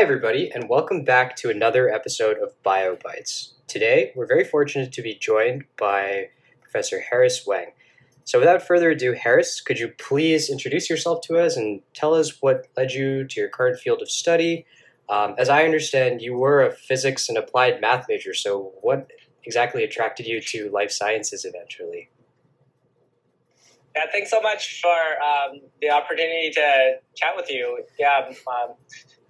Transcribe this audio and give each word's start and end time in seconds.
Hi, 0.00 0.04
everybody, 0.04 0.50
and 0.50 0.66
welcome 0.66 1.04
back 1.04 1.36
to 1.36 1.50
another 1.50 1.90
episode 1.90 2.38
of 2.38 2.54
BioBytes. 2.62 3.52
Today, 3.66 4.12
we're 4.16 4.24
very 4.24 4.44
fortunate 4.44 4.92
to 4.92 5.02
be 5.02 5.14
joined 5.14 5.64
by 5.78 6.30
Professor 6.62 7.02
Harris 7.10 7.46
Wang. 7.46 7.72
So, 8.24 8.38
without 8.38 8.66
further 8.66 8.92
ado, 8.92 9.12
Harris, 9.12 9.60
could 9.60 9.78
you 9.78 9.88
please 9.98 10.48
introduce 10.48 10.88
yourself 10.88 11.20
to 11.24 11.36
us 11.36 11.54
and 11.54 11.82
tell 11.92 12.14
us 12.14 12.40
what 12.40 12.66
led 12.78 12.92
you 12.92 13.26
to 13.26 13.40
your 13.40 13.50
current 13.50 13.78
field 13.78 14.00
of 14.00 14.10
study? 14.10 14.64
Um, 15.10 15.34
as 15.36 15.50
I 15.50 15.64
understand, 15.64 16.22
you 16.22 16.32
were 16.32 16.62
a 16.62 16.72
physics 16.72 17.28
and 17.28 17.36
applied 17.36 17.82
math 17.82 18.06
major, 18.08 18.32
so 18.32 18.72
what 18.80 19.06
exactly 19.44 19.84
attracted 19.84 20.24
you 20.24 20.40
to 20.40 20.70
life 20.70 20.92
sciences 20.92 21.44
eventually? 21.44 22.08
Yeah, 23.94 24.04
thanks 24.10 24.30
so 24.30 24.40
much 24.40 24.80
for 24.80 24.88
um, 24.88 25.60
the 25.82 25.90
opportunity 25.90 26.52
to 26.52 27.00
chat 27.14 27.36
with 27.36 27.50
you. 27.50 27.84
Yeah, 27.98 28.30
um, 28.46 28.76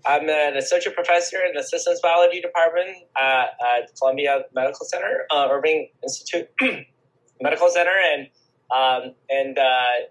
I'm 0.06 0.28
an 0.28 0.56
associate 0.56 0.94
professor 0.94 1.38
in 1.38 1.54
the 1.54 1.62
systems 1.62 2.00
biology 2.00 2.40
department 2.40 2.96
at, 3.20 3.50
at 3.60 3.90
Columbia 3.98 4.44
Medical 4.54 4.86
Center, 4.86 5.26
uh, 5.30 5.48
Irving 5.50 5.90
Institute 6.02 6.48
Medical 7.40 7.68
Center, 7.68 7.92
and 7.92 8.28
um, 8.74 9.14
and 9.28 9.58
uh, 9.58 10.06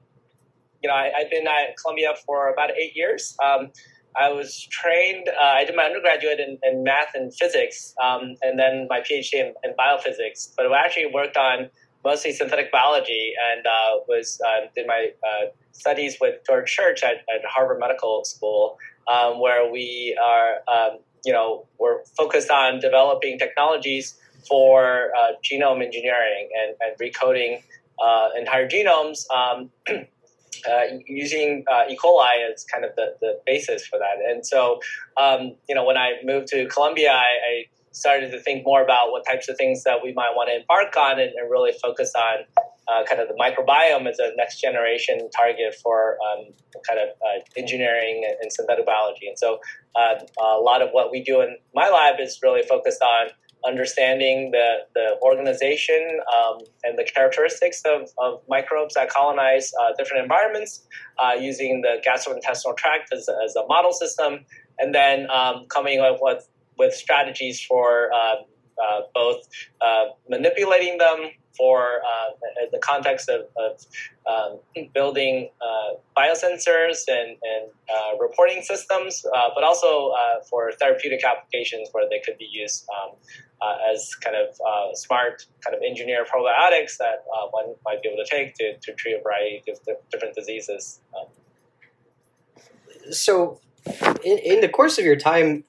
you 0.84 0.90
know 0.90 0.96
I, 0.96 1.12
have 1.18 1.32
been 1.32 1.48
at 1.48 1.76
Columbia 1.82 2.14
for 2.26 2.52
about 2.52 2.72
eight 2.72 2.96
years. 2.96 3.36
Um, 3.44 3.72
I 4.16 4.30
was 4.30 4.68
trained. 4.72 5.30
Uh, 5.30 5.44
I 5.44 5.66
did 5.66 5.76
my 5.76 5.84
undergraduate 5.84 6.40
in, 6.40 6.58
in 6.64 6.84
math 6.84 7.14
and 7.14 7.34
physics, 7.34 7.94
um, 8.04 8.36
and 8.42 8.60
then 8.60 8.88
my 8.90 9.00
PhD 9.00 9.34
in, 9.34 9.54
in, 9.64 9.74
biophysics. 9.80 10.54
But 10.58 10.66
I 10.68 10.84
actually 10.84 11.12
worked 11.14 11.38
on 11.38 11.70
mostly 12.04 12.32
synthetic 12.32 12.72
biology, 12.72 13.34
and 13.52 13.66
uh, 13.66 14.00
was 14.08 14.40
uh, 14.46 14.68
did 14.76 14.88
my 14.88 15.10
uh, 15.24 15.46
studies 15.72 16.18
with 16.20 16.36
George 16.46 16.70
Church 16.70 17.04
at, 17.04 17.18
at 17.34 17.46
Harvard 17.46 17.80
Medical 17.80 18.24
School 18.26 18.78
um, 19.12 19.40
where 19.40 19.72
we 19.72 20.18
are, 20.24 20.60
um, 20.68 21.00
you 21.26 21.34
know, 21.34 21.66
we're 21.80 22.04
focused 22.18 22.50
on 22.50 22.80
developing 22.80 23.38
technologies 23.40 24.16
for 24.48 25.12
uh, 25.18 25.32
genome 25.44 25.84
engineering 25.84 26.50
and, 26.58 26.76
and 26.82 26.98
recoding 27.00 27.62
uh, 28.04 28.30
entire 28.38 28.68
genomes 28.68 29.26
um, 29.36 29.70
uh, 29.90 30.84
using 31.06 31.66
uh, 31.72 31.84
E. 31.90 31.98
coli 32.02 32.52
as 32.52 32.64
kind 32.66 32.86
of 32.86 32.96
the, 32.96 33.16
the 33.22 33.40
basis 33.46 33.86
for 33.86 34.00
that. 34.00 34.24
And 34.26 34.46
so, 34.46 34.80
um, 35.18 35.56
you 35.68 35.76
know, 35.76 35.84
when 35.84 35.98
I 35.98 36.14
moved 36.24 36.48
to 36.50 36.68
Columbia, 36.68 37.12
I, 37.12 37.16
I 37.52 37.66
started 38.00 38.32
to 38.32 38.40
think 38.40 38.66
more 38.66 38.82
about 38.84 39.12
what 39.12 39.26
types 39.26 39.50
of 39.50 39.58
things 39.58 39.84
that 39.84 40.00
we 40.04 40.14
might 40.14 40.34
want 40.36 40.50
to 40.50 40.56
embark 40.62 40.96
on 40.98 41.20
and, 41.20 41.32
and 41.38 41.52
really 41.52 41.74
focus 41.82 42.14
on 42.16 42.38
uh, 42.90 43.04
kind 43.08 43.22
of 43.22 43.28
the 43.28 43.36
microbiome 43.36 44.08
as 44.10 44.18
a 44.20 44.32
next 44.36 44.60
generation 44.60 45.30
target 45.36 45.76
for 45.84 46.18
um, 46.26 46.46
kind 46.88 47.00
of 47.00 47.10
uh, 47.10 47.40
engineering 47.56 48.18
and 48.42 48.52
synthetic 48.52 48.86
biology. 48.86 49.28
And 49.28 49.38
so 49.38 49.60
uh, 49.96 50.16
a 50.42 50.60
lot 50.60 50.82
of 50.82 50.90
what 50.92 51.12
we 51.12 51.24
do 51.24 51.42
in 51.42 51.58
my 51.76 51.90
lab 51.90 52.20
is 52.20 52.40
really 52.42 52.64
focused 52.64 53.02
on 53.04 53.30
understanding 53.66 54.52
the, 54.52 54.78
the 54.96 55.18
organization 55.22 56.20
um, 56.34 56.60
and 56.84 56.98
the 56.98 57.04
characteristics 57.04 57.82
of, 57.86 58.10
of 58.18 58.42
microbes 58.48 58.94
that 58.94 59.10
colonize 59.10 59.72
uh, 59.82 59.92
different 59.98 60.24
environments 60.24 60.88
uh, 61.18 61.34
using 61.34 61.82
the 61.82 62.02
gastrointestinal 62.08 62.76
tract 62.78 63.12
as, 63.14 63.28
as 63.46 63.56
a 63.56 63.66
model 63.68 63.92
system, 63.92 64.46
and 64.80 64.96
then 64.96 65.30
um, 65.30 65.66
coming 65.68 66.00
up 66.00 66.20
with, 66.22 66.48
with 66.80 66.94
strategies 66.94 67.62
for 67.62 68.12
um, 68.14 68.46
uh, 68.82 69.02
both 69.14 69.48
uh, 69.82 70.06
manipulating 70.30 70.98
them 70.98 71.30
for 71.58 72.00
uh, 72.00 72.68
the 72.72 72.80
context 72.80 73.28
of, 73.28 73.42
of 73.58 73.86
um, 74.26 74.88
building 74.94 75.50
uh, 75.62 75.96
biosensors 76.18 77.00
and, 77.10 77.36
and 77.44 77.70
uh, 77.94 78.18
reporting 78.18 78.62
systems, 78.62 79.26
uh, 79.36 79.50
but 79.54 79.66
also 79.66 80.14
for 80.50 80.72
therapeutic 80.80 81.22
applications 81.26 81.90
where 81.92 82.08
they 82.10 82.22
could 82.26 82.38
be 82.38 82.48
used 82.50 82.88
um, 82.90 83.16
as 83.92 84.16
kind 84.16 84.38
of 84.38 84.56
smart 84.98 85.46
kind 85.62 85.76
of 85.76 85.82
engineer 85.86 86.24
probiotics 86.24 86.98
that 86.98 87.26
one 87.52 87.76
might 87.86 88.02
be 88.02 88.08
able 88.08 88.24
to 88.24 88.30
take 88.30 88.54
to, 88.56 88.78
to 88.80 88.94
treat 88.94 89.16
a 89.16 89.22
variety 89.22 89.62
of 89.70 89.80
different 90.10 90.34
diseases. 90.34 91.02
Um, 91.18 91.28
so, 93.12 93.60
in, 94.24 94.38
in 94.38 94.62
the 94.62 94.70
course 94.70 94.98
of 94.98 95.04
your 95.04 95.16
time, 95.18 95.66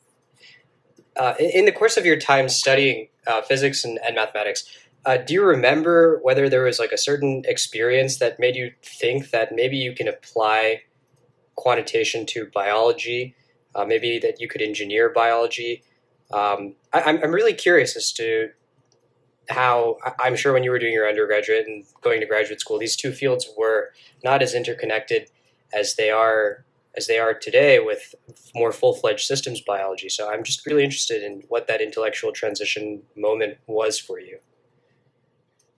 in, 1.38 1.50
in 1.50 1.64
the 1.64 1.72
course 1.72 1.96
of 1.96 2.06
your 2.06 2.18
time 2.18 2.48
studying 2.48 3.08
physics 3.46 3.84
and, 3.84 3.98
and 4.04 4.16
mathematics, 4.16 4.64
uh, 5.06 5.16
do 5.16 5.32
you 5.32 5.42
remember 5.42 6.20
whether 6.22 6.48
there 6.48 6.64
was 6.64 6.78
like 6.78 6.92
a 6.92 6.98
certain 6.98 7.42
experience 7.46 8.18
that 8.18 8.38
made 8.38 8.54
you 8.54 8.72
think 8.82 9.30
that 9.30 9.54
maybe 9.54 9.76
you 9.76 9.94
can 9.94 10.08
apply 10.08 10.82
quantitation 11.54 12.26
to 12.26 12.46
biology, 12.52 13.34
uh, 13.74 13.84
maybe 13.84 14.18
that 14.18 14.40
you 14.40 14.48
could 14.48 14.60
engineer 14.60 15.08
biology? 15.08 15.82
Um, 16.32 16.76
I, 16.92 17.00
am 17.00 17.22
I'm 17.22 17.32
really 17.32 17.54
curious 17.54 17.96
as 17.96 18.12
to 18.12 18.50
how 19.48 19.96
I'm 20.20 20.36
sure 20.36 20.52
when 20.52 20.62
you 20.62 20.70
were 20.70 20.78
doing 20.78 20.92
your 20.92 21.08
undergraduate 21.08 21.66
and 21.66 21.84
going 22.02 22.20
to 22.20 22.26
graduate 22.26 22.60
school, 22.60 22.78
these 22.78 22.94
two 22.94 23.12
fields 23.12 23.48
were 23.56 23.90
not 24.22 24.42
as 24.42 24.54
interconnected 24.54 25.30
as 25.72 25.96
they 25.96 26.10
are 26.10 26.64
as 26.96 27.06
they 27.06 27.18
are 27.18 27.34
today 27.34 27.78
with 27.78 28.14
more 28.54 28.72
full-fledged 28.72 29.24
systems 29.24 29.60
biology. 29.60 30.08
So 30.08 30.30
I'm 30.30 30.42
just 30.42 30.66
really 30.66 30.84
interested 30.84 31.22
in 31.22 31.44
what 31.48 31.68
that 31.68 31.80
intellectual 31.80 32.32
transition 32.32 33.02
moment 33.16 33.58
was 33.66 33.98
for 33.98 34.18
you 34.18 34.38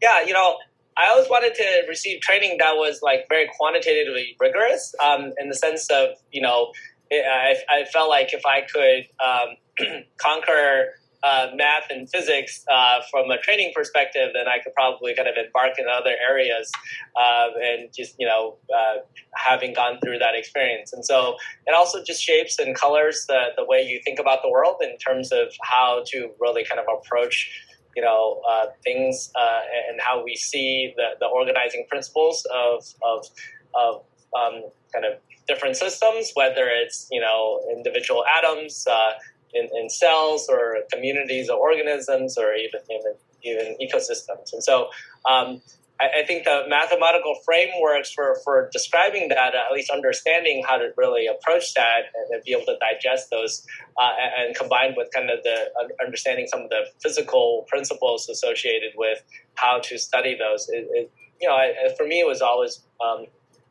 yeah, 0.02 0.20
you 0.22 0.34
know, 0.34 0.56
I 0.96 1.08
always 1.08 1.30
wanted 1.30 1.54
to 1.54 1.84
receive 1.88 2.20
training 2.20 2.58
that 2.58 2.74
was 2.74 3.00
like 3.02 3.26
very 3.28 3.48
quantitatively 3.56 4.36
rigorous, 4.38 4.94
um, 5.02 5.32
in 5.38 5.48
the 5.48 5.54
sense 5.54 5.88
of 5.88 6.10
you 6.32 6.42
know, 6.42 6.72
I, 7.10 7.56
I, 7.70 7.84
felt 7.84 8.08
like 8.08 8.34
if 8.34 8.44
I 8.44 8.62
could 8.62 9.06
um, 9.24 10.02
conquer 10.18 10.94
uh, 11.22 11.48
math 11.54 11.84
and 11.90 12.08
physics 12.10 12.64
uh, 12.70 13.00
from 13.10 13.30
a 13.30 13.38
training 13.38 13.72
perspective, 13.74 14.30
then 14.34 14.48
I 14.48 14.58
could 14.62 14.74
probably 14.74 15.14
kind 15.14 15.28
of 15.28 15.34
embark 15.36 15.78
in 15.78 15.86
other 15.88 16.14
areas, 16.28 16.70
uh, 17.16 17.48
and 17.60 17.92
just 17.92 18.16
you 18.18 18.26
know, 18.26 18.56
uh, 18.74 18.98
having 19.34 19.72
gone 19.74 19.98
through 20.04 20.18
that 20.18 20.34
experience, 20.34 20.92
and 20.92 21.04
so 21.04 21.36
it 21.66 21.74
also 21.74 22.02
just 22.02 22.22
shapes 22.22 22.58
and 22.58 22.74
colors 22.74 23.24
the 23.28 23.48
the 23.56 23.64
way 23.64 23.82
you 23.82 24.00
think 24.04 24.18
about 24.18 24.42
the 24.42 24.50
world 24.50 24.76
in 24.82 24.96
terms 24.98 25.32
of 25.32 25.48
how 25.62 26.02
to 26.06 26.30
really 26.40 26.64
kind 26.64 26.80
of 26.80 26.86
approach 26.92 27.50
you 27.96 28.02
know 28.02 28.40
uh, 28.48 28.66
things 28.82 29.30
uh, 29.34 29.60
and 29.88 30.00
how 30.00 30.22
we 30.24 30.34
see 30.34 30.92
the, 30.96 31.10
the 31.20 31.26
organizing 31.26 31.86
principles 31.88 32.46
of 32.52 32.84
of, 33.02 33.26
of 33.74 34.02
um, 34.34 34.62
kind 34.92 35.04
of 35.04 35.18
different 35.48 35.76
systems, 35.76 36.32
whether 36.34 36.68
it's 36.68 37.08
you 37.10 37.20
know 37.20 37.60
individual 37.74 38.24
atoms 38.38 38.86
uh, 38.90 39.12
in, 39.54 39.68
in 39.74 39.90
cells 39.90 40.48
or 40.48 40.78
communities 40.92 41.48
of 41.48 41.58
organisms 41.58 42.36
or 42.38 42.54
even 42.54 42.80
even, 42.90 43.14
even 43.42 43.76
ecosystems. 43.80 44.52
And 44.52 44.62
so 44.62 44.90
um, 45.28 45.60
I, 46.02 46.20
I, 46.20 46.26
think 46.26 46.44
the 46.44 46.64
mathematical 46.68 47.36
frameworks 47.44 48.12
for, 48.12 48.38
for 48.44 48.68
describing 48.72 49.28
that, 49.28 49.54
at 49.54 49.72
least 49.72 49.90
understanding 49.90 50.64
how 50.66 50.76
to 50.78 50.90
really 50.96 51.26
approach 51.26 51.74
that 51.74 52.10
and, 52.14 52.34
and 52.34 52.44
be 52.44 52.52
able 52.52 52.66
to 52.66 52.76
digest 52.78 53.30
those, 53.30 53.64
uh, 53.96 54.10
and, 54.20 54.46
and, 54.46 54.56
combined 54.56 54.94
with 54.96 55.08
kind 55.14 55.30
of 55.30 55.42
the 55.42 55.70
understanding 56.04 56.46
some 56.46 56.62
of 56.62 56.70
the 56.70 56.86
physical 57.00 57.66
principles 57.68 58.28
associated 58.28 58.92
with 58.96 59.22
how 59.54 59.78
to 59.80 59.98
study 59.98 60.36
those, 60.36 60.68
it, 60.68 60.88
it, 60.90 61.12
you 61.40 61.48
know, 61.48 61.54
I, 61.54 61.72
for 61.96 62.06
me, 62.06 62.20
it 62.20 62.26
was 62.26 62.40
always 62.40 62.80
um, 63.04 63.26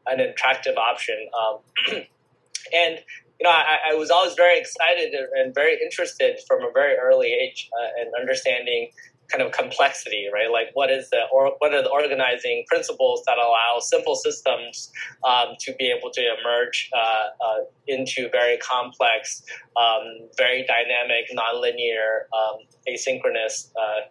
an 0.08 0.20
attractive 0.20 0.78
option. 0.78 1.28
Um, 1.40 1.58
and 2.74 3.00
you 3.41 3.50
know, 3.50 3.56
I, 3.56 3.91
I, 3.91 3.96
was 3.96 4.12
always 4.12 4.35
very 4.35 4.59
excited 4.59 5.16
and 5.34 5.52
very 5.52 5.81
interested 5.81 6.38
from 6.47 6.62
a 6.62 6.69
very 6.72 6.96
early 6.96 7.34
age 7.34 7.72
uh, 7.73 8.02
in 8.03 8.11
understanding 8.20 8.91
kind 9.32 9.41
of 9.41 9.52
complexity, 9.52 10.28
right? 10.32 10.52
Like 10.52 10.67
what 10.73 10.91
is 10.91 11.09
the 11.09 11.23
or 11.32 11.53
what 11.58 11.73
are 11.73 11.82
the 11.82 11.90
organizing 11.90 12.66
principles 12.67 13.23
that 13.26 13.40
allow 13.40 13.79
simple 13.79 14.16
systems 14.16 14.91
um, 15.23 15.55
to 15.61 15.73
be 15.73 15.91
able 15.91 16.11
to 16.11 16.22
emerge 16.22 16.91
uh, 16.93 17.43
uh, 17.43 17.64
into 17.88 18.29
very 18.29 18.58
complex, 18.58 19.41
um, 19.76 20.29
very 20.37 20.64
dynamic, 20.67 21.26
nonlinear, 21.35 22.29
um, 22.37 22.59
asynchronous. 22.87 23.72
Uh, 23.76 24.02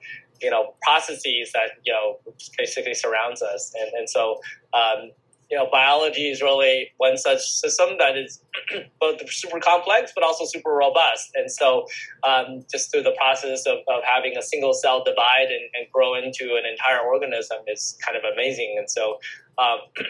you 0.43 0.49
know 0.49 0.75
processes 0.83 1.53
that 1.53 1.73
you 1.85 1.93
know 1.93 2.19
basically 2.57 2.95
surrounds 2.95 3.43
us 3.43 3.75
and, 3.79 3.93
and 3.93 4.09
so 4.09 4.41
um, 4.73 5.11
you 5.51 5.59
know, 5.59 5.69
biology 5.71 6.31
is 6.31 6.41
really 6.41 6.91
one 6.99 7.17
such 7.17 7.41
system 7.41 7.97
that 7.99 8.17
is 8.17 8.43
both 9.01 9.21
super 9.33 9.59
complex 9.59 10.13
but 10.15 10.23
also 10.23 10.45
super 10.45 10.71
robust. 10.71 11.31
And 11.35 11.51
so, 11.51 11.87
um, 12.23 12.65
just 12.71 12.93
through 12.93 13.03
the 13.03 13.15
process 13.19 13.67
of, 13.67 13.79
of 13.89 14.03
having 14.05 14.37
a 14.37 14.43
single 14.43 14.73
cell 14.73 15.03
divide 15.05 15.49
and, 15.49 15.69
and, 15.75 15.91
grow 15.93 16.15
into 16.15 16.57
an 16.57 16.63
entire 16.71 17.01
organism 17.01 17.59
is 17.67 17.99
kind 18.07 18.17
of 18.17 18.23
amazing. 18.33 18.77
And 18.79 18.89
so, 18.89 19.19
um, 19.59 19.79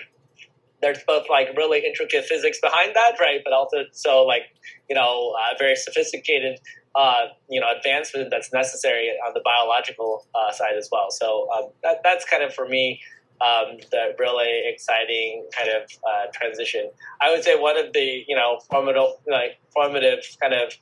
there's 0.83 1.03
both 1.07 1.27
like 1.29 1.49
really 1.57 1.85
intricate 1.87 2.25
physics 2.25 2.59
behind 2.61 2.95
that, 2.95 3.19
right? 3.21 3.41
But 3.43 3.53
also, 3.53 3.85
so 3.93 4.25
like, 4.25 4.43
you 4.89 4.95
know, 4.95 5.35
uh, 5.39 5.55
very 5.59 5.77
sophisticated 5.77 6.59
uh, 6.95 7.27
you 7.49 7.61
know 7.61 7.67
advancement 7.77 8.31
that's 8.31 8.53
necessary 8.53 9.11
on 9.25 9.33
the 9.35 9.41
biological 9.45 10.27
uh, 10.35 10.53
side 10.53 10.75
as 10.77 10.89
well. 10.91 11.11
So 11.11 11.49
um, 11.57 11.71
that, 11.83 12.01
that's 12.03 12.25
kind 12.25 12.43
of 12.43 12.53
for 12.53 12.69
me 12.69 13.01
um, 13.41 13.79
the 13.91 14.15
really 14.19 14.63
exciting 14.67 15.47
kind 15.57 15.71
of 15.71 15.83
uh, 16.05 16.31
transition. 16.33 16.91
I 17.21 17.31
would 17.31 17.43
say 17.43 17.59
one 17.59 17.79
of 17.79 17.93
the 17.93 18.25
you 18.29 18.37
know 18.37 18.61
formative 18.71 19.15
like 19.27 19.59
formative 19.73 20.25
kind 20.41 20.55
of 20.55 20.73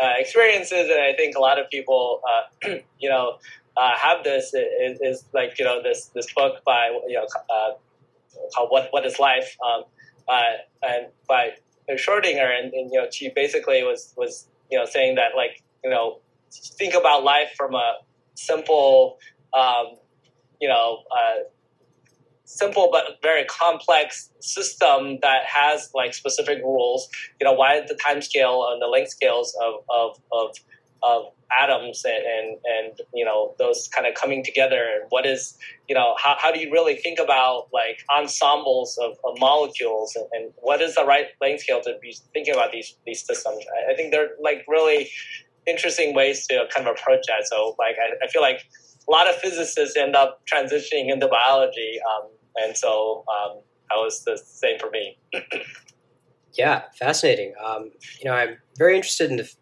uh, 0.00 0.12
experiences, 0.18 0.90
and 0.90 1.00
I 1.00 1.14
think 1.14 1.36
a 1.36 1.40
lot 1.40 1.58
of 1.58 1.68
people, 1.70 2.20
uh, 2.28 2.68
you 2.98 3.08
know, 3.08 3.38
uh, 3.76 3.96
have 3.96 4.24
this 4.24 4.54
is, 4.54 5.00
is, 5.00 5.24
like 5.32 5.58
you 5.58 5.64
know 5.64 5.82
this 5.82 6.06
this 6.14 6.32
book 6.32 6.62
by 6.64 6.88
you 7.08 7.14
know 7.14 7.26
uh, 7.50 7.72
called 8.54 8.70
"What 8.70 8.88
What 8.90 9.06
Is 9.06 9.18
Life," 9.18 9.56
um, 9.66 9.84
and 10.82 11.06
by 11.28 11.52
Schrodinger, 11.90 12.58
and, 12.58 12.72
and, 12.72 12.90
you 12.92 13.00
know 13.00 13.06
she 13.10 13.30
basically 13.30 13.82
was 13.82 14.12
was 14.16 14.46
you 14.70 14.78
know 14.78 14.84
saying 14.84 15.14
that 15.16 15.32
like 15.36 15.62
you 15.82 15.90
know 15.90 16.18
think 16.50 16.94
about 16.94 17.24
life 17.24 17.50
from 17.56 17.74
a 17.74 17.98
simple 18.34 19.18
um, 19.54 19.96
you 20.60 20.68
know 20.68 21.02
simple 22.56 22.88
but 22.92 23.18
very 23.22 23.44
complex 23.44 24.30
system 24.40 25.18
that 25.22 25.44
has 25.44 25.90
like 25.94 26.14
specific 26.14 26.58
rules. 26.62 27.08
You 27.40 27.46
know, 27.46 27.52
why 27.52 27.80
the 27.80 27.94
time 27.94 28.22
scale 28.22 28.68
and 28.70 28.80
the 28.80 28.86
length 28.86 29.10
scales 29.10 29.56
of 29.62 29.74
of 29.90 30.18
of, 30.32 30.56
of 31.02 31.32
atoms 31.60 32.04
and, 32.04 32.24
and, 32.24 32.58
and 32.64 33.00
you 33.12 33.24
know 33.24 33.54
those 33.58 33.88
kind 33.88 34.06
of 34.06 34.14
coming 34.14 34.44
together 34.44 34.86
and 34.94 35.04
what 35.10 35.26
is 35.26 35.56
you 35.88 35.94
know 35.94 36.14
how, 36.22 36.36
how 36.38 36.50
do 36.52 36.60
you 36.60 36.70
really 36.72 36.96
think 36.96 37.18
about 37.18 37.66
like 37.72 38.04
ensembles 38.16 38.98
of, 39.02 39.12
of 39.24 39.38
molecules 39.38 40.16
and, 40.16 40.26
and, 40.32 40.52
what 40.56 40.80
is 40.80 40.94
the 40.94 41.04
right 41.04 41.26
length 41.40 41.62
scale 41.62 41.80
to 41.82 41.96
be 42.00 42.16
thinking 42.32 42.54
about 42.54 42.72
these 42.72 42.96
these 43.06 43.24
systems 43.24 43.64
I, 43.88 43.92
I 43.92 43.94
think 43.94 44.12
they're 44.12 44.30
like 44.40 44.64
really 44.68 45.10
interesting 45.66 46.14
ways 46.14 46.46
to 46.48 46.66
kind 46.74 46.86
of 46.86 46.96
approach 46.96 47.26
that 47.28 47.46
so 47.46 47.76
like 47.78 47.96
I, 47.98 48.24
I 48.24 48.28
feel 48.28 48.42
like 48.42 48.64
a 49.06 49.10
lot 49.10 49.28
of 49.28 49.36
physicists 49.36 49.96
end 49.96 50.14
up 50.16 50.42
transitioning 50.46 51.12
into 51.12 51.28
biology 51.28 51.98
um, 52.08 52.30
and 52.56 52.76
so 52.76 53.24
um, 53.28 53.58
that 53.90 53.96
was 53.96 54.24
the 54.24 54.36
same 54.36 54.78
for 54.78 54.90
me. 54.90 55.18
yeah, 56.54 56.82
fascinating. 56.98 57.54
Um, 57.64 57.90
you 58.20 58.30
know, 58.30 58.34
I'm 58.34 58.56
very 58.76 58.96
interested 58.96 59.30
in 59.30 59.36
the, 59.36 59.52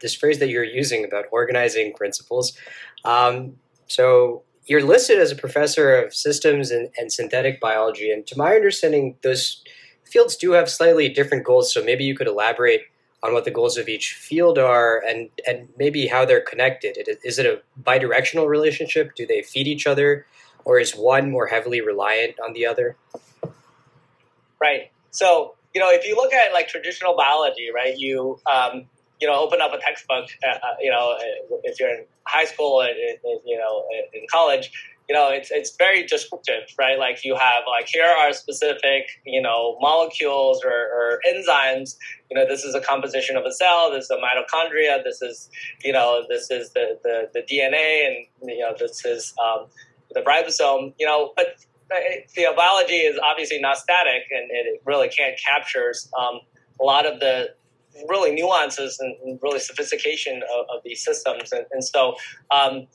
this 0.00 0.14
phrase 0.14 0.38
that 0.38 0.48
you're 0.48 0.64
using 0.64 1.04
about 1.04 1.26
organizing 1.30 1.92
principles. 1.94 2.56
Um, 3.04 3.56
so 3.86 4.42
you're 4.66 4.82
listed 4.82 5.18
as 5.18 5.30
a 5.30 5.36
professor 5.36 5.96
of 5.96 6.14
systems 6.14 6.70
and, 6.70 6.90
and 6.98 7.12
synthetic 7.12 7.60
biology, 7.60 8.10
and 8.10 8.26
to 8.26 8.36
my 8.36 8.54
understanding, 8.54 9.16
those 9.22 9.62
fields 10.04 10.36
do 10.36 10.52
have 10.52 10.68
slightly 10.70 11.08
different 11.08 11.44
goals. 11.44 11.72
So 11.72 11.82
maybe 11.82 12.04
you 12.04 12.16
could 12.16 12.26
elaborate 12.26 12.82
on 13.22 13.32
what 13.32 13.44
the 13.44 13.50
goals 13.50 13.76
of 13.76 13.88
each 13.88 14.12
field 14.12 14.58
are 14.58 15.02
and 15.06 15.30
and 15.46 15.68
maybe 15.76 16.06
how 16.06 16.24
they're 16.24 16.40
connected. 16.40 16.96
Is 17.24 17.38
it 17.38 17.46
a 17.46 17.60
bidirectional 17.82 18.46
relationship? 18.46 19.14
Do 19.14 19.26
they 19.26 19.42
feed 19.42 19.66
each 19.66 19.86
other? 19.86 20.26
Or 20.66 20.78
is 20.80 20.94
one 20.94 21.30
more 21.30 21.46
heavily 21.46 21.80
reliant 21.80 22.34
on 22.44 22.52
the 22.52 22.66
other? 22.66 22.96
Right. 24.60 24.90
So 25.10 25.54
you 25.74 25.80
know, 25.80 25.90
if 25.90 26.04
you 26.06 26.16
look 26.16 26.32
at 26.32 26.52
like 26.52 26.68
traditional 26.68 27.16
biology, 27.16 27.68
right, 27.74 27.96
you 27.96 28.38
um, 28.50 28.86
you 29.20 29.26
know 29.28 29.38
open 29.38 29.60
up 29.62 29.72
a 29.72 29.78
textbook. 29.78 30.26
Uh, 30.44 30.56
uh 30.56 30.74
you 30.80 30.90
know, 30.90 31.16
if 31.62 31.78
you're 31.80 31.90
in 31.90 32.04
high 32.24 32.44
school, 32.44 32.80
uh, 32.80 32.88
you 33.44 33.56
know, 33.56 33.84
in 34.12 34.26
college, 34.30 34.70
you 35.08 35.14
know, 35.14 35.30
it's 35.30 35.50
it's 35.50 35.76
very 35.76 36.04
descriptive, 36.06 36.64
right? 36.78 36.98
Like 36.98 37.24
you 37.24 37.36
have 37.36 37.62
like 37.68 37.88
here 37.88 38.06
are 38.06 38.32
specific, 38.32 39.06
you 39.24 39.40
know, 39.40 39.78
molecules 39.80 40.64
or, 40.64 40.70
or, 40.70 41.20
enzymes. 41.30 41.96
You 42.30 42.36
know, 42.36 42.46
this 42.46 42.64
is 42.64 42.74
a 42.74 42.80
composition 42.80 43.36
of 43.36 43.44
a 43.44 43.52
cell. 43.52 43.92
This 43.92 44.04
is 44.04 44.10
a 44.10 44.16
mitochondria. 44.16 45.04
This 45.04 45.22
is, 45.22 45.48
you 45.84 45.92
know, 45.92 46.24
this 46.28 46.50
is 46.50 46.70
the 46.72 46.98
the, 47.04 47.30
the 47.34 47.42
DNA, 47.42 48.08
and 48.08 48.50
you 48.50 48.60
know, 48.60 48.74
this 48.76 49.04
is 49.04 49.32
um, 49.42 49.66
the 50.12 50.22
ribosome, 50.22 50.94
you 50.98 51.06
know, 51.06 51.32
but 51.36 51.56
the 51.88 52.46
biology 52.56 52.94
is 52.94 53.18
obviously 53.22 53.60
not 53.60 53.76
static 53.76 54.22
and 54.30 54.50
it 54.50 54.82
really 54.84 55.08
can't 55.08 55.38
capture 55.38 55.92
um, 56.18 56.40
a 56.80 56.84
lot 56.84 57.06
of 57.06 57.20
the 57.20 57.54
really 58.08 58.34
nuances 58.34 58.98
and 59.00 59.38
really 59.42 59.58
sophistication 59.58 60.42
of, 60.54 60.66
of 60.76 60.82
these 60.84 61.02
systems. 61.02 61.52
And, 61.52 61.64
and 61.70 61.82
so 61.84 62.16
um, 62.50 62.86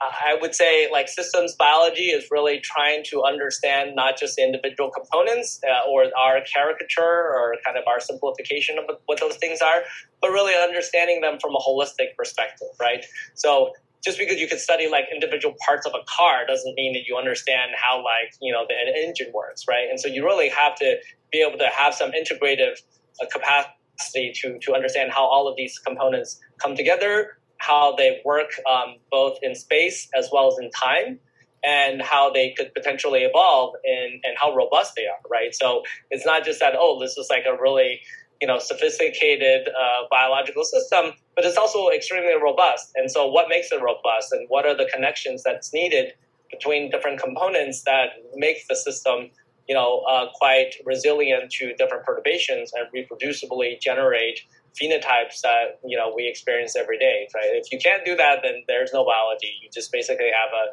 I 0.00 0.36
would 0.40 0.54
say 0.54 0.90
like 0.90 1.08
systems 1.08 1.54
biology 1.54 2.06
is 2.06 2.28
really 2.30 2.60
trying 2.60 3.04
to 3.06 3.24
understand 3.24 3.94
not 3.94 4.18
just 4.18 4.36
the 4.36 4.42
individual 4.42 4.90
components 4.90 5.60
uh, 5.64 5.88
or 5.88 6.04
our 6.18 6.40
caricature 6.52 7.02
or 7.02 7.56
kind 7.64 7.78
of 7.78 7.84
our 7.86 8.00
simplification 8.00 8.78
of 8.78 8.96
what 9.06 9.20
those 9.20 9.36
things 9.36 9.60
are, 9.60 9.82
but 10.20 10.30
really 10.30 10.54
understanding 10.54 11.20
them 11.20 11.38
from 11.40 11.54
a 11.54 11.58
holistic 11.58 12.14
perspective, 12.16 12.68
right? 12.80 13.04
So 13.34 13.72
just 14.04 14.18
because 14.18 14.38
you 14.38 14.46
can 14.46 14.58
study 14.58 14.88
like 14.88 15.06
individual 15.12 15.54
parts 15.64 15.86
of 15.86 15.92
a 15.94 16.04
car 16.06 16.46
doesn't 16.46 16.74
mean 16.74 16.92
that 16.92 17.06
you 17.06 17.16
understand 17.16 17.72
how 17.76 17.96
like 17.98 18.34
you 18.40 18.52
know 18.52 18.64
the 18.68 18.74
engine 19.02 19.32
works 19.32 19.64
right? 19.68 19.86
And 19.88 19.98
so 19.98 20.08
you 20.08 20.24
really 20.24 20.48
have 20.50 20.74
to 20.76 20.96
be 21.32 21.44
able 21.46 21.58
to 21.58 21.68
have 21.68 21.94
some 21.94 22.12
integrative 22.12 22.80
uh, 23.20 23.26
capacity 23.32 24.32
to 24.42 24.58
to 24.60 24.74
understand 24.74 25.12
how 25.12 25.24
all 25.24 25.48
of 25.48 25.56
these 25.56 25.78
components 25.78 26.40
come 26.58 26.76
together 26.76 27.38
how 27.58 27.94
they 27.96 28.20
work 28.24 28.50
um, 28.70 28.96
both 29.10 29.38
in 29.42 29.54
space 29.54 30.08
as 30.14 30.28
well 30.30 30.48
as 30.48 30.58
in 30.58 30.70
time 30.70 31.18
and 31.62 32.02
how 32.02 32.30
they 32.30 32.52
could 32.54 32.74
potentially 32.74 33.20
evolve 33.20 33.74
and, 33.84 34.20
and 34.24 34.36
how 34.36 34.54
robust 34.54 34.92
they 34.96 35.06
are 35.06 35.16
right? 35.30 35.54
So 35.54 35.82
it's 36.10 36.26
not 36.26 36.44
just 36.44 36.60
that 36.60 36.74
oh 36.76 37.00
this 37.00 37.16
is 37.16 37.28
like 37.30 37.44
a 37.46 37.60
really 37.60 38.00
you 38.44 38.48
know 38.48 38.58
sophisticated 38.58 39.68
uh, 39.68 40.06
biological 40.10 40.64
system, 40.64 41.14
but 41.34 41.46
it's 41.46 41.56
also 41.56 41.88
extremely 41.88 42.34
robust. 42.34 42.92
And 42.94 43.10
so, 43.10 43.26
what 43.26 43.48
makes 43.48 43.72
it 43.72 43.80
robust, 43.80 44.32
and 44.32 44.44
what 44.50 44.66
are 44.66 44.76
the 44.76 44.86
connections 44.92 45.42
that's 45.42 45.72
needed 45.72 46.12
between 46.50 46.90
different 46.90 47.18
components 47.18 47.84
that 47.84 48.08
makes 48.34 48.68
the 48.68 48.76
system, 48.76 49.30
you 49.66 49.74
know, 49.74 50.00
uh, 50.00 50.26
quite 50.34 50.72
resilient 50.84 51.52
to 51.52 51.72
different 51.78 52.04
perturbations 52.04 52.70
and 52.74 52.84
reproducibly 52.94 53.80
generate 53.80 54.40
phenotypes 54.78 55.40
that 55.40 55.80
you 55.82 55.96
know 55.96 56.12
we 56.14 56.28
experience 56.28 56.76
every 56.76 56.98
day 56.98 57.26
right? 57.34 57.52
If 57.52 57.72
you 57.72 57.78
can't 57.78 58.04
do 58.04 58.14
that 58.16 58.40
then 58.42 58.64
there's 58.68 58.92
no 58.92 59.06
biology. 59.06 59.52
You 59.62 59.70
just 59.72 59.90
basically 59.90 60.32
have 60.38 60.52
a 60.52 60.64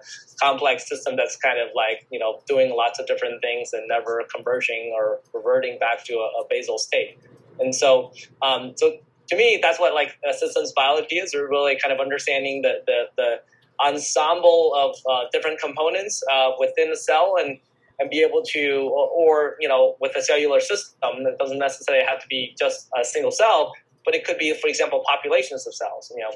complex 0.44 0.90
system 0.90 1.16
that's 1.16 1.38
kind 1.38 1.58
of 1.58 1.70
like 1.74 2.06
you 2.12 2.20
know 2.20 2.42
doing 2.50 2.76
lots 2.76 3.00
of 3.00 3.08
different 3.08 3.42
things 3.42 3.72
and 3.72 3.88
never 3.88 4.24
converging 4.36 4.92
or 4.94 5.22
reverting 5.34 5.80
back 5.80 6.04
to 6.08 6.16
a, 6.16 6.42
a 6.42 6.44
basal 6.50 6.78
state 6.78 7.18
and 7.62 7.74
so, 7.74 8.12
um, 8.42 8.74
so 8.76 8.98
to 9.30 9.36
me, 9.36 9.60
that's 9.62 9.80
what 9.80 9.94
like 9.94 10.18
systems 10.38 10.74
biology 10.76 11.18
is. 11.18 11.34
We're 11.34 11.50
really 11.50 11.78
kind 11.82 11.94
of 11.94 12.00
understanding 12.00 12.62
the 12.62 12.82
the, 12.86 13.04
the 13.18 13.42
ensemble 13.84 14.74
of 14.76 14.96
uh, 15.10 15.28
different 15.32 15.60
components 15.60 16.24
uh, 16.32 16.52
within 16.60 16.90
the 16.90 16.98
cell 16.98 17.36
and 17.40 17.58
and 18.00 18.10
be 18.10 18.22
able 18.22 18.42
to, 18.42 18.90
or, 18.92 19.08
or, 19.10 19.56
you 19.60 19.68
know, 19.68 19.96
with 20.02 20.16
a 20.16 20.24
cellular 20.24 20.60
system, 20.60 21.12
it 21.20 21.38
doesn't 21.38 21.60
necessarily 21.60 22.04
have 22.04 22.20
to 22.20 22.28
be 22.28 22.56
just 22.58 22.90
a 23.00 23.06
single 23.06 23.30
cell, 23.30 23.74
but 24.04 24.16
it 24.16 24.26
could 24.26 24.40
be, 24.40 24.52
for 24.60 24.68
example, 24.68 25.04
populations 25.08 25.68
of 25.68 25.76
cells. 25.76 26.12
You 26.16 26.24
know, 26.24 26.32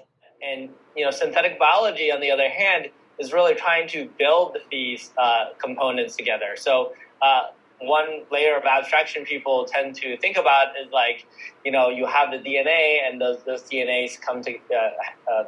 and 0.47 0.69
you 0.95 1.03
know, 1.03 1.11
synthetic 1.11 1.57
biology, 1.57 2.11
on 2.11 2.21
the 2.21 2.29
other 2.29 2.49
hand, 2.49 2.89
is 3.19 3.33
really 3.33 3.55
trying 3.55 3.87
to 3.89 4.09
build 4.19 4.57
these 4.69 5.11
uh, 5.17 5.45
components 5.59 6.15
together. 6.15 6.55
So 6.55 6.93
uh, 7.21 7.47
one 7.81 8.23
layer 8.31 8.57
of 8.57 8.63
abstraction 8.63 9.25
people 9.25 9.65
tend 9.65 9.95
to 9.95 10.17
think 10.17 10.37
about 10.37 10.67
is 10.81 10.91
like, 10.91 11.25
you 11.63 11.71
know, 11.71 11.89
you 11.89 12.05
have 12.05 12.31
the 12.31 12.37
DNA 12.37 12.99
and 13.05 13.19
those, 13.19 13.43
those 13.43 13.63
DNAs 13.63 14.19
come 14.21 14.41
to 14.43 14.55
uh, 14.55 15.31
uh, 15.31 15.43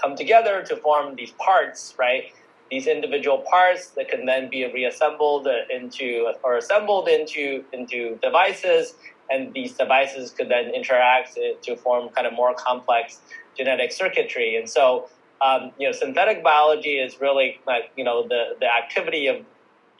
come 0.00 0.16
together 0.16 0.62
to 0.62 0.76
form 0.76 1.16
these 1.16 1.32
parts, 1.32 1.94
right? 1.98 2.24
These 2.70 2.86
individual 2.86 3.44
parts 3.50 3.88
that 3.90 4.08
can 4.08 4.26
then 4.26 4.48
be 4.48 4.64
reassembled 4.72 5.46
into 5.70 6.32
or 6.42 6.56
assembled 6.56 7.08
into 7.08 7.64
into 7.72 8.18
devices, 8.22 8.94
and 9.30 9.52
these 9.52 9.72
devices 9.72 10.30
could 10.30 10.48
then 10.48 10.74
interact 10.74 11.38
to 11.62 11.76
form 11.76 12.08
kind 12.10 12.26
of 12.26 12.32
more 12.32 12.54
complex 12.54 13.20
genetic 13.56 13.92
circuitry. 13.92 14.56
And 14.56 14.68
so, 14.68 15.10
um, 15.44 15.72
you 15.78 15.86
know, 15.86 15.92
synthetic 15.92 16.42
biology 16.42 16.96
is 16.96 17.20
really 17.20 17.60
like 17.66 17.90
you 17.96 18.04
know 18.04 18.26
the 18.26 18.56
the 18.58 18.66
activity 18.66 19.26
of 19.26 19.44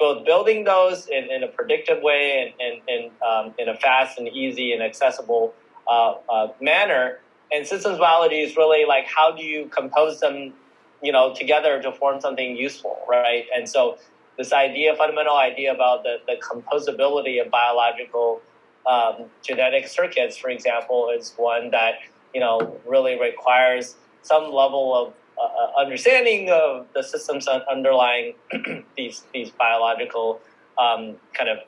both 0.02 0.26
building 0.26 0.64
those 0.64 1.06
in, 1.06 1.30
in 1.30 1.44
a 1.44 1.46
predictive 1.46 2.02
way 2.02 2.52
and, 2.58 2.60
and, 2.60 2.82
and 2.88 3.12
um, 3.22 3.54
in 3.56 3.68
a 3.68 3.76
fast 3.76 4.18
and 4.18 4.26
easy 4.26 4.72
and 4.72 4.82
accessible 4.82 5.54
uh, 5.88 6.14
uh, 6.28 6.48
manner. 6.60 7.20
And 7.52 7.64
systems 7.64 7.98
biology 7.98 8.40
is 8.40 8.56
really 8.56 8.84
like 8.84 9.06
how 9.06 9.30
do 9.30 9.44
you 9.44 9.66
compose 9.68 10.18
them, 10.18 10.54
you 11.02 11.12
know, 11.12 11.32
together 11.34 11.80
to 11.82 11.92
form 11.92 12.20
something 12.20 12.56
useful, 12.56 12.98
right? 13.08 13.44
And 13.56 13.68
so 13.68 13.98
this 14.36 14.52
idea, 14.52 14.96
fundamental 14.96 15.36
idea 15.36 15.72
about 15.72 16.02
the, 16.02 16.16
the 16.26 16.36
composability 16.42 17.40
of 17.40 17.48
biological 17.52 18.42
um, 18.84 19.26
genetic 19.40 19.86
circuits, 19.86 20.36
for 20.36 20.50
example, 20.50 21.12
is 21.16 21.32
one 21.36 21.70
that 21.70 21.94
you 22.34 22.40
know 22.40 22.80
really 22.84 23.20
requires 23.20 23.94
some 24.22 24.44
level 24.44 24.94
of 24.94 25.14
uh, 25.42 25.46
uh, 25.46 25.80
understanding 25.80 26.50
of 26.50 26.86
the 26.94 27.02
systems 27.02 27.48
underlying 27.48 28.34
these 28.96 29.24
these 29.32 29.50
biological 29.50 30.40
um, 30.78 31.16
kind 31.34 31.48
of 31.48 31.58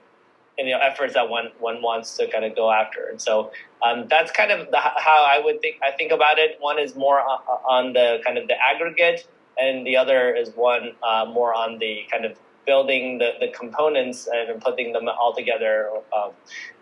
you 0.59 0.71
know 0.71 0.79
efforts 0.79 1.15
that 1.15 1.29
one 1.29 1.51
one 1.59 1.83
wants 1.83 2.17
to 2.17 2.31
kind 2.31 2.45
of 2.45 2.55
go 2.55 2.71
after. 2.71 3.07
And 3.11 3.21
so 3.21 3.53
um, 3.83 4.07
that's 4.09 4.31
kind 4.31 4.53
of 4.53 4.71
the, 4.71 4.79
how 4.79 5.27
I 5.29 5.41
would 5.43 5.61
think 5.61 5.77
I 5.83 5.91
think 5.91 6.13
about 6.13 6.39
it. 6.39 6.57
One 6.61 6.79
is 6.79 6.95
more 6.95 7.21
on 7.21 7.93
the 7.93 8.21
kind 8.25 8.39
of 8.39 8.47
the 8.47 8.55
aggregate, 8.65 9.27
and 9.59 9.87
the 9.87 9.97
other 9.97 10.35
is 10.35 10.51
one 10.51 10.93
uh, 11.03 11.25
more 11.27 11.55
on 11.55 11.79
the 11.79 12.03
kind 12.11 12.25
of 12.25 12.39
building 12.67 13.19
the, 13.19 13.33
the 13.41 13.49
components 13.49 14.29
and 14.33 14.61
putting 14.61 14.93
them 14.93 15.09
all 15.09 15.35
together. 15.35 15.91
Um, 16.17 16.31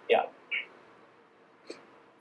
yeah. 0.08 0.24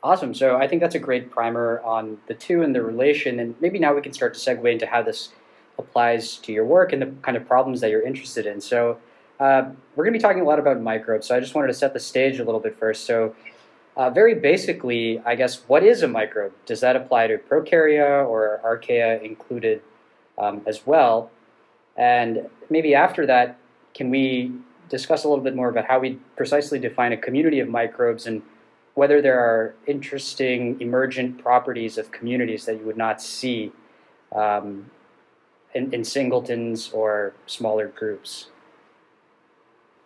Awesome. 0.03 0.34
So 0.34 0.58
I 0.58 0.67
think 0.67 0.81
that's 0.81 0.96
a 0.96 1.00
great 1.00 1.29
primer 1.29 1.79
on 1.81 2.17
the 2.27 2.34
two 2.34 2.63
and 2.63 2.74
the 2.74 2.81
relation, 2.81 3.39
and 3.39 3.53
maybe 3.62 3.77
now 3.77 3.93
we 3.93 4.01
can 4.01 4.13
start 4.13 4.34
to 4.34 4.39
segue 4.39 4.72
into 4.72 4.88
how 4.88 5.03
this 5.03 5.29
applies 5.77 6.38
to 6.38 6.51
your 6.51 6.65
work 6.65 6.91
and 6.91 7.01
the 7.01 7.13
kind 7.22 7.38
of 7.38 7.48
problems 7.48 7.81
that 7.81 7.91
you're 7.91 8.01
interested 8.01 8.48
in. 8.48 8.62
So 8.62 8.98
uh, 9.39 9.70
we're 9.96 10.03
going 10.03 10.13
to 10.13 10.17
be 10.20 10.22
talking 10.22 10.41
a 10.41 10.46
lot 10.46 10.58
about 10.58 10.81
microbes. 10.81 11.27
So 11.27 11.36
I 11.36 11.39
just 11.39 11.53
wanted 11.53 11.67
to 11.67 11.75
set 11.75 11.93
the 11.93 12.00
stage 12.00 12.39
a 12.39 12.43
little 12.43 12.60
bit 12.60 12.79
first. 12.79 13.05
So 13.05 13.36
uh, 13.96 14.10
very 14.10 14.34
basically, 14.34 15.22
I 15.24 15.36
guess, 15.36 15.62
what 15.67 15.84
is 15.84 16.01
a 16.01 16.08
microbe? 16.08 16.53
Does 16.65 16.79
that 16.79 16.96
apply 16.96 17.27
to 17.27 17.38
prokarya 17.38 18.27
or 18.27 18.60
archaea 18.65 19.22
included 19.22 19.81
um, 20.39 20.62
as 20.65 20.88
well? 20.88 21.29
And 21.96 22.50
maybe 22.72 22.96
after 22.96 23.27
that, 23.27 23.58
can 23.93 24.10
we 24.10 24.51
discuss 24.89 25.25
a 25.25 25.29
little 25.29 25.43
bit 25.43 25.55
more 25.55 25.70
about 25.70 25.86
how 25.86 26.00
we 26.00 26.17
precisely 26.36 26.79
define 26.79 27.13
a 27.13 27.17
community 27.17 27.60
of 27.60 27.70
microbes 27.70 28.25
and 28.25 28.41
whether 29.01 29.20
there 29.20 29.39
are 29.39 29.74
interesting 29.88 30.79
emergent 30.79 31.41
properties 31.41 31.98
of 31.98 32.12
communities 32.12 32.65
that 32.65 32.77
you 32.77 32.86
would 32.86 33.01
not 33.08 33.20
see 33.20 33.72
um, 34.31 34.91
in, 35.74 35.91
in 35.91 36.03
singletons 36.03 36.91
or 36.91 37.34
smaller 37.48 37.88
groups. 37.88 38.51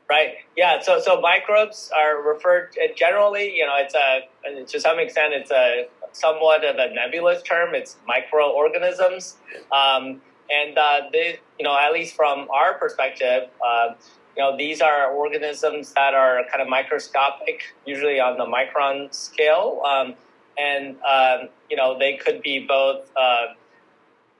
Right. 0.09 0.35
Yeah. 0.55 0.79
So 0.81 1.01
so 1.01 1.19
microbes 1.19 1.91
are 1.93 2.23
referred 2.23 2.69
generally. 2.95 3.53
You 3.57 3.65
know, 3.65 3.75
it's 3.83 3.95
a 3.95 4.63
to 4.63 4.79
some 4.79 4.97
extent 4.99 5.33
it's 5.33 5.51
a 5.51 5.87
somewhat 6.13 6.63
of 6.63 6.77
a 6.77 6.93
nebulous 6.93 7.41
term. 7.43 7.75
It's 7.75 7.97
microorganisms, 8.07 9.35
um, 9.73 10.21
and 10.49 10.77
uh, 10.77 11.01
they, 11.11 11.39
you 11.59 11.65
know, 11.65 11.77
at 11.77 11.91
least 11.91 12.15
from 12.15 12.47
our 12.49 12.75
perspective, 12.75 13.49
uh, 13.59 13.95
you 14.35 14.43
know, 14.43 14.57
these 14.57 14.81
are 14.81 15.11
organisms 15.11 15.93
that 15.93 16.13
are 16.13 16.41
kind 16.51 16.61
of 16.61 16.67
microscopic, 16.67 17.73
usually 17.85 18.19
on 18.19 18.37
the 18.37 18.45
micron 18.45 19.13
scale, 19.13 19.81
um, 19.85 20.15
and 20.57 20.97
um, 21.03 21.49
you 21.69 21.77
know, 21.77 21.97
they 21.97 22.17
could 22.17 22.41
be 22.41 22.65
both, 22.65 23.09
uh, 23.15 23.47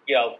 you 0.07 0.15
know, 0.15 0.37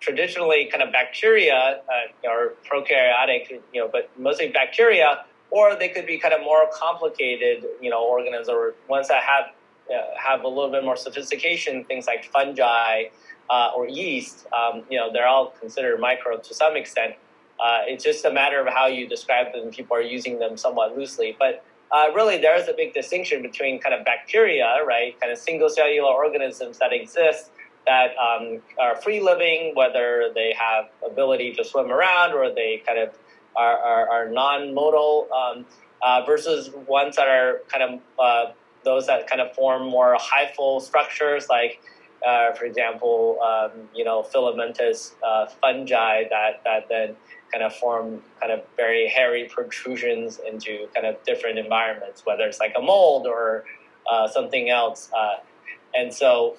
traditionally 0.00 0.68
kind 0.70 0.82
of 0.82 0.92
bacteria 0.92 1.80
uh, 1.88 2.28
or 2.28 2.54
prokaryotic, 2.70 3.50
you 3.72 3.80
know, 3.80 3.88
but 3.90 4.10
mostly 4.18 4.48
bacteria, 4.48 5.24
or 5.50 5.76
they 5.76 5.88
could 5.88 6.06
be 6.06 6.18
kind 6.18 6.34
of 6.34 6.40
more 6.42 6.68
complicated, 6.72 7.64
you 7.80 7.90
know, 7.90 8.04
organisms 8.04 8.48
or 8.48 8.74
ones 8.88 9.08
that 9.08 9.22
have 9.22 9.46
uh, 9.88 10.02
have 10.18 10.42
a 10.42 10.48
little 10.48 10.70
bit 10.70 10.84
more 10.84 10.96
sophistication, 10.96 11.84
things 11.84 12.06
like 12.06 12.24
fungi 12.24 13.04
uh, 13.48 13.70
or 13.76 13.86
yeast. 13.88 14.46
Um, 14.52 14.82
you 14.90 14.98
know, 14.98 15.12
they're 15.12 15.28
all 15.28 15.54
considered 15.60 16.00
microbes 16.00 16.48
to 16.48 16.54
some 16.54 16.76
extent. 16.76 17.14
Uh, 17.58 17.80
it's 17.86 18.04
just 18.04 18.24
a 18.24 18.32
matter 18.32 18.60
of 18.60 18.72
how 18.72 18.86
you 18.86 19.08
describe 19.08 19.52
them. 19.52 19.70
People 19.70 19.96
are 19.96 20.02
using 20.02 20.38
them 20.38 20.56
somewhat 20.56 20.96
loosely, 20.96 21.36
but 21.38 21.64
uh, 21.92 22.06
really 22.14 22.38
there 22.38 22.56
is 22.56 22.68
a 22.68 22.74
big 22.76 22.92
distinction 22.92 23.42
between 23.42 23.80
kind 23.80 23.94
of 23.94 24.04
bacteria, 24.04 24.78
right, 24.86 25.18
kind 25.20 25.32
of 25.32 25.38
single 25.38 25.68
cellular 25.68 26.12
organisms 26.12 26.78
that 26.78 26.92
exist 26.92 27.50
that 27.86 28.10
um, 28.18 28.60
are 28.80 29.00
free 29.00 29.20
living, 29.20 29.72
whether 29.74 30.30
they 30.34 30.52
have 30.58 30.86
ability 31.08 31.52
to 31.52 31.64
swim 31.64 31.90
around 31.90 32.32
or 32.32 32.52
they 32.52 32.82
kind 32.86 32.98
of 32.98 33.14
are, 33.54 33.78
are, 33.78 34.10
are 34.10 34.28
non-modal, 34.28 35.28
um, 35.32 35.64
uh, 36.02 36.22
versus 36.26 36.70
ones 36.86 37.16
that 37.16 37.28
are 37.28 37.62
kind 37.68 37.82
of 37.82 38.00
uh, 38.18 38.52
those 38.84 39.06
that 39.06 39.28
kind 39.28 39.40
of 39.40 39.54
form 39.54 39.88
more 39.88 40.16
hyphal 40.16 40.80
structures, 40.82 41.48
like 41.48 41.80
uh, 42.26 42.52
for 42.52 42.64
example, 42.64 43.38
um, 43.42 43.88
you 43.94 44.04
know, 44.04 44.22
filamentous 44.22 45.14
uh, 45.26 45.46
fungi 45.60 46.24
that 46.30 46.62
that 46.64 46.88
then 46.88 47.16
kind 47.56 47.64
of 47.64 47.74
form 47.74 48.22
kind 48.38 48.52
of 48.52 48.60
very 48.76 49.08
hairy 49.08 49.48
protrusions 49.48 50.38
into 50.46 50.86
kind 50.94 51.06
of 51.06 51.22
different 51.24 51.58
environments, 51.58 52.26
whether 52.26 52.44
it's 52.44 52.60
like 52.60 52.74
a 52.76 52.82
mold 52.82 53.26
or 53.26 53.64
uh, 54.10 54.28
something 54.28 54.68
else. 54.68 55.10
Uh, 55.16 55.36
and 55.94 56.12
so 56.12 56.56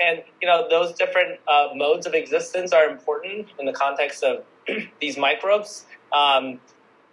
and 0.00 0.22
you 0.40 0.46
know 0.46 0.68
those 0.70 0.92
different 0.92 1.40
uh, 1.48 1.70
modes 1.74 2.06
of 2.06 2.14
existence 2.14 2.72
are 2.72 2.88
important 2.88 3.48
in 3.58 3.66
the 3.66 3.72
context 3.72 4.22
of 4.22 4.44
these 5.00 5.18
microbes. 5.18 5.84
Um, 6.12 6.60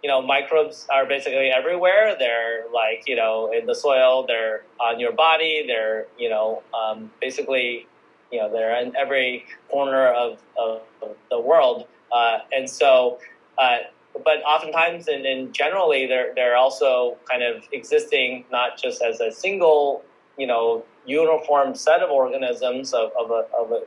you 0.04 0.08
know, 0.08 0.22
microbes 0.22 0.86
are 0.92 1.06
basically 1.06 1.48
everywhere. 1.48 2.14
They're 2.16 2.66
like 2.72 3.02
you 3.08 3.16
know 3.16 3.52
in 3.52 3.66
the 3.66 3.74
soil. 3.74 4.26
They're 4.28 4.62
on 4.78 5.00
your 5.00 5.12
body. 5.12 5.64
They're 5.66 6.06
you 6.16 6.30
know 6.30 6.62
um, 6.72 7.10
basically 7.20 7.88
you 8.30 8.38
know 8.38 8.52
they're 8.52 8.80
in 8.80 8.94
every 8.96 9.44
corner 9.68 10.06
of, 10.06 10.38
of 10.56 10.82
the 11.30 11.40
world. 11.40 11.88
Uh, 12.12 12.38
and 12.52 12.68
so, 12.68 13.18
uh, 13.58 13.78
but 14.24 14.42
oftentimes 14.44 15.08
and, 15.08 15.26
and 15.26 15.52
generally, 15.52 16.06
they're 16.06 16.34
they're 16.34 16.56
also 16.56 17.16
kind 17.30 17.42
of 17.42 17.64
existing 17.72 18.44
not 18.50 18.78
just 18.78 19.02
as 19.02 19.20
a 19.20 19.30
single 19.30 20.02
you 20.38 20.46
know 20.46 20.84
uniform 21.06 21.74
set 21.74 22.00
of 22.00 22.10
organisms 22.10 22.92
of, 22.92 23.12
of, 23.18 23.30
a, 23.30 23.46
of 23.56 23.70
a 23.70 23.82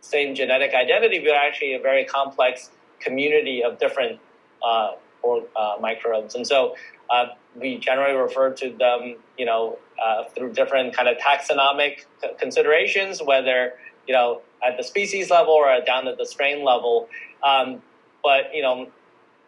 same 0.00 0.34
genetic 0.34 0.74
identity, 0.74 1.18
but 1.18 1.34
actually 1.34 1.74
a 1.74 1.78
very 1.78 2.04
complex 2.04 2.70
community 3.00 3.62
of 3.62 3.78
different 3.78 4.18
uh, 4.64 4.92
or, 5.22 5.44
uh, 5.56 5.76
microbes. 5.80 6.34
And 6.34 6.46
so 6.46 6.74
uh, 7.10 7.26
we 7.54 7.78
generally 7.78 8.16
refer 8.16 8.50
to 8.50 8.70
them, 8.70 9.16
you 9.38 9.46
know, 9.46 9.78
uh, 10.02 10.24
through 10.24 10.52
different 10.52 10.94
kind 10.94 11.08
of 11.08 11.16
taxonomic 11.18 12.04
considerations, 12.38 13.22
whether 13.22 13.74
you 14.06 14.14
know 14.14 14.42
at 14.66 14.76
the 14.76 14.82
species 14.82 15.30
level 15.30 15.52
or 15.52 15.68
down 15.86 16.08
at 16.08 16.18
the 16.18 16.26
strain 16.26 16.64
level. 16.64 17.08
Um, 17.44 17.82
but 18.22 18.54
you 18.54 18.62
know, 18.62 18.88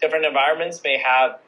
different 0.00 0.26
environments 0.26 0.80
may 0.84 0.98
have 0.98 1.38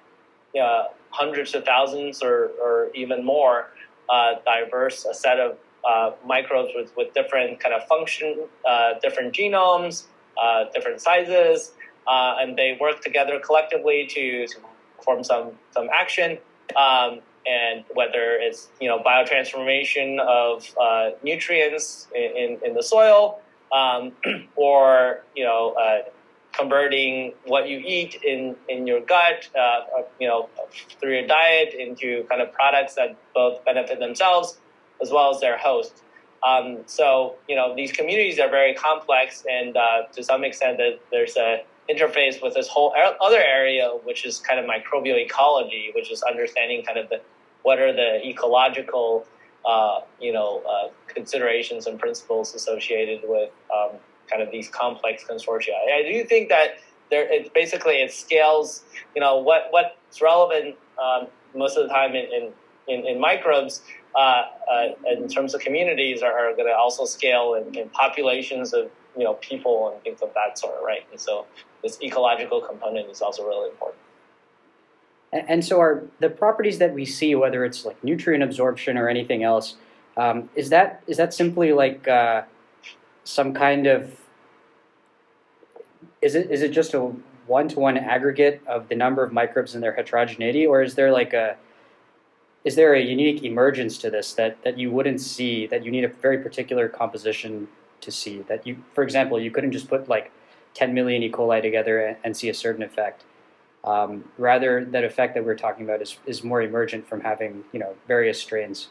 you 0.54 0.60
know, 0.60 0.88
hundreds 1.10 1.54
of 1.54 1.64
thousands 1.64 2.22
or, 2.22 2.50
or 2.62 2.90
even 2.94 3.24
more 3.24 3.70
uh, 4.08 4.34
diverse 4.44 5.04
a 5.04 5.14
set 5.14 5.38
of 5.38 5.58
uh, 5.88 6.12
microbes 6.26 6.70
with, 6.74 6.94
with 6.96 7.12
different 7.14 7.60
kind 7.60 7.74
of 7.74 7.86
function, 7.86 8.46
uh, 8.68 8.94
different 9.02 9.34
genomes, 9.34 10.04
uh, 10.42 10.64
different 10.74 11.00
sizes, 11.00 11.72
uh, 12.06 12.36
and 12.38 12.56
they 12.56 12.76
work 12.80 13.00
together 13.00 13.38
collectively 13.38 14.06
to, 14.06 14.46
to 14.46 14.56
perform 14.96 15.22
some 15.22 15.52
some 15.70 15.88
action. 15.92 16.38
Um, 16.76 17.20
and 17.46 17.84
whether 17.94 18.36
it's 18.36 18.68
you 18.80 18.88
know 18.88 18.98
biotransformation 18.98 20.20
of 20.20 20.66
uh, 20.80 21.10
nutrients 21.22 22.08
in, 22.14 22.36
in, 22.36 22.58
in, 22.64 22.74
the 22.74 22.82
soil, 22.82 23.40
um, 23.72 24.12
or 24.56 25.22
you 25.34 25.44
know 25.44 25.74
converting 26.52 27.32
what 27.44 27.68
you 27.68 27.78
eat 27.84 28.18
in, 28.24 28.56
in 28.68 28.86
your 28.86 29.00
gut, 29.00 29.48
uh, 29.54 29.58
uh, 29.58 30.02
you 30.18 30.26
know, 30.26 30.48
through 31.00 31.16
your 31.18 31.26
diet 31.26 31.74
into 31.74 32.24
kind 32.28 32.42
of 32.42 32.52
products 32.52 32.94
that 32.94 33.16
both 33.34 33.64
benefit 33.64 33.98
themselves 33.98 34.58
as 35.00 35.10
well 35.10 35.32
as 35.32 35.40
their 35.40 35.56
host. 35.56 36.02
Um, 36.46 36.78
so, 36.86 37.36
you 37.48 37.56
know, 37.56 37.74
these 37.74 37.92
communities 37.92 38.38
are 38.38 38.48
very 38.48 38.74
complex, 38.74 39.44
and 39.50 39.76
uh, 39.76 40.02
to 40.12 40.22
some 40.22 40.44
extent, 40.44 40.78
that 40.78 41.00
there's 41.10 41.36
a 41.36 41.64
interface 41.90 42.42
with 42.42 42.54
this 42.54 42.68
whole 42.68 42.94
other 43.20 43.42
area, 43.42 43.90
which 44.04 44.24
is 44.24 44.38
kind 44.38 44.60
of 44.60 44.66
microbial 44.66 45.20
ecology, 45.20 45.90
which 45.94 46.12
is 46.12 46.22
understanding 46.22 46.84
kind 46.84 46.98
of 46.98 47.08
the 47.08 47.20
what 47.62 47.78
are 47.80 47.92
the 47.92 48.26
ecological, 48.26 49.26
uh, 49.66 50.00
you 50.20 50.32
know, 50.32 50.62
uh, 50.68 50.88
considerations 51.08 51.86
and 51.86 51.98
principles 51.98 52.54
associated 52.54 53.20
with 53.24 53.50
um, 53.74 53.96
kind 54.30 54.42
of 54.42 54.50
these 54.50 54.68
complex 54.68 55.24
consortia. 55.24 55.74
I 55.92 56.02
do 56.02 56.24
think 56.24 56.48
that 56.48 56.78
there, 57.10 57.30
it 57.32 57.52
basically 57.54 57.96
it 57.96 58.12
scales. 58.12 58.84
You 59.14 59.20
know 59.20 59.38
what 59.38 59.68
what's 59.70 60.20
relevant 60.20 60.76
um, 61.02 61.26
most 61.54 61.76
of 61.76 61.86
the 61.86 61.92
time 61.92 62.14
in 62.14 62.26
in, 62.26 62.52
in, 62.88 63.06
in 63.06 63.20
microbes. 63.20 63.82
Uh, 64.16 64.46
uh, 64.72 64.88
in 65.12 65.28
terms 65.28 65.54
of 65.54 65.60
communities, 65.60 66.22
are, 66.22 66.32
are 66.32 66.56
going 66.56 66.66
to 66.66 66.74
also 66.74 67.04
scale 67.04 67.54
in, 67.54 67.72
in, 67.78 67.88
populations 67.90 68.72
of 68.72 68.90
you 69.16 69.22
know 69.22 69.34
people 69.34 69.92
and 69.92 70.02
things 70.02 70.20
of 70.22 70.32
that 70.34 70.58
sort, 70.58 70.82
right? 70.82 71.06
And 71.12 71.20
so 71.20 71.46
this 71.82 72.00
ecological 72.02 72.60
component 72.60 73.08
is 73.10 73.20
also 73.20 73.46
really 73.46 73.68
important. 73.68 74.00
And 75.30 75.62
so, 75.62 75.78
are 75.78 76.02
the 76.20 76.30
properties 76.30 76.78
that 76.78 76.94
we 76.94 77.04
see, 77.04 77.34
whether 77.34 77.64
it's 77.64 77.84
like 77.84 78.02
nutrient 78.02 78.42
absorption 78.42 78.96
or 78.96 79.08
anything 79.08 79.42
else, 79.42 79.76
um, 80.16 80.48
is 80.54 80.70
that 80.70 81.02
is 81.06 81.18
that 81.18 81.34
simply 81.34 81.72
like 81.72 82.08
uh, 82.08 82.42
some 83.28 83.52
kind 83.52 83.86
of 83.86 84.16
is 86.22 86.34
it 86.34 86.50
is 86.50 86.62
it 86.62 86.70
just 86.70 86.94
a 86.94 87.12
one 87.46 87.68
to 87.68 87.78
one 87.78 87.98
aggregate 87.98 88.62
of 88.66 88.88
the 88.88 88.94
number 88.94 89.22
of 89.22 89.32
microbes 89.32 89.74
and 89.74 89.84
their 89.84 89.92
heterogeneity, 89.92 90.66
or 90.66 90.82
is 90.82 90.94
there 90.94 91.12
like 91.12 91.34
a 91.34 91.56
is 92.64 92.74
there 92.74 92.94
a 92.94 93.02
unique 93.02 93.42
emergence 93.44 93.98
to 93.98 94.08
this 94.10 94.32
that, 94.34 94.62
that 94.64 94.78
you 94.78 94.90
wouldn't 94.90 95.20
see 95.20 95.66
that 95.66 95.84
you 95.84 95.90
need 95.90 96.04
a 96.04 96.08
very 96.08 96.38
particular 96.38 96.88
composition 96.88 97.68
to 98.00 98.10
see? 98.10 98.40
That 98.48 98.66
you 98.66 98.82
for 98.94 99.04
example 99.04 99.38
you 99.38 99.50
couldn't 99.50 99.72
just 99.72 99.88
put 99.88 100.08
like 100.08 100.32
10 100.72 100.94
million 100.94 101.22
E. 101.22 101.30
coli 101.30 101.60
together 101.60 102.00
and, 102.00 102.16
and 102.24 102.34
see 102.34 102.48
a 102.48 102.54
certain 102.54 102.82
effect. 102.82 103.24
Um, 103.84 104.24
rather 104.38 104.86
that 104.86 105.04
effect 105.04 105.34
that 105.34 105.44
we're 105.44 105.54
talking 105.54 105.84
about 105.84 106.00
is, 106.00 106.18
is 106.24 106.42
more 106.42 106.62
emergent 106.62 107.06
from 107.06 107.20
having 107.20 107.64
you 107.72 107.78
know 107.78 107.94
various 108.06 108.40
strains. 108.40 108.88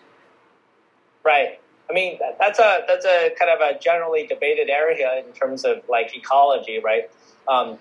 Right 1.25 1.59
I 1.89 1.93
mean, 1.93 2.19
that's 2.39 2.59
a 2.59 2.83
that's 2.87 3.05
a 3.05 3.31
kind 3.39 3.51
of 3.51 3.61
a 3.61 3.79
generally 3.79 4.27
debated 4.27 4.69
area 4.69 5.23
in 5.25 5.31
terms 5.33 5.63
of 5.63 5.81
like 5.89 6.15
ecology, 6.15 6.79
right? 6.79 7.09
Um, 7.47 7.77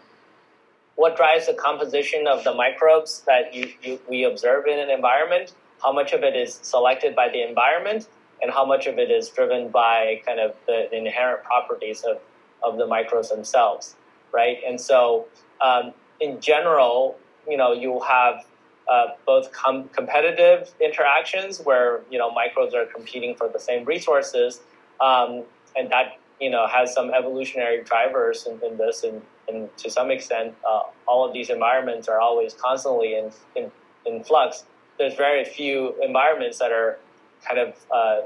what 0.94 1.16
drives 1.16 1.46
the 1.46 1.54
composition 1.54 2.26
of 2.26 2.42
the 2.44 2.54
microbes 2.54 3.20
that 3.26 3.52
you, 3.52 3.70
you, 3.82 4.00
we 4.08 4.24
observe 4.24 4.66
in 4.66 4.78
an 4.78 4.90
environment? 4.90 5.52
how 5.82 5.92
much 5.92 6.12
of 6.12 6.22
it 6.22 6.36
is 6.36 6.58
selected 6.62 7.14
by 7.14 7.28
the 7.28 7.46
environment 7.46 8.08
and 8.42 8.50
how 8.52 8.64
much 8.64 8.86
of 8.86 8.98
it 8.98 9.10
is 9.10 9.28
driven 9.28 9.68
by 9.68 10.20
kind 10.26 10.40
of 10.40 10.54
the, 10.66 10.88
the 10.90 10.96
inherent 10.96 11.42
properties 11.44 12.02
of, 12.02 12.18
of 12.62 12.78
the 12.78 12.86
microbes 12.86 13.30
themselves, 13.30 13.94
right? 14.32 14.58
And 14.66 14.80
so, 14.80 15.26
um, 15.64 15.92
in 16.20 16.40
general, 16.40 17.18
you 17.48 17.56
know, 17.56 17.72
you'll 17.72 18.02
have 18.02 18.44
uh, 18.88 19.08
both 19.24 19.52
com- 19.52 19.88
competitive 19.88 20.72
interactions 20.80 21.60
where 21.60 22.02
you 22.10 22.18
know 22.18 22.30
microbes 22.30 22.74
are 22.74 22.86
competing 22.86 23.34
for 23.34 23.48
the 23.48 23.58
same 23.58 23.84
resources, 23.84 24.60
um, 25.00 25.42
and 25.76 25.90
that 25.90 26.18
you 26.40 26.50
know 26.50 26.66
has 26.66 26.94
some 26.94 27.12
evolutionary 27.12 27.82
drivers 27.82 28.46
in, 28.46 28.60
in 28.62 28.76
this, 28.76 29.02
and, 29.02 29.22
and, 29.48 29.74
to 29.76 29.90
some 29.90 30.10
extent, 30.10 30.54
uh, 30.68 30.82
all 31.06 31.26
of 31.26 31.32
these 31.32 31.50
environments 31.50 32.08
are 32.08 32.20
always 32.20 32.54
constantly 32.54 33.16
in, 33.16 33.30
in, 33.56 33.70
in 34.04 34.22
flux. 34.22 34.64
There's 34.98 35.14
very 35.14 35.44
few 35.44 35.94
environments 36.02 36.58
that 36.58 36.72
are 36.72 36.98
kind 37.46 37.58
of 37.58 37.74
uh, 37.90 38.20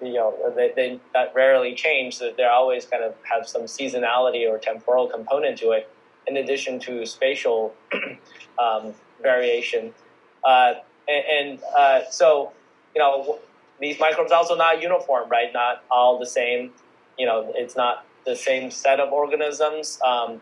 you 0.00 0.14
know 0.14 0.34
they, 0.56 0.72
they 0.74 1.00
that 1.12 1.34
rarely 1.34 1.74
change. 1.74 2.16
So 2.16 2.32
they 2.36 2.44
always 2.44 2.86
kind 2.86 3.04
of 3.04 3.14
have 3.30 3.46
some 3.48 3.62
seasonality 3.62 4.48
or 4.48 4.58
temporal 4.58 5.06
component 5.06 5.58
to 5.58 5.72
it, 5.72 5.90
in 6.26 6.36
addition 6.36 6.78
to 6.80 7.04
spatial 7.06 7.74
um, 8.58 8.94
variation. 9.22 9.92
Uh, 10.44 10.74
and, 11.08 11.24
and 11.26 11.62
uh, 11.76 12.00
so 12.10 12.52
you 12.94 13.00
know 13.00 13.38
these 13.80 13.98
microbes 13.98 14.32
also 14.32 14.56
not 14.56 14.80
uniform, 14.80 15.28
right? 15.28 15.52
Not 15.52 15.84
all 15.90 16.18
the 16.18 16.26
same. 16.26 16.72
You 17.18 17.26
know, 17.26 17.52
it's 17.54 17.76
not 17.76 18.06
the 18.24 18.36
same 18.36 18.70
set 18.70 19.00
of 19.00 19.12
organisms. 19.12 19.98
Um, 20.04 20.40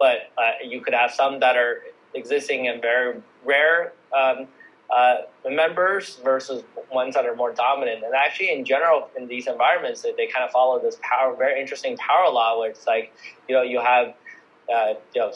but 0.00 0.30
uh, 0.38 0.52
you 0.64 0.80
could 0.80 0.94
have 0.94 1.12
some 1.12 1.38
that 1.40 1.56
are 1.56 1.82
existing 2.14 2.66
and 2.66 2.80
very 2.80 3.20
rare 3.44 3.92
um, 4.16 4.48
uh, 4.90 5.18
members 5.48 6.18
versus 6.24 6.64
ones 6.90 7.14
that 7.14 7.26
are 7.26 7.36
more 7.36 7.52
dominant. 7.52 8.02
And 8.02 8.14
actually, 8.14 8.50
in 8.52 8.64
general, 8.64 9.08
in 9.16 9.28
these 9.28 9.46
environments, 9.46 10.02
they, 10.02 10.12
they 10.12 10.26
kind 10.26 10.44
of 10.44 10.50
follow 10.50 10.80
this 10.80 10.96
power, 11.02 11.36
very 11.36 11.60
interesting 11.60 11.96
power 11.98 12.32
law, 12.32 12.58
where 12.58 12.70
it's 12.70 12.86
like, 12.86 13.12
you 13.46 13.54
know, 13.54 13.62
you 13.62 13.78
have, 13.78 14.14
uh, 14.72 14.94
you 15.14 15.20
know, 15.20 15.32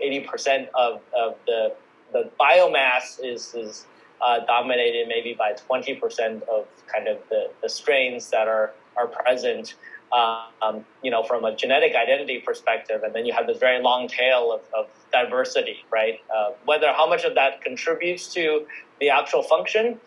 eighty 0.00 0.20
percent 0.20 0.68
of, 0.74 1.00
of 1.16 1.36
the 1.46 1.74
the 2.12 2.30
biomass 2.40 3.18
is 3.22 3.54
is 3.54 3.86
uh, 4.20 4.40
dominated 4.46 5.08
maybe 5.08 5.34
by 5.34 5.52
twenty 5.52 5.94
percent 5.94 6.42
of 6.44 6.66
kind 6.92 7.08
of 7.08 7.18
the, 7.28 7.50
the 7.62 7.68
strains 7.68 8.30
that 8.30 8.48
are 8.48 8.72
are 8.96 9.06
present 9.06 9.74
um, 10.12 10.84
you 11.02 11.10
know, 11.10 11.22
from 11.22 11.44
a 11.44 11.54
genetic 11.54 11.94
identity 11.94 12.40
perspective, 12.40 13.02
and 13.02 13.14
then 13.14 13.26
you 13.26 13.32
have 13.32 13.46
this 13.46 13.58
very 13.58 13.82
long 13.82 14.08
tail 14.08 14.52
of, 14.52 14.60
of 14.76 14.88
diversity, 15.12 15.84
right? 15.90 16.20
Uh, 16.34 16.50
whether 16.64 16.92
how 16.92 17.08
much 17.08 17.24
of 17.24 17.34
that 17.34 17.60
contributes 17.60 18.32
to 18.34 18.66
the 19.00 19.10
actual 19.10 19.42
function, 19.42 19.98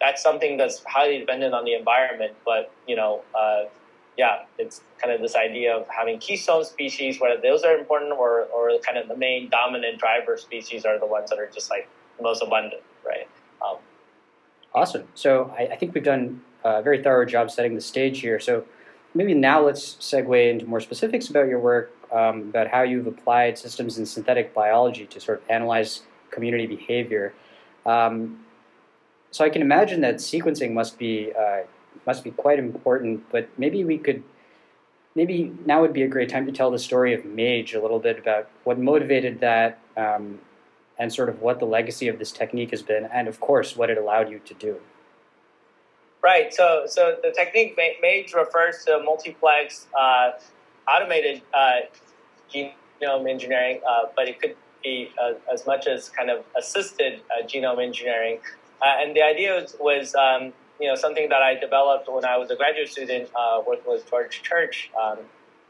that's 0.00 0.22
something 0.22 0.56
that's 0.56 0.82
highly 0.84 1.18
dependent 1.18 1.54
on 1.54 1.64
the 1.64 1.74
environment. 1.74 2.34
But 2.44 2.72
you 2.86 2.96
know, 2.96 3.22
uh, 3.38 3.64
yeah, 4.18 4.42
it's 4.58 4.82
kind 5.00 5.14
of 5.14 5.20
this 5.22 5.36
idea 5.36 5.76
of 5.76 5.86
having 5.88 6.18
keystone 6.18 6.64
species, 6.64 7.20
whether 7.20 7.40
those 7.40 7.62
are 7.62 7.78
important, 7.78 8.12
or 8.12 8.42
or 8.46 8.70
kind 8.80 8.98
of 8.98 9.06
the 9.06 9.16
main 9.16 9.48
dominant 9.48 9.98
driver 9.98 10.36
species 10.36 10.84
are 10.84 10.98
the 10.98 11.06
ones 11.06 11.30
that 11.30 11.38
are 11.38 11.46
just 11.46 11.70
like 11.70 11.88
most 12.20 12.42
abundant, 12.42 12.82
right? 13.06 13.28
Um, 13.64 13.76
awesome. 14.74 15.06
So 15.14 15.54
I, 15.56 15.68
I 15.68 15.76
think 15.76 15.94
we've 15.94 16.04
done 16.04 16.42
a 16.64 16.82
very 16.82 17.00
thorough 17.00 17.24
job 17.24 17.50
setting 17.50 17.76
the 17.76 17.80
stage 17.80 18.20
here. 18.20 18.40
So 18.40 18.64
maybe 19.14 19.34
now 19.34 19.64
let's 19.64 19.94
segue 19.94 20.50
into 20.50 20.66
more 20.66 20.80
specifics 20.80 21.28
about 21.28 21.46
your 21.46 21.60
work, 21.60 21.92
um, 22.12 22.40
about 22.48 22.66
how 22.66 22.82
you've 22.82 23.06
applied 23.06 23.56
systems 23.56 23.98
in 23.98 24.04
synthetic 24.04 24.52
biology 24.52 25.06
to 25.06 25.20
sort 25.20 25.38
of 25.38 25.48
analyze 25.48 26.02
community 26.32 26.66
behavior. 26.66 27.34
Um, 27.86 28.44
so 29.30 29.44
I 29.44 29.50
can 29.50 29.62
imagine 29.62 30.00
that 30.00 30.16
sequencing 30.16 30.72
must 30.72 30.98
be 30.98 31.32
uh, 31.38 31.60
must 32.08 32.24
be 32.24 32.32
quite 32.44 32.58
important. 32.58 33.14
But 33.30 33.44
maybe 33.56 33.84
we 33.84 33.98
could, 33.98 34.20
maybe 35.14 35.52
now 35.66 35.82
would 35.82 35.92
be 35.92 36.02
a 36.02 36.08
great 36.08 36.30
time 36.34 36.46
to 36.46 36.52
tell 36.58 36.70
the 36.76 36.82
story 36.90 37.12
of 37.14 37.20
MAGE 37.24 37.74
a 37.74 37.80
little 37.84 38.02
bit 38.08 38.18
about 38.18 38.44
what 38.64 38.76
motivated 38.92 39.34
that, 39.40 39.78
um, 40.04 40.40
and 40.98 41.12
sort 41.12 41.28
of 41.28 41.36
what 41.40 41.60
the 41.60 41.66
legacy 41.78 42.08
of 42.08 42.18
this 42.18 42.32
technique 42.32 42.70
has 42.70 42.82
been, 42.82 43.04
and 43.16 43.28
of 43.28 43.38
course 43.38 43.76
what 43.76 43.88
it 43.92 43.98
allowed 43.98 44.28
you 44.32 44.40
to 44.50 44.54
do. 44.54 44.74
Right. 46.30 46.52
So, 46.52 46.66
so 46.86 47.16
the 47.22 47.30
technique 47.30 47.78
MAGE 48.02 48.34
refers 48.34 48.84
to 48.86 49.00
multiplex 49.04 49.86
uh, 49.96 50.32
automated 50.92 51.42
uh, 51.54 51.80
genome 52.52 53.30
engineering, 53.30 53.80
uh, 53.88 54.06
but 54.16 54.26
it 54.28 54.40
could 54.40 54.56
be 54.82 55.12
uh, 55.22 55.34
as 55.52 55.66
much 55.66 55.86
as 55.86 56.08
kind 56.08 56.30
of 56.30 56.44
assisted 56.56 57.20
uh, 57.30 57.46
genome 57.46 57.80
engineering. 57.88 58.38
Uh, 58.82 59.02
and 59.02 59.14
the 59.14 59.22
idea 59.22 59.54
was, 59.60 59.76
was 59.78 60.14
um, 60.14 60.52
you 60.80 60.88
know, 60.88 60.94
something 60.94 61.28
that 61.28 61.42
I 61.42 61.54
developed 61.54 62.08
when 62.10 62.24
I 62.24 62.36
was 62.36 62.50
a 62.50 62.56
graduate 62.56 62.88
student 62.88 63.30
working 63.66 63.90
with 63.90 64.08
George 64.08 64.42
Church. 64.42 64.90
Um, 65.00 65.18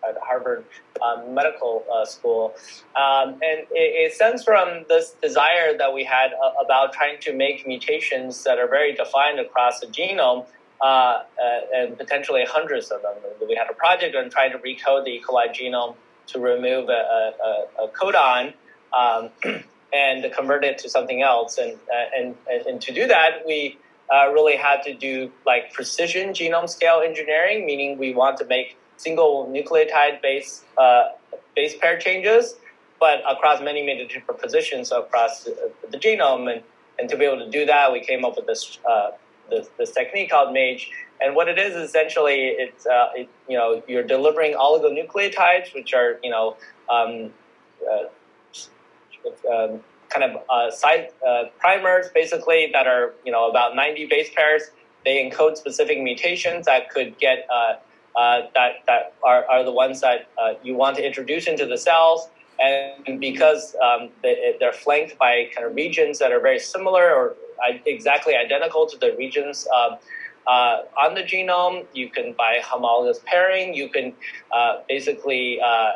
at 0.07 0.17
Harvard 0.23 0.65
um, 1.03 1.35
Medical 1.35 1.85
uh, 1.93 2.05
School. 2.05 2.55
Um, 2.97 3.35
and 3.35 3.67
it, 3.71 4.11
it, 4.11 4.15
stems 4.15 4.45
from 4.45 4.85
this 4.89 5.15
desire 5.23 5.77
that 5.77 5.93
we 5.93 6.05
had 6.05 6.33
uh, 6.33 6.65
about 6.65 6.93
trying 6.93 7.19
to 7.21 7.35
make 7.35 7.67
mutations 7.67 8.45
that 8.45 8.59
are 8.59 8.69
very 8.69 8.95
defined 8.95 9.41
across 9.41 9.81
the 9.81 9.87
genome. 9.87 10.47
Uh, 10.81 10.85
uh 10.85 11.25
and 11.75 11.99
potentially 11.99 12.45
hundreds 12.49 12.93
of 12.93 13.03
them. 13.03 13.15
We 13.49 13.57
had 13.57 13.69
a 13.69 13.75
project 13.75 14.15
on 14.15 14.31
trying 14.31 14.53
to 14.53 14.59
recode 14.59 15.07
the 15.07 15.11
E. 15.11 15.23
coli 15.29 15.49
genome 15.53 15.97
to 16.29 16.39
remove 16.39 16.89
a, 16.89 17.33
a, 17.43 17.85
a 17.85 17.89
codon 17.89 18.55
um, 18.97 19.31
and 19.93 20.33
convert 20.33 20.63
it 20.63 20.79
to 20.79 20.89
something 20.89 21.21
else. 21.21 21.59
And, 21.59 21.73
uh, 21.73 22.17
and, 22.17 22.37
and 22.49 22.81
to 22.83 22.93
do 22.93 23.09
that, 23.09 23.43
we 23.45 23.77
uh, 24.13 24.31
really 24.33 24.57
had 24.57 24.83
to 24.83 24.95
do 24.95 25.31
like 25.47 25.73
precision 25.73 26.31
genome 26.31 26.69
scale 26.69 27.03
engineering, 27.05 27.67
meaning 27.67 27.99
we 27.99 28.15
want 28.15 28.37
to 28.39 28.45
make 28.47 28.77
single 28.97 29.47
nucleotide 29.47 30.21
base 30.23 30.65
uh, 30.77 31.11
base 31.55 31.77
pair 31.81 31.99
changes, 31.99 32.57
but 33.01 33.21
across 33.31 33.61
many 33.61 33.85
many 33.85 34.07
different 34.07 34.41
positions 34.41 34.93
across 34.93 35.45
the, 35.45 35.73
the, 35.91 35.99
genome. 35.99 36.51
And, 36.53 36.63
and 36.99 37.09
to 37.09 37.17
be 37.17 37.25
able 37.25 37.39
to 37.45 37.51
do 37.51 37.67
that, 37.67 37.93
we 37.93 38.01
came 38.01 38.25
up 38.25 38.37
with 38.37 38.47
this 38.47 38.79
uh, 38.89 39.11
this, 39.51 39.69
this, 39.79 39.93
technique 39.93 40.31
called 40.31 40.53
MAGE. 40.53 40.91
And 41.21 41.35
what 41.35 41.49
it 41.49 41.59
is 41.59 41.75
essentially, 41.75 42.49
it's 42.49 42.87
uh, 42.87 43.09
it, 43.15 43.29
you 43.49 43.57
know 43.57 43.83
you're 43.87 44.05
delivering 44.05 44.55
oligonucleotides, 44.55 45.75
which 45.75 45.93
are 45.95 46.19
you 46.23 46.31
know 46.31 46.57
um, 46.89 47.33
uh, 47.89 48.05
um, 49.53 49.81
kind 50.11 50.25
of 50.25 50.43
uh, 50.49 50.71
uh, 51.27 51.45
primers, 51.59 52.09
basically 52.15 52.71
that 52.73 52.87
are 52.87 53.15
you 53.25 53.33
know 53.33 53.49
about 53.49 53.77
90 53.77 54.07
base 54.07 54.31
pairs. 54.35 54.71
They 55.05 55.29
encode 55.29 55.57
specific 55.57 56.03
mutations 56.03 56.67
that 56.67 56.91
could 56.91 57.19
get 57.19 57.47
uh, 57.51 57.75
uh, 58.17 58.43
that 58.55 58.85
that 58.87 59.15
are, 59.23 59.45
are 59.47 59.65
the 59.65 59.73
ones 59.73 60.01
that 60.01 60.29
uh, 60.41 60.55
you 60.63 60.75
want 60.75 60.97
to 60.97 61.07
introduce 61.07 61.47
into 61.47 61.67
the 61.67 61.79
cells. 61.79 62.29
And 62.61 63.21
because 63.21 63.77
um, 63.77 64.09
they, 64.23 64.57
are 64.61 64.73
flanked 64.73 65.17
by 65.17 65.49
kind 65.55 65.65
of 65.65 65.77
regions 65.77 66.19
that 66.19 66.33
are 66.33 66.41
very 66.41 66.59
similar 66.59 67.15
or 67.15 67.37
exactly 67.87 68.35
identical 68.35 68.87
to 68.87 68.99
the 68.99 69.15
regions 69.17 69.67
uh, 69.73 69.97
uh 70.49 70.83
on 70.99 71.15
the 71.15 71.23
genome, 71.23 71.87
you 71.93 72.09
can 72.09 72.33
by 72.33 72.61
homologous 72.65 73.21
pairing, 73.27 73.75
you 73.75 73.89
can 73.89 74.13
uh, 74.51 74.79
basically 74.89 75.61
uh, 75.61 75.93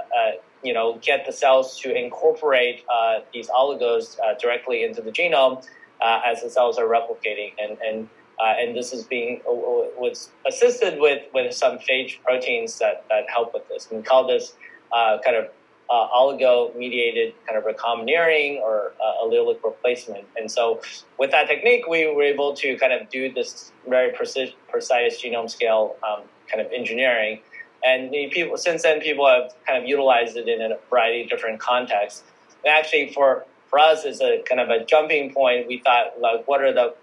you 0.63 0.73
know 0.73 0.99
get 1.03 1.27
the 1.27 1.33
cells 1.33 1.79
to 1.81 1.95
incorporate 1.95 2.85
these 3.33 3.49
oligos 3.49 4.17
directly 4.41 4.85
into 4.85 5.01
the 5.03 5.11
genome 5.11 5.65
as 6.03 6.43
the 6.43 6.51
cells 6.51 6.79
are 6.79 6.87
replicating 6.87 7.53
and 7.59 7.79
and 7.79 8.09
uh, 8.43 8.55
and 8.59 8.77
this 8.77 8.93
is 8.93 9.05
being 9.05 9.41
uh, 9.49 9.53
was 9.53 10.31
assisted 10.47 11.01
with, 11.01 11.23
with 11.33 11.55
some 11.55 11.79
phage 11.79 12.21
proteins 12.25 12.79
that, 12.79 13.05
that 13.09 13.29
help 13.29 13.55
with 13.55 13.67
this. 13.69 13.87
And 13.91 13.99
we 13.99 14.05
call 14.05 14.27
this 14.27 14.55
uh, 14.93 15.19
kind 15.25 15.37
of 15.37 15.49
uh, 15.91 16.09
oligo 16.09 16.75
mediated 16.77 17.35
kind 17.47 17.59
of 17.59 17.65
recombinering 17.65 18.61
or 18.61 18.95
uh, 19.01 19.25
allelic 19.25 19.63
replacement. 19.63 20.25
And 20.37 20.51
so, 20.51 20.81
with 21.19 21.31
that 21.33 21.49
technique, 21.49 21.87
we 21.87 22.07
were 22.07 22.23
able 22.23 22.55
to 22.55 22.77
kind 22.79 22.93
of 22.93 23.09
do 23.11 23.33
this 23.33 23.73
very 23.87 24.13
precise, 24.13 24.53
precise 24.69 25.23
genome 25.23 25.51
scale 25.51 25.97
um, 26.03 26.23
kind 26.51 26.65
of 26.65 26.73
engineering. 26.73 27.41
And 27.85 28.11
people 28.31 28.57
since 28.57 28.83
then, 28.83 29.01
people 29.01 29.27
have 29.27 29.53
kind 29.67 29.83
of 29.83 29.89
utilized 29.89 30.37
it 30.37 30.49
in 30.49 30.61
a 30.61 30.79
variety 30.89 31.23
of 31.23 31.31
different 31.31 31.59
contexts. 31.61 32.23
And 32.65 32.73
actually, 32.73 33.13
for 33.13 33.45
for 33.69 33.79
us, 33.79 34.05
as 34.05 34.21
a 34.21 34.43
kind 34.49 34.61
of 34.61 34.69
a 34.69 34.85
jumping 34.85 35.33
point, 35.33 35.67
we 35.67 35.79
thought 35.79 36.21
like, 36.21 36.47
what 36.47 36.61
are 36.61 36.73
the 36.73 36.95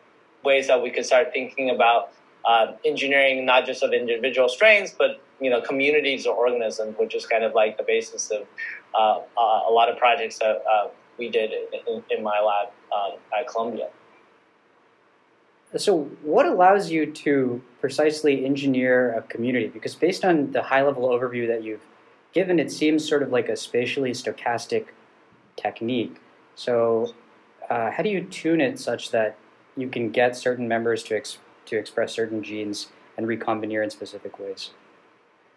ways 0.43 0.67
that 0.67 0.81
we 0.81 0.91
could 0.91 1.05
start 1.05 1.33
thinking 1.33 1.69
about 1.69 2.11
uh, 2.45 2.73
engineering 2.85 3.45
not 3.45 3.65
just 3.65 3.83
of 3.83 3.91
individual 3.91 4.47
strains, 4.47 4.95
but 4.97 5.21
you 5.41 5.49
know 5.49 5.61
communities 5.61 6.25
or 6.25 6.35
organisms, 6.35 6.95
which 6.97 7.15
is 7.15 7.25
kind 7.25 7.43
of 7.43 7.53
like 7.53 7.77
the 7.77 7.83
basis 7.83 8.31
of 8.31 8.47
uh, 8.95 9.19
uh, 9.37 9.69
a 9.69 9.71
lot 9.71 9.89
of 9.89 9.97
projects 9.97 10.39
that 10.39 10.63
uh, 10.71 10.87
we 11.17 11.29
did 11.29 11.51
in, 11.87 12.03
in 12.09 12.23
my 12.23 12.39
lab 12.39 12.69
um, 12.93 13.19
at 13.37 13.47
Columbia. 13.47 13.89
So, 15.77 16.05
what 16.23 16.45
allows 16.45 16.89
you 16.89 17.11
to 17.11 17.61
precisely 17.79 18.45
engineer 18.45 19.13
a 19.13 19.21
community? 19.21 19.67
Because 19.67 19.95
based 19.95 20.25
on 20.25 20.51
the 20.51 20.63
high 20.63 20.81
level 20.81 21.09
overview 21.09 21.47
that 21.47 21.63
you've 21.63 21.85
given, 22.33 22.59
it 22.59 22.71
seems 22.71 23.07
sort 23.07 23.21
of 23.21 23.29
like 23.31 23.49
a 23.49 23.55
spatially 23.55 24.11
stochastic 24.11 24.87
technique. 25.55 26.17
So, 26.55 27.13
uh, 27.69 27.91
how 27.91 28.01
do 28.01 28.09
you 28.09 28.23
tune 28.23 28.61
it 28.61 28.79
such 28.79 29.11
that 29.11 29.37
you 29.77 29.89
can 29.89 30.09
get 30.09 30.35
certain 30.35 30.67
members 30.67 31.03
to 31.03 31.15
ex- 31.15 31.37
to 31.69 31.77
express 31.77 32.13
certain 32.13 32.43
genes 32.43 32.87
and 33.17 33.27
recombine 33.27 33.71
in 33.71 33.89
specific 33.89 34.39
ways. 34.39 34.71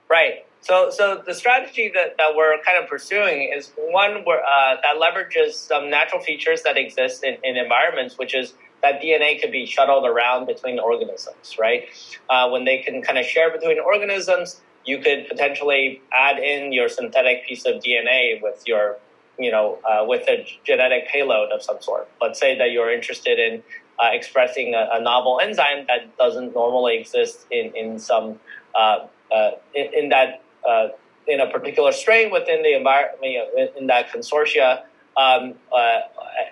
Right. 0.08 0.46
So, 0.60 0.90
so 0.90 1.22
the 1.26 1.34
strategy 1.34 1.90
that, 1.94 2.16
that 2.18 2.36
we're 2.36 2.60
kind 2.62 2.82
of 2.82 2.88
pursuing 2.88 3.52
is 3.56 3.72
one 3.76 4.24
where, 4.24 4.40
uh, 4.40 4.76
that 4.82 4.96
leverages 4.96 5.54
some 5.54 5.90
natural 5.90 6.20
features 6.20 6.62
that 6.62 6.76
exist 6.76 7.24
in, 7.24 7.36
in 7.42 7.56
environments, 7.56 8.18
which 8.18 8.34
is 8.34 8.54
that 8.82 9.00
DNA 9.00 9.40
could 9.40 9.52
be 9.52 9.64
shuttled 9.64 10.06
around 10.06 10.46
between 10.46 10.78
organisms, 10.78 11.56
right? 11.58 11.84
Uh, 12.28 12.48
when 12.50 12.64
they 12.64 12.78
can 12.78 13.00
kind 13.02 13.18
of 13.18 13.24
share 13.24 13.50
between 13.50 13.78
organisms, 13.78 14.60
you 14.84 14.98
could 14.98 15.28
potentially 15.28 16.02
add 16.12 16.38
in 16.38 16.72
your 16.72 16.88
synthetic 16.88 17.46
piece 17.46 17.64
of 17.64 17.80
DNA 17.82 18.42
with 18.42 18.62
your, 18.66 18.98
you 19.38 19.50
know, 19.50 19.78
uh, 19.88 20.04
with 20.04 20.28
a 20.28 20.44
genetic 20.64 21.06
payload 21.08 21.52
of 21.52 21.62
some 21.62 21.80
sort. 21.80 22.08
Let's 22.20 22.40
say 22.40 22.58
that 22.58 22.72
you're 22.72 22.92
interested 22.92 23.38
in 23.38 23.62
uh, 24.02 24.10
expressing 24.12 24.74
a, 24.74 24.88
a, 24.94 25.00
novel 25.00 25.38
enzyme 25.40 25.86
that 25.86 26.16
doesn't 26.16 26.54
normally 26.54 26.98
exist 26.98 27.46
in 27.50 27.72
in 27.76 27.98
some 27.98 28.40
uh, 28.74 29.06
uh, 29.30 29.50
in, 29.74 29.94
in, 29.94 30.08
that 30.08 30.42
uh, 30.68 30.88
in 31.26 31.40
a 31.40 31.48
particular 31.50 31.92
strain 31.92 32.32
within 32.32 32.62
the 32.62 32.74
environment 32.74 33.70
in 33.76 33.86
that 33.86 34.10
consortia, 34.10 34.82
um, 35.16 35.54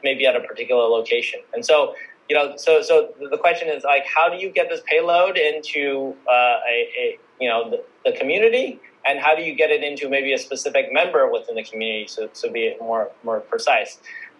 maybe 0.04 0.26
at 0.26 0.36
a 0.36 0.40
particular 0.40 0.84
location, 0.84 1.40
and 1.54 1.64
so 1.64 1.94
you 2.30 2.36
know, 2.36 2.56
so 2.56 2.80
so 2.80 3.12
the 3.28 3.36
question 3.36 3.66
is 3.68 3.82
like, 3.82 4.06
how 4.06 4.28
do 4.28 4.36
you 4.36 4.50
get 4.50 4.68
this 4.68 4.80
payload 4.86 5.36
into 5.36 6.14
uh, 6.28 6.32
a, 6.32 6.88
a, 6.96 7.18
you 7.40 7.48
know 7.48 7.70
the, 7.70 7.82
the, 8.04 8.16
community, 8.16 8.78
and 9.04 9.18
how 9.18 9.34
do 9.34 9.42
you 9.42 9.52
get 9.52 9.70
it 9.70 9.82
into 9.82 10.08
maybe 10.08 10.32
a 10.32 10.38
specific 10.38 10.92
member 10.92 11.28
within 11.28 11.56
the 11.56 11.64
community? 11.64 12.06
So 12.06 12.28
to 12.28 12.50
be 12.52 12.76
more 12.80 13.10
more 13.24 13.40
precise, 13.40 13.98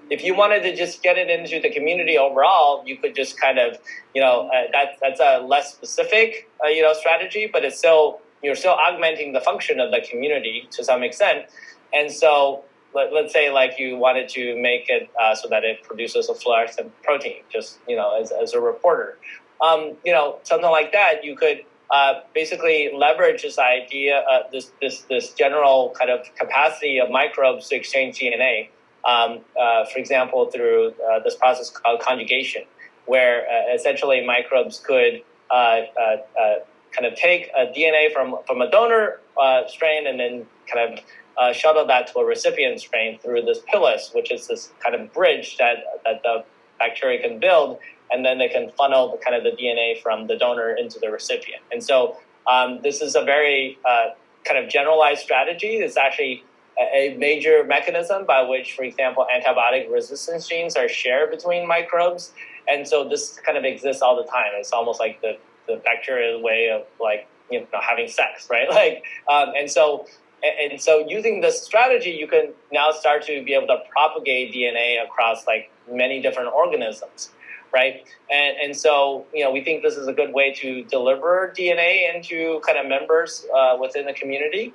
if 0.08 0.22
you 0.22 0.36
wanted 0.36 0.62
to 0.62 0.76
just 0.76 1.02
get 1.02 1.18
it 1.18 1.28
into 1.28 1.60
the 1.60 1.68
community 1.68 2.16
overall, 2.16 2.84
you 2.86 2.96
could 2.96 3.16
just 3.16 3.40
kind 3.40 3.58
of 3.58 3.76
you 4.14 4.22
know 4.22 4.48
uh, 4.54 4.70
that 4.70 4.98
that's 5.00 5.18
a 5.18 5.40
less 5.44 5.72
specific 5.72 6.48
uh, 6.64 6.68
you 6.68 6.82
know 6.82 6.92
strategy, 6.92 7.50
but 7.52 7.64
it's 7.64 7.78
still 7.78 8.20
you're 8.40 8.54
still 8.54 8.76
augmenting 8.86 9.32
the 9.32 9.40
function 9.40 9.80
of 9.80 9.90
the 9.90 10.00
community 10.08 10.68
to 10.70 10.84
some 10.84 11.02
extent, 11.02 11.46
and 11.92 12.12
so 12.12 12.62
let, 12.94 13.12
us 13.12 13.32
say 13.32 13.50
like 13.50 13.78
you 13.78 13.96
wanted 13.96 14.28
to 14.30 14.60
make 14.60 14.88
it 14.88 15.10
uh, 15.20 15.34
so 15.34 15.48
that 15.48 15.64
it 15.64 15.82
produces 15.82 16.28
a 16.28 16.34
fluorescent 16.34 16.90
protein, 17.02 17.42
just 17.52 17.78
you 17.88 17.96
know 17.96 18.20
as, 18.20 18.32
as 18.32 18.52
a 18.52 18.60
reporter, 18.60 19.18
um, 19.60 19.96
you 20.04 20.12
know 20.12 20.38
something 20.42 20.70
like 20.70 20.92
that. 20.92 21.24
You 21.24 21.36
could 21.36 21.64
uh, 21.90 22.20
basically 22.34 22.90
leverage 22.94 23.42
this 23.42 23.58
idea, 23.58 24.18
uh, 24.30 24.42
this 24.52 24.72
this 24.80 25.02
this 25.02 25.32
general 25.32 25.94
kind 25.98 26.10
of 26.10 26.20
capacity 26.36 26.98
of 26.98 27.10
microbes 27.10 27.68
to 27.68 27.76
exchange 27.76 28.18
DNA. 28.18 28.68
Um, 29.04 29.40
uh, 29.58 29.86
for 29.86 29.98
example, 29.98 30.50
through 30.50 30.92
uh, 31.10 31.20
this 31.24 31.34
process 31.34 31.70
called 31.70 32.00
conjugation, 32.00 32.62
where 33.06 33.46
uh, 33.48 33.74
essentially 33.74 34.24
microbes 34.24 34.78
could 34.78 35.22
kind 35.50 37.06
of 37.06 37.14
take 37.14 37.50
a 37.56 37.66
DNA 37.66 38.12
from 38.12 38.36
from 38.46 38.60
a 38.60 38.70
donor 38.70 39.20
strain 39.68 40.06
and 40.06 40.20
then 40.20 40.46
kind 40.72 40.92
of 40.92 41.04
uh, 41.38 41.52
shuttle 41.52 41.86
that 41.86 42.06
to 42.12 42.18
a 42.18 42.24
recipient 42.24 42.80
strain 42.80 43.18
through 43.18 43.42
this 43.42 43.60
pilus, 43.70 44.10
which 44.14 44.30
is 44.30 44.46
this 44.46 44.72
kind 44.80 44.94
of 44.94 45.12
bridge 45.12 45.56
that, 45.58 45.78
that 46.04 46.22
the 46.22 46.44
bacteria 46.78 47.20
can 47.20 47.38
build, 47.38 47.78
and 48.10 48.24
then 48.24 48.38
they 48.38 48.48
can 48.48 48.70
funnel 48.76 49.12
the, 49.12 49.18
kind 49.18 49.36
of 49.36 49.44
the 49.44 49.62
DNA 49.62 50.00
from 50.02 50.26
the 50.26 50.36
donor 50.36 50.74
into 50.74 50.98
the 50.98 51.10
recipient. 51.10 51.62
And 51.70 51.82
so 51.82 52.16
um, 52.50 52.80
this 52.82 53.00
is 53.00 53.14
a 53.14 53.22
very 53.22 53.78
uh, 53.88 54.08
kind 54.44 54.62
of 54.62 54.70
generalized 54.70 55.20
strategy. 55.22 55.76
It's 55.76 55.96
actually 55.96 56.44
a, 56.78 57.16
major 57.18 57.64
mechanism 57.64 58.24
by 58.24 58.42
which, 58.42 58.74
for 58.74 58.84
example, 58.84 59.26
antibiotic 59.32 59.90
resistance 59.92 60.48
genes 60.48 60.76
are 60.76 60.88
shared 60.88 61.30
between 61.30 61.66
microbes. 61.66 62.32
And 62.68 62.86
so 62.86 63.08
this 63.08 63.38
kind 63.44 63.58
of 63.58 63.64
exists 63.64 64.02
all 64.02 64.16
the 64.16 64.28
time. 64.30 64.52
It's 64.54 64.72
almost 64.72 65.00
like 65.00 65.20
the, 65.20 65.36
the 65.66 65.76
bacterial 65.76 66.42
way 66.42 66.70
of 66.70 66.86
like 67.00 67.28
you 67.50 67.60
know 67.60 67.80
having 67.80 68.08
sex, 68.08 68.48
right? 68.50 68.68
Like, 68.80 69.04
um, 69.28 69.52
and 69.56 69.70
so 69.70 70.06
and, 70.42 70.80
so 70.80 71.04
using 71.06 71.40
this 71.40 71.62
strategy, 71.62 72.10
you 72.10 72.26
can 72.26 72.52
now 72.72 72.90
start 72.90 73.24
to 73.26 73.42
be 73.44 73.54
able 73.54 73.66
to 73.68 73.78
propagate 73.90 74.52
DNA 74.54 75.02
across 75.04 75.46
like 75.46 75.70
many 75.90 76.20
different 76.20 76.52
organisms, 76.52 77.30
right? 77.72 78.04
And, 78.30 78.56
and 78.62 78.76
so, 78.76 79.26
you 79.34 79.44
know, 79.44 79.50
we 79.50 79.62
think 79.62 79.82
this 79.82 79.96
is 79.96 80.08
a 80.08 80.12
good 80.12 80.32
way 80.32 80.54
to 80.54 80.84
deliver 80.84 81.52
DNA 81.56 82.14
into 82.14 82.60
kind 82.66 82.78
of 82.78 82.86
members 82.86 83.46
uh, 83.54 83.76
within 83.80 84.06
the 84.06 84.12
community. 84.12 84.72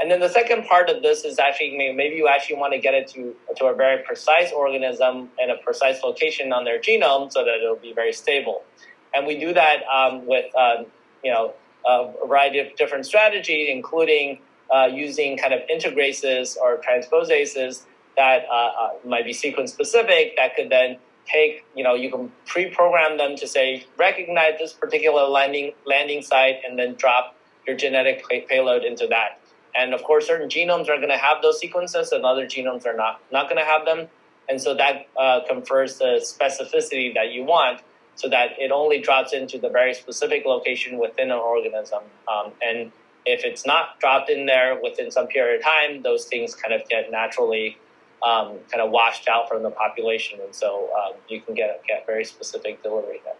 And 0.00 0.10
then 0.10 0.20
the 0.20 0.28
second 0.28 0.64
part 0.66 0.88
of 0.88 1.02
this 1.02 1.24
is 1.24 1.40
actually 1.40 1.76
maybe 1.76 2.14
you 2.14 2.28
actually 2.28 2.56
want 2.56 2.72
to 2.72 2.78
get 2.78 2.94
it 2.94 3.08
to, 3.08 3.34
to 3.56 3.64
a 3.66 3.74
very 3.74 4.02
precise 4.04 4.52
organism 4.52 5.30
and 5.40 5.50
a 5.50 5.56
precise 5.56 6.02
location 6.04 6.52
on 6.52 6.64
their 6.64 6.78
genome 6.78 7.32
so 7.32 7.44
that 7.44 7.56
it'll 7.56 7.76
be 7.76 7.92
very 7.92 8.12
stable. 8.12 8.62
And 9.12 9.26
we 9.26 9.38
do 9.38 9.52
that 9.54 9.82
um, 9.92 10.24
with, 10.26 10.54
um, 10.54 10.86
you 11.24 11.32
know, 11.32 11.54
a 11.84 12.12
variety 12.26 12.60
of 12.60 12.76
different 12.76 13.06
strategies, 13.06 13.68
including 13.70 14.38
uh, 14.74 14.88
using 14.92 15.36
kind 15.36 15.54
of 15.54 15.60
integrases 15.70 16.56
or 16.60 16.78
transposases 16.78 17.84
that 18.16 18.44
uh, 18.50 18.52
uh, 18.52 18.90
might 19.04 19.24
be 19.24 19.32
sequence 19.32 19.72
specific 19.72 20.34
that 20.36 20.56
could 20.56 20.70
then 20.70 20.98
take, 21.26 21.64
you 21.74 21.84
know, 21.84 21.94
you 21.94 22.10
can 22.10 22.32
pre-program 22.46 23.16
them 23.18 23.36
to 23.36 23.46
say, 23.46 23.84
recognize 23.96 24.52
this 24.58 24.72
particular 24.72 25.22
landing, 25.28 25.72
landing 25.86 26.22
site 26.22 26.56
and 26.66 26.78
then 26.78 26.94
drop 26.94 27.36
your 27.66 27.76
genetic 27.76 28.26
pay- 28.28 28.40
payload 28.42 28.82
into 28.82 29.06
that. 29.06 29.40
And 29.74 29.94
of 29.94 30.02
course, 30.02 30.26
certain 30.26 30.48
genomes 30.48 30.88
are 30.88 30.96
going 30.96 31.10
to 31.10 31.18
have 31.18 31.42
those 31.42 31.60
sequences 31.60 32.12
and 32.12 32.24
other 32.24 32.46
genomes 32.46 32.86
are 32.86 32.96
not, 32.96 33.20
not 33.30 33.44
going 33.48 33.58
to 33.58 33.64
have 33.64 33.84
them. 33.84 34.08
And 34.48 34.60
so 34.60 34.74
that 34.74 35.06
uh, 35.16 35.40
confers 35.46 35.98
the 35.98 36.20
specificity 36.22 37.12
that 37.14 37.30
you 37.32 37.44
want 37.44 37.82
so 38.14 38.28
that 38.30 38.52
it 38.58 38.72
only 38.72 38.98
drops 38.98 39.32
into 39.32 39.58
the 39.58 39.68
very 39.68 39.94
specific 39.94 40.44
location 40.44 40.98
within 40.98 41.30
an 41.30 41.38
organism. 41.38 42.02
Um, 42.26 42.52
and 42.60 42.90
if 43.26 43.44
it's 43.44 43.66
not 43.66 44.00
dropped 44.00 44.30
in 44.30 44.46
there 44.46 44.78
within 44.82 45.10
some 45.10 45.26
period 45.26 45.60
of 45.60 45.64
time, 45.64 46.02
those 46.02 46.24
things 46.26 46.54
kind 46.54 46.72
of 46.72 46.88
get 46.88 47.10
naturally 47.10 47.76
um, 48.22 48.58
kind 48.70 48.80
of 48.80 48.90
washed 48.90 49.28
out 49.28 49.48
from 49.48 49.62
the 49.62 49.70
population, 49.70 50.40
and 50.42 50.54
so 50.54 50.90
um, 50.98 51.14
you 51.28 51.40
can 51.40 51.54
get 51.54 51.82
get 51.86 52.06
very 52.06 52.24
specific 52.24 52.82
delivery 52.82 53.20
there. 53.24 53.34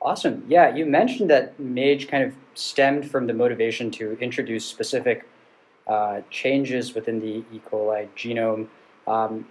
Awesome. 0.00 0.44
Yeah, 0.48 0.74
you 0.74 0.86
mentioned 0.86 1.30
that 1.30 1.58
MAGE 1.58 2.08
kind 2.08 2.22
of 2.22 2.34
stemmed 2.54 3.10
from 3.10 3.26
the 3.26 3.34
motivation 3.34 3.90
to 3.92 4.16
introduce 4.20 4.64
specific 4.64 5.28
uh, 5.86 6.20
changes 6.30 6.94
within 6.94 7.20
the 7.20 7.44
E. 7.52 7.60
coli 7.70 8.08
genome, 8.16 8.68
um, 9.06 9.46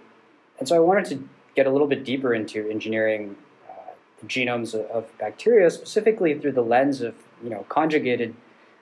and 0.58 0.68
so 0.68 0.76
I 0.76 0.80
wanted 0.80 1.04
to 1.06 1.28
get 1.54 1.66
a 1.66 1.70
little 1.70 1.86
bit 1.86 2.04
deeper 2.04 2.34
into 2.34 2.68
engineering 2.68 3.36
uh, 3.68 3.92
the 4.20 4.26
genomes 4.26 4.74
of, 4.74 4.86
of 4.90 5.18
bacteria, 5.18 5.70
specifically 5.70 6.38
through 6.38 6.52
the 6.52 6.62
lens 6.62 7.02
of 7.02 7.14
you 7.42 7.50
know 7.50 7.64
conjugated 7.68 8.34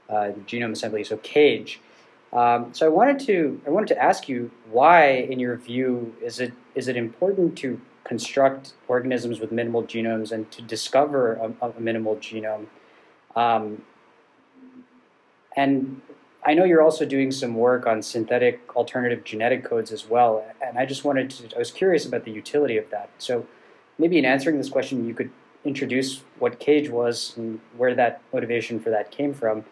uh, 0.09 0.33
genome 0.47 0.73
assembly, 0.73 1.05
so 1.05 1.17
CAGE. 1.19 1.81
Um, 2.33 2.75
so 2.75 2.87
I 2.87 2.89
wanted 2.89 3.21
to 3.27 3.61
I 3.67 3.71
wanted 3.71 3.89
to 3.89 4.03
ask 4.03 4.29
you 4.29 4.51
why, 4.71 5.07
in 5.07 5.39
your 5.39 5.57
view, 5.57 6.15
is 6.21 6.41
it 6.41 6.53
is 6.75 6.89
it 6.89 6.97
important 6.97 7.57
to 7.59 7.81
construct 8.03 8.75
organisms 8.89 9.41
with 9.41 9.51
minimal 9.53 9.85
genomes 9.85 10.33
and 10.33 10.51
to 10.51 10.61
discover 10.61 11.35
a, 11.35 11.69
a 11.69 11.81
minimal 11.81 12.17
genome? 12.17 12.67
Um, 13.37 13.83
and 15.57 16.03
I 16.45 16.55
know 16.55 16.65
you're 16.65 16.83
also 16.83 17.07
doing 17.07 17.31
some 17.31 17.55
work 17.55 17.87
on 17.87 18.03
synthetic 18.03 18.75
alternative 18.75 19.23
genetic 19.25 19.65
codes 19.65 19.93
as 19.93 20.09
well, 20.09 20.45
and 20.61 20.77
I 20.77 20.87
just 20.87 21.05
wanted 21.05 21.31
to 21.31 21.55
I 21.55 21.59
was 21.61 21.71
curious 21.71 22.05
about 22.05 22.25
the 22.25 22.33
utility 22.33 22.77
of 22.77 22.91
that. 22.91 23.11
So 23.19 23.47
maybe 23.97 24.19
in 24.19 24.25
answering 24.25 24.59
this 24.59 24.69
question, 24.69 25.07
you 25.07 25.15
could 25.15 25.31
introduce 25.65 26.23
what 26.41 26.59
CAGE 26.59 26.91
was 26.91 27.33
and 27.37 27.61
where 27.77 27.95
that 27.95 28.21
motivation 28.33 28.81
for 28.81 28.91
that 28.91 29.13
came 29.13 29.33
from 29.33 29.65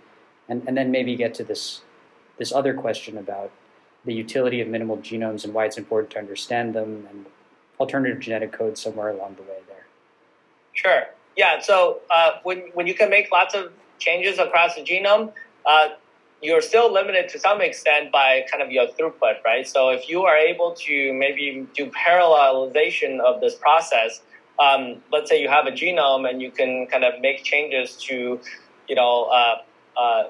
and, 0.48 0.62
and 0.66 0.76
then 0.76 0.90
maybe 0.90 1.16
get 1.16 1.34
to 1.34 1.44
this 1.44 1.82
this 2.38 2.52
other 2.52 2.74
question 2.74 3.18
about 3.18 3.50
the 4.04 4.12
utility 4.12 4.60
of 4.60 4.68
minimal 4.68 4.96
genomes 4.98 5.44
and 5.44 5.54
why 5.54 5.64
it's 5.64 5.78
important 5.78 6.10
to 6.10 6.18
understand 6.18 6.74
them 6.74 7.06
and 7.10 7.26
alternative 7.78 8.18
genetic 8.20 8.52
codes 8.52 8.80
somewhere 8.80 9.10
along 9.10 9.36
the 9.36 9.42
way 9.42 9.58
there. 9.68 9.86
Sure. 10.72 11.02
Yeah. 11.36 11.60
So 11.60 12.00
uh, 12.10 12.32
when 12.42 12.70
when 12.74 12.86
you 12.86 12.94
can 12.94 13.10
make 13.10 13.30
lots 13.30 13.54
of 13.54 13.72
changes 13.98 14.38
across 14.38 14.74
the 14.74 14.82
genome, 14.82 15.32
uh, 15.64 15.88
you're 16.42 16.60
still 16.60 16.92
limited 16.92 17.28
to 17.30 17.38
some 17.38 17.60
extent 17.60 18.10
by 18.10 18.44
kind 18.50 18.62
of 18.62 18.70
your 18.70 18.88
throughput, 18.88 19.42
right? 19.44 19.66
So 19.66 19.90
if 19.90 20.08
you 20.08 20.22
are 20.24 20.36
able 20.36 20.74
to 20.86 21.12
maybe 21.14 21.66
do 21.74 21.90
parallelization 21.90 23.20
of 23.20 23.40
this 23.40 23.54
process, 23.54 24.20
um, 24.58 24.96
let's 25.12 25.30
say 25.30 25.40
you 25.40 25.48
have 25.48 25.66
a 25.66 25.70
genome 25.70 26.28
and 26.28 26.42
you 26.42 26.50
can 26.50 26.86
kind 26.88 27.04
of 27.04 27.20
make 27.20 27.44
changes 27.44 27.96
to, 28.08 28.40
you 28.88 28.94
know, 28.96 29.24
uh, 29.24 29.56
uh 29.96 30.24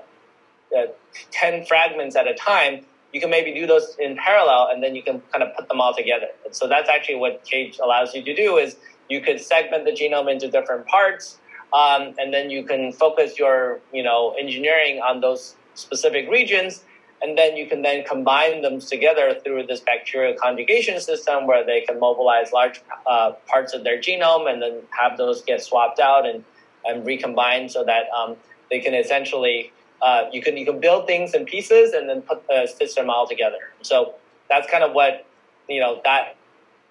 uh, 0.76 0.86
10 1.32 1.66
fragments 1.66 2.16
at 2.16 2.26
a 2.26 2.34
time, 2.34 2.86
you 3.12 3.20
can 3.20 3.28
maybe 3.28 3.52
do 3.52 3.66
those 3.66 3.94
in 3.98 4.16
parallel 4.16 4.70
and 4.72 4.82
then 4.82 4.94
you 4.94 5.02
can 5.02 5.20
kind 5.30 5.42
of 5.44 5.54
put 5.54 5.68
them 5.68 5.80
all 5.82 5.94
together. 5.94 6.28
And 6.46 6.56
so 6.56 6.66
that's 6.66 6.88
actually 6.88 7.16
what 7.16 7.44
CAGE 7.44 7.78
allows 7.78 8.14
you 8.14 8.22
to 8.22 8.34
do 8.34 8.56
is 8.56 8.76
you 9.10 9.20
could 9.20 9.40
segment 9.40 9.84
the 9.84 9.92
genome 9.92 10.32
into 10.32 10.50
different 10.50 10.86
parts 10.86 11.38
um, 11.72 12.14
and 12.18 12.32
then 12.32 12.50
you 12.50 12.64
can 12.64 12.92
focus 12.92 13.38
your 13.38 13.80
you 13.92 14.02
know 14.02 14.34
engineering 14.38 15.00
on 15.00 15.20
those 15.20 15.56
specific 15.74 16.28
regions 16.30 16.84
and 17.22 17.38
then 17.38 17.56
you 17.56 17.66
can 17.66 17.82
then 17.82 18.04
combine 18.04 18.62
them 18.62 18.80
together 18.80 19.38
through 19.44 19.64
this 19.66 19.80
bacterial 19.80 20.34
conjugation 20.34 21.00
system 21.00 21.46
where 21.46 21.64
they 21.64 21.82
can 21.82 22.00
mobilize 22.00 22.52
large 22.52 22.82
uh, 23.06 23.32
parts 23.46 23.74
of 23.74 23.84
their 23.84 23.98
genome 23.98 24.50
and 24.50 24.60
then 24.60 24.80
have 24.90 25.16
those 25.16 25.42
get 25.42 25.62
swapped 25.62 26.00
out 26.00 26.26
and, 26.26 26.44
and 26.84 27.06
recombined 27.06 27.70
so 27.70 27.84
that 27.84 28.04
um, 28.10 28.36
they 28.72 28.80
can 28.80 28.94
essentially 28.94 29.70
uh, 30.00 30.24
you 30.32 30.42
can 30.42 30.56
you 30.56 30.64
can 30.64 30.80
build 30.80 31.06
things 31.06 31.34
in 31.34 31.44
pieces 31.44 31.92
and 31.92 32.08
then 32.08 32.22
put 32.22 32.42
stitch 32.66 32.94
them 32.96 33.10
all 33.10 33.28
together. 33.28 33.58
So 33.82 34.14
that's 34.48 34.68
kind 34.68 34.82
of 34.82 34.92
what 34.92 35.26
you 35.68 35.78
know 35.78 36.00
that 36.04 36.36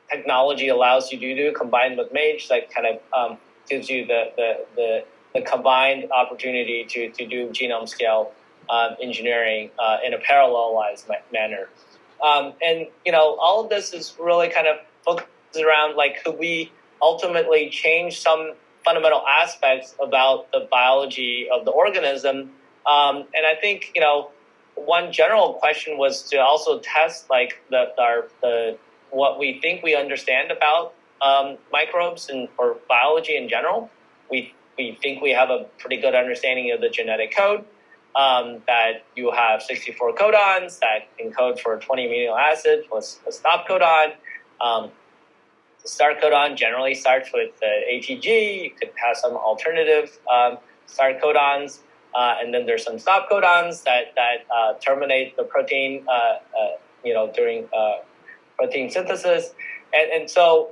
technology 0.10 0.68
allows 0.68 1.12
you 1.12 1.20
to 1.20 1.36
do 1.36 1.52
combined 1.52 1.98
with 1.98 2.14
Mage. 2.14 2.48
That 2.50 2.74
kind 2.74 2.88
of 2.88 3.02
um, 3.14 3.38
gives 3.68 3.90
you 3.90 4.06
the, 4.06 4.32
the 4.38 4.66
the, 4.76 5.04
the 5.34 5.42
combined 5.42 6.12
opportunity 6.12 6.86
to, 6.90 7.10
to 7.10 7.26
do 7.26 7.50
genome 7.50 7.90
scale 7.90 8.32
um, 8.70 8.96
engineering 9.02 9.72
uh, 9.80 9.98
in 10.06 10.14
a 10.14 10.18
parallelized 10.20 11.08
ma- 11.10 11.16
manner. 11.34 11.68
Um, 12.24 12.54
and 12.62 12.88
you 13.06 13.12
know 13.12 13.36
all 13.42 13.64
of 13.64 13.70
this 13.70 13.94
is 13.94 14.16
really 14.20 14.50
kind 14.50 14.68
of 14.68 14.78
focused 15.04 15.28
around 15.58 15.96
like 15.96 16.24
could 16.24 16.38
we 16.38 16.72
ultimately 17.02 17.70
change 17.70 18.22
some 18.22 18.54
fundamental 18.84 19.24
aspects 19.28 19.96
about 20.02 20.52
the 20.52 20.68
biology 20.72 21.48
of 21.52 21.66
the 21.66 21.72
organism 21.72 22.52
um, 22.86 23.26
and 23.34 23.46
I 23.46 23.56
think 23.60 23.92
you 23.94 24.02
know 24.02 24.32
one 24.76 25.12
general 25.12 25.54
question 25.56 25.98
was 25.98 26.24
to 26.30 26.38
also 26.38 26.80
test 26.80 27.30
like 27.30 27.62
the 27.70 27.94
our 28.00 28.28
the 28.42 28.78
what 29.12 29.40
we 29.40 29.60
think 29.62 29.84
we 29.84 29.96
understand 29.96 30.52
about 30.52 30.94
um, 31.22 31.58
microbes 31.72 32.30
and 32.30 32.48
or 32.58 32.78
biology 32.88 33.36
in 33.38 33.50
general. 33.50 33.90
We 34.30 34.54
we 34.78 34.98
think 35.02 35.22
we 35.22 35.32
have 35.32 35.50
a 35.50 35.66
pretty 35.78 35.98
good 35.98 36.16
understanding 36.16 36.72
of 36.72 36.82
the 36.82 36.90
genetic 36.90 37.36
code. 37.36 37.66
Um, 38.14 38.62
that 38.68 39.06
you 39.16 39.32
have 39.32 39.62
64 39.62 40.16
codons 40.16 40.80
that 40.80 41.08
encode 41.18 41.62
for 41.62 41.78
20 41.78 42.10
amino 42.10 42.38
acids 42.38 42.86
plus 42.90 43.22
a 43.26 43.32
stop 43.32 43.66
codon. 43.66 44.16
Um, 44.60 44.92
the 45.84 45.90
start 45.90 46.22
codon 46.22 46.56
generally 46.56 46.94
starts 46.94 47.30
with 47.34 47.52
the 47.60 47.72
ATG. 47.92 48.64
You 48.64 48.72
could 48.72 48.92
have 48.96 49.18
some 49.18 49.34
alternative 49.34 50.20
um, 50.32 50.58
start 50.86 51.22
codons. 51.22 51.80
Uh, 52.14 52.36
and 52.42 52.54
then 52.54 52.66
there's 52.66 52.84
some 52.84 53.00
stop 53.00 53.30
codons 53.30 53.84
that 53.84 54.14
that 54.16 54.46
uh, 54.54 54.74
terminate 54.86 55.38
the 55.38 55.44
protein, 55.44 56.06
uh, 56.10 56.12
uh 56.12 56.40
you 57.06 57.14
know, 57.14 57.32
during 57.34 57.70
uh, 57.74 58.00
protein 58.58 58.92
synthesis, 58.92 59.54
and 59.94 60.12
and 60.12 60.30
so 60.30 60.72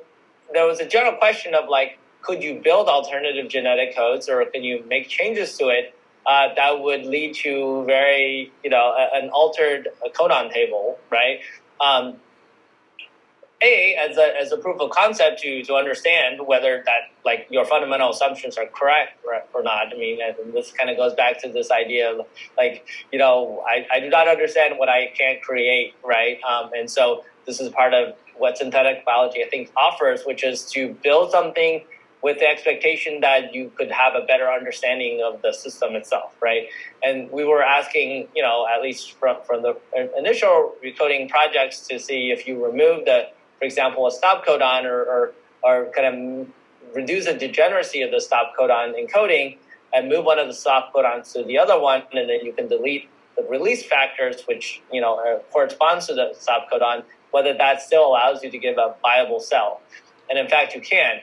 there 0.51 0.65
was 0.65 0.81
a 0.81 0.85
general 0.85 1.15
question 1.15 1.53
of 1.53 1.69
like, 1.69 1.97
could 2.21 2.43
you 2.43 2.59
build 2.61 2.89
alternative 2.89 3.49
genetic 3.49 3.95
codes, 3.95 4.27
or 4.27 4.43
can 4.45 4.63
you 4.63 4.83
make 4.89 5.07
changes 5.07 5.57
to 5.57 5.69
it 5.69 5.95
uh, 6.25 6.53
that 6.55 6.79
would 6.79 7.05
lead 7.05 7.35
to 7.35 7.83
very, 7.85 8.51
you 8.63 8.69
know, 8.69 8.93
an 9.13 9.29
altered 9.29 9.87
codon 10.15 10.51
table, 10.51 10.97
right? 11.09 11.39
Um, 11.81 12.17
a 13.61 13.95
as 13.95 14.17
a 14.17 14.39
as 14.39 14.51
a 14.51 14.57
proof 14.57 14.79
of 14.79 14.89
concept 14.91 15.41
to 15.41 15.63
to 15.63 15.75
understand 15.75 16.39
whether 16.45 16.81
that 16.85 17.11
like 17.25 17.47
your 17.49 17.65
fundamental 17.65 18.11
assumptions 18.11 18.57
are 18.57 18.67
correct 18.67 19.19
or, 19.25 19.41
or 19.53 19.63
not. 19.63 19.93
I 19.93 19.97
mean, 19.97 20.19
this 20.53 20.71
kind 20.71 20.89
of 20.89 20.97
goes 20.97 21.13
back 21.13 21.41
to 21.41 21.51
this 21.51 21.69
idea 21.71 22.11
of 22.11 22.25
like 22.57 22.87
you 23.11 23.19
know 23.19 23.63
I, 23.67 23.85
I 23.93 23.99
do 23.99 24.09
not 24.09 24.27
understand 24.27 24.77
what 24.77 24.89
I 24.89 25.11
can't 25.17 25.41
create, 25.41 25.93
right? 26.03 26.39
Um, 26.43 26.71
and 26.73 26.89
so 26.89 27.25
this 27.45 27.59
is 27.59 27.69
part 27.69 27.93
of 27.93 28.15
what 28.37 28.57
synthetic 28.57 29.05
biology 29.05 29.43
I 29.43 29.49
think 29.49 29.71
offers, 29.75 30.23
which 30.23 30.43
is 30.43 30.65
to 30.71 30.93
build 31.03 31.31
something 31.31 31.83
with 32.21 32.39
the 32.39 32.45
expectation 32.45 33.21
that 33.21 33.53
you 33.53 33.71
could 33.75 33.91
have 33.91 34.13
a 34.13 34.25
better 34.25 34.49
understanding 34.49 35.21
of 35.23 35.41
the 35.41 35.53
system 35.53 35.95
itself, 35.95 36.33
right? 36.41 36.67
And 37.01 37.31
we 37.31 37.45
were 37.45 37.63
asking, 37.63 38.27
you 38.35 38.43
know, 38.43 38.67
at 38.67 38.81
least 38.81 39.13
from, 39.13 39.37
from 39.45 39.61
the 39.61 39.77
initial 40.17 40.75
recoding 40.83 41.29
projects 41.29 41.87
to 41.87 41.97
see 41.97 42.31
if 42.31 42.45
you 42.45 42.63
remove 42.63 43.05
the 43.05 43.29
for 43.59 43.65
example, 43.65 44.07
a 44.07 44.11
stop 44.11 44.45
codon 44.45 44.85
or, 44.85 45.03
or, 45.03 45.33
or 45.63 45.91
kind 45.95 46.07
of 46.07 46.47
reduce 46.95 47.25
the 47.25 47.33
degeneracy 47.33 48.01
of 48.01 48.11
the 48.11 48.21
stop 48.21 48.53
codon 48.57 48.93
encoding 48.95 49.57
and 49.93 50.09
move 50.09 50.25
one 50.25 50.39
of 50.39 50.47
the 50.47 50.53
stop 50.53 50.93
codons 50.93 51.33
to 51.33 51.43
the 51.43 51.57
other 51.57 51.79
one, 51.79 52.03
and 52.13 52.29
then 52.29 52.39
you 52.43 52.53
can 52.53 52.67
delete 52.67 53.09
the 53.35 53.43
release 53.43 53.83
factors, 53.83 54.43
which 54.45 54.81
you 54.91 55.01
know 55.01 55.41
corresponds 55.51 56.07
to 56.07 56.13
the 56.13 56.33
stop 56.37 56.67
codon, 56.71 57.03
whether 57.31 57.53
that 57.53 57.81
still 57.81 58.07
allows 58.07 58.43
you 58.43 58.49
to 58.49 58.57
give 58.57 58.77
a 58.77 58.95
viable 59.01 59.39
cell. 59.39 59.81
And 60.29 60.37
in 60.37 60.47
fact, 60.47 60.75
you 60.75 60.81
can. 60.81 61.19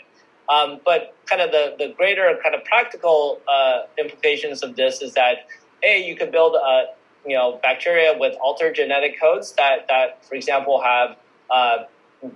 Um, 0.49 0.81
but 0.85 1.15
kind 1.27 1.43
of 1.43 1.51
the, 1.51 1.75
the 1.79 1.93
greater 1.97 2.39
kind 2.43 2.55
of 2.55 2.65
practical 2.65 3.41
uh, 3.49 3.83
implications 3.99 4.63
of 4.63 4.77
this 4.77 5.03
is 5.03 5.15
that 5.15 5.49
a 5.83 6.07
you 6.07 6.17
could 6.17 6.31
build 6.31 6.55
a 6.55 6.85
you 7.27 7.37
know 7.37 7.59
bacteria 7.63 8.15
with 8.19 8.35
altered 8.43 8.75
genetic 8.75 9.21
codes 9.21 9.53
that 9.53 9.87
that 9.89 10.25
for 10.25 10.35
example 10.35 10.81
have 10.81 11.17
uh, 11.51 11.79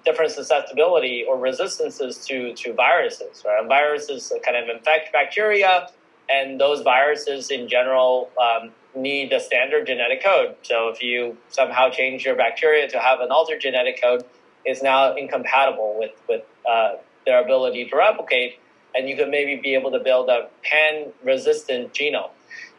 different 0.05 0.33
susceptibility 0.33 1.25
or 1.29 1.38
resistances 1.38 2.25
to, 2.27 2.55
to 2.55 2.73
viruses. 2.75 3.43
Right? 3.45 3.66
Viruses 3.66 4.33
kind 4.45 4.57
of 4.57 4.69
infect 4.69 5.12
bacteria, 5.12 5.88
and 6.29 6.61
those 6.61 6.83
viruses 6.83 7.51
in 7.51 7.69
general 7.69 8.31
um, 8.40 8.71
need 8.95 9.33
a 9.33 9.40
standard 9.40 9.87
genetic 9.87 10.23
code. 10.23 10.55
So 10.62 10.88
if 10.88 11.03
you 11.03 11.37
somehow 11.49 11.90
change 11.90 12.25
your 12.25 12.37
bacteria 12.37 12.88
to 12.88 12.99
have 12.99 13.21
an 13.21 13.31
altered 13.31 13.61
genetic 13.61 14.01
code, 14.03 14.25
it's 14.64 14.83
now 14.83 15.14
incompatible 15.14 15.97
with, 15.99 16.12
with 16.29 16.43
uh, 16.69 16.95
their 17.27 17.43
ability 17.43 17.88
to 17.88 17.97
replicate, 17.97 18.59
and 18.95 19.09
you 19.09 19.16
could 19.16 19.29
maybe 19.29 19.61
be 19.61 19.75
able 19.75 19.90
to 19.90 19.99
build 19.99 20.29
a 20.29 20.49
pan-resistant 20.62 21.93
genome. 21.93 22.31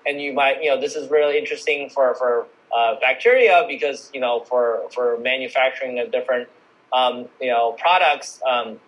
And 0.05 0.21
you 0.21 0.33
might, 0.33 0.63
you 0.63 0.69
know, 0.69 0.79
this 0.79 0.95
is 0.95 1.09
really 1.09 1.37
interesting 1.37 1.89
for, 1.89 2.15
for 2.15 2.47
uh, 2.75 2.95
bacteria 2.99 3.65
because, 3.67 4.09
you 4.13 4.19
know, 4.19 4.41
for, 4.41 4.83
for 4.91 5.17
manufacturing 5.19 5.99
of 5.99 6.11
different 6.11 6.49
um, 6.93 7.27
you 7.39 7.49
know 7.49 7.73
products. 7.73 8.41
Um, 8.49 8.79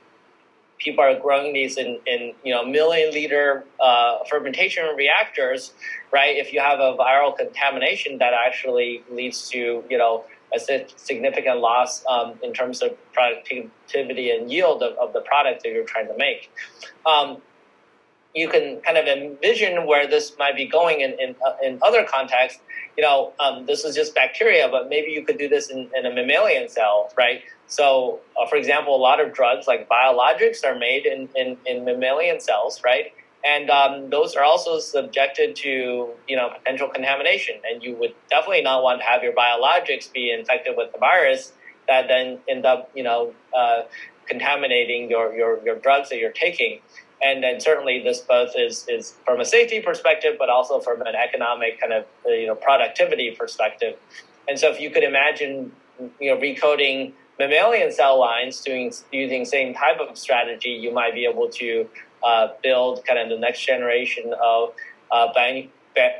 people 0.80 1.04
are 1.04 1.18
growing 1.18 1.54
these 1.54 1.78
in, 1.78 2.00
in 2.06 2.34
you 2.44 2.54
know 2.54 2.66
million 2.66 3.12
liter 3.13 3.66
uh, 3.80 4.20
fermentation 4.30 4.84
reactors, 4.96 5.74
right? 6.12 6.38
If 6.38 6.54
you 6.54 6.60
have 6.60 6.80
a 6.80 6.96
viral 6.98 7.36
contamination, 7.36 8.18
that 8.20 8.34
actually 8.34 9.04
leads 9.12 9.50
to 9.50 9.84
you 9.89 9.98
know 9.98 10.26
a 10.56 10.60
significant 10.98 11.60
loss 11.60 12.04
um, 12.08 12.34
in 12.44 12.54
terms 12.54 12.82
of 12.82 12.96
productivity 13.13 14.30
and 14.32 14.52
yield 14.52 14.84
of, 14.84 14.96
of, 14.98 15.13
the 15.13 15.22
product 15.22 15.63
that 15.63 15.70
you're 15.70 15.84
trying 15.84 16.08
to 16.08 16.16
make. 16.16 16.52
Um, 17.06 17.38
you 18.36 18.50
can 18.50 18.82
kind 18.82 18.98
of 18.98 19.06
envision 19.06 19.86
where 19.88 20.08
this 20.08 20.36
might 20.38 20.56
be 20.56 20.66
going 20.66 21.02
in, 21.02 21.12
in, 21.20 21.36
uh, 21.46 21.56
in 21.63 21.80
other 21.82 22.04
contexts. 22.04 22.62
You 22.97 23.03
know, 23.03 23.34
um, 23.39 23.65
this 23.65 23.84
is 23.84 23.95
just 23.95 24.13
bacteria, 24.13 24.67
but 24.69 24.89
maybe 24.89 25.12
you 25.12 25.25
could 25.25 25.38
do 25.38 25.49
this 25.49 25.69
in, 25.69 25.89
in 25.95 26.06
a 26.06 26.13
mammalian 26.13 26.69
cell, 26.69 27.12
right? 27.17 27.41
So, 27.67 28.19
uh, 28.39 28.47
for 28.47 28.56
example, 28.56 28.95
a 28.95 29.01
lot 29.01 29.19
of 29.19 29.34
drugs 29.34 29.65
like 29.67 29.89
biologics 29.89 30.63
are 30.63 30.77
made 30.77 31.06
in, 31.06 31.29
in, 31.36 31.58
in 31.65 31.86
mammalian 31.86 32.39
cells, 32.39 32.82
right? 32.86 33.13
And 33.43 33.69
um, 33.69 34.10
those 34.10 34.36
are 34.36 34.43
also 34.43 34.79
subjected 34.79 35.56
to 35.58 36.10
you 36.27 36.36
know 36.38 36.49
potential 36.58 36.88
contamination, 36.88 37.56
and 37.69 37.84
you 37.84 37.95
would 37.97 38.15
definitely 38.29 38.62
not 38.62 38.84
want 38.84 39.01
to 39.01 39.06
have 39.06 39.21
your 39.21 39.34
biologics 39.34 40.12
be 40.12 40.32
infected 40.32 40.75
with 40.77 40.93
the 40.93 40.97
virus 40.97 41.51
that 41.89 42.08
then 42.08 42.39
end 42.47 42.65
up 42.65 42.89
you 42.95 43.03
know 43.03 43.34
uh, 43.53 43.82
contaminating 44.27 45.10
your, 45.10 45.36
your, 45.36 45.63
your 45.65 45.75
drugs 45.75 46.10
that 46.10 46.17
you're 46.17 46.32
taking. 46.32 46.79
And 47.23 47.43
then 47.43 47.59
certainly 47.59 48.01
this 48.03 48.19
both 48.19 48.51
is, 48.55 48.86
is 48.89 49.15
from 49.25 49.39
a 49.39 49.45
safety 49.45 49.81
perspective, 49.81 50.36
but 50.38 50.49
also 50.49 50.79
from 50.79 51.01
an 51.01 51.15
economic 51.15 51.79
kind 51.79 51.93
of 51.93 52.05
you 52.25 52.47
know 52.47 52.55
productivity 52.55 53.31
perspective. 53.31 53.95
And 54.47 54.59
so 54.59 54.69
if 54.71 54.79
you 54.79 54.89
could 54.89 55.03
imagine 55.03 55.71
you 56.19 56.33
know 56.33 56.38
recoding 56.39 57.13
mammalian 57.39 57.91
cell 57.91 58.19
lines 58.19 58.62
doing 58.62 58.91
using 59.12 59.45
same 59.45 59.73
type 59.73 59.99
of 59.99 60.17
strategy, 60.17 60.69
you 60.69 60.93
might 60.93 61.13
be 61.13 61.25
able 61.25 61.49
to 61.49 61.88
uh, 62.23 62.49
build 62.62 63.05
kind 63.05 63.19
of 63.19 63.29
the 63.29 63.38
next 63.38 63.65
generation 63.65 64.33
of 64.41 64.73
uh, 65.12 65.27
bio, 65.33 65.63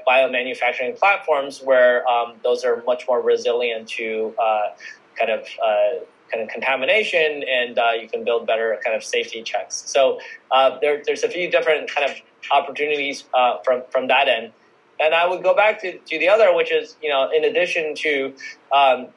biomanufacturing 0.08 0.98
platforms 0.98 1.62
where 1.62 2.08
um, 2.08 2.34
those 2.44 2.64
are 2.64 2.84
much 2.86 3.06
more 3.08 3.22
resilient 3.22 3.88
to 3.88 4.34
uh, 4.42 4.76
kind 5.18 5.32
of 5.32 5.46
uh, 5.64 6.04
kind 6.34 6.44
of 6.44 6.50
contamination, 6.50 7.44
and 7.48 7.78
uh, 7.78 7.92
you 8.00 8.10
can 8.10 8.24
build 8.24 8.48
better 8.48 8.80
kind 8.84 8.96
of 8.96 9.04
safety 9.04 9.44
checks. 9.44 9.84
So 9.86 10.20
uh, 10.52 10.80
there, 10.82 11.02
there's 11.06 11.24
a 11.24 11.30
few 11.30 11.52
different 11.52 11.94
kind 11.94 12.10
of 12.10 12.18
opportunities 12.52 13.24
from 13.64 13.84
from 13.92 14.08
that 14.08 14.28
end. 14.28 14.52
And 15.00 15.14
I 15.14 15.28
would 15.28 15.44
go 15.44 15.56
back 15.56 15.82
to, 15.82 15.98
to 15.98 16.20
the 16.20 16.30
other, 16.30 16.54
which 16.56 16.72
is, 16.72 16.96
you 17.02 17.10
know, 17.10 17.30
in 17.36 17.44
addition 17.44 17.96
to 17.96 18.34
um, 18.72 19.08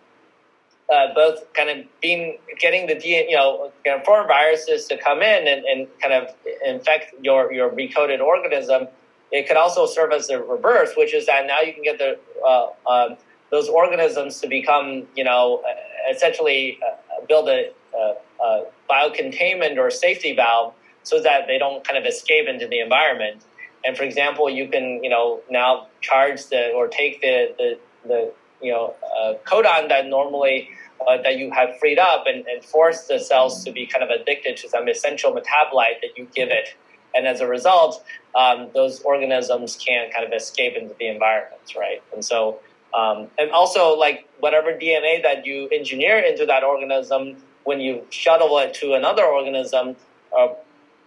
uh, 0.92 1.14
both 1.14 1.52
kind 1.52 1.68
of 1.68 1.86
being 2.00 2.38
getting 2.60 2.86
the 2.86 2.94
DNA, 2.94 3.30
you 3.30 3.36
know, 3.36 3.72
foreign 4.04 4.28
viruses 4.28 4.86
to 4.86 4.96
come 4.96 5.22
in 5.22 5.48
and, 5.48 5.64
and 5.64 5.88
kind 6.00 6.14
of 6.14 6.34
infect 6.64 7.14
your 7.22 7.52
your 7.52 7.70
recoded 7.70 8.20
organism. 8.20 8.88
It 9.32 9.48
could 9.48 9.56
also 9.56 9.86
serve 9.86 10.12
as 10.12 10.28
the 10.28 10.40
reverse, 10.40 10.92
which 10.96 11.12
is 11.12 11.26
that 11.26 11.46
now 11.46 11.60
you 11.60 11.74
can 11.74 11.82
get 11.82 11.98
the 11.98 12.18
uh, 12.46 12.68
uh, 12.86 13.16
those 13.50 13.68
organisms 13.68 14.40
to 14.40 14.48
become, 14.48 15.06
you 15.14 15.24
know, 15.24 15.62
essentially 16.10 16.78
uh, 16.82 17.24
build 17.26 17.48
a, 17.48 17.70
a, 17.94 18.14
a 18.42 18.64
biocontainment 18.90 19.78
or 19.78 19.90
safety 19.90 20.34
valve 20.34 20.74
so 21.02 21.22
that 21.22 21.46
they 21.46 21.58
don't 21.58 21.86
kind 21.86 21.98
of 21.98 22.04
escape 22.04 22.48
into 22.48 22.66
the 22.66 22.80
environment. 22.80 23.42
And 23.84 23.96
for 23.96 24.02
example, 24.02 24.50
you 24.50 24.68
can, 24.68 25.02
you 25.04 25.10
know, 25.10 25.40
now 25.48 25.86
charge 26.00 26.46
the 26.46 26.72
or 26.72 26.88
take 26.88 27.20
the 27.20 27.54
the, 27.56 27.78
the 28.08 28.32
you 28.60 28.72
know 28.72 28.94
uh, 29.16 29.34
codon 29.44 29.88
that 29.88 30.06
normally 30.06 30.68
uh, 31.06 31.22
that 31.22 31.36
you 31.36 31.50
have 31.52 31.78
freed 31.78 31.98
up 31.98 32.24
and, 32.26 32.46
and 32.46 32.64
force 32.64 33.02
the 33.02 33.18
cells 33.20 33.64
to 33.64 33.70
be 33.70 33.86
kind 33.86 34.02
of 34.02 34.10
addicted 34.10 34.56
to 34.56 34.68
some 34.68 34.88
essential 34.88 35.30
metabolite 35.32 36.00
that 36.02 36.10
you 36.16 36.26
give 36.34 36.48
it. 36.48 36.74
And 37.14 37.26
as 37.26 37.40
a 37.40 37.46
result, 37.46 38.04
um, 38.34 38.68
those 38.74 39.00
organisms 39.00 39.76
can 39.76 40.10
kind 40.10 40.26
of 40.26 40.32
escape 40.32 40.74
into 40.76 40.94
the 40.98 41.08
environment, 41.08 41.62
right? 41.76 42.02
And 42.12 42.24
so, 42.24 42.58
um, 42.94 43.28
and 43.38 43.50
also 43.50 43.96
like 43.96 44.28
whatever 44.40 44.72
DNA 44.72 45.22
that 45.22 45.46
you 45.46 45.68
engineer 45.68 46.18
into 46.18 46.46
that 46.46 46.64
organism, 46.64 47.36
when 47.64 47.80
you 47.80 48.06
shuttle 48.10 48.58
it 48.58 48.74
to 48.74 48.94
another 48.94 49.24
organism, 49.24 49.96
uh, 50.36 50.48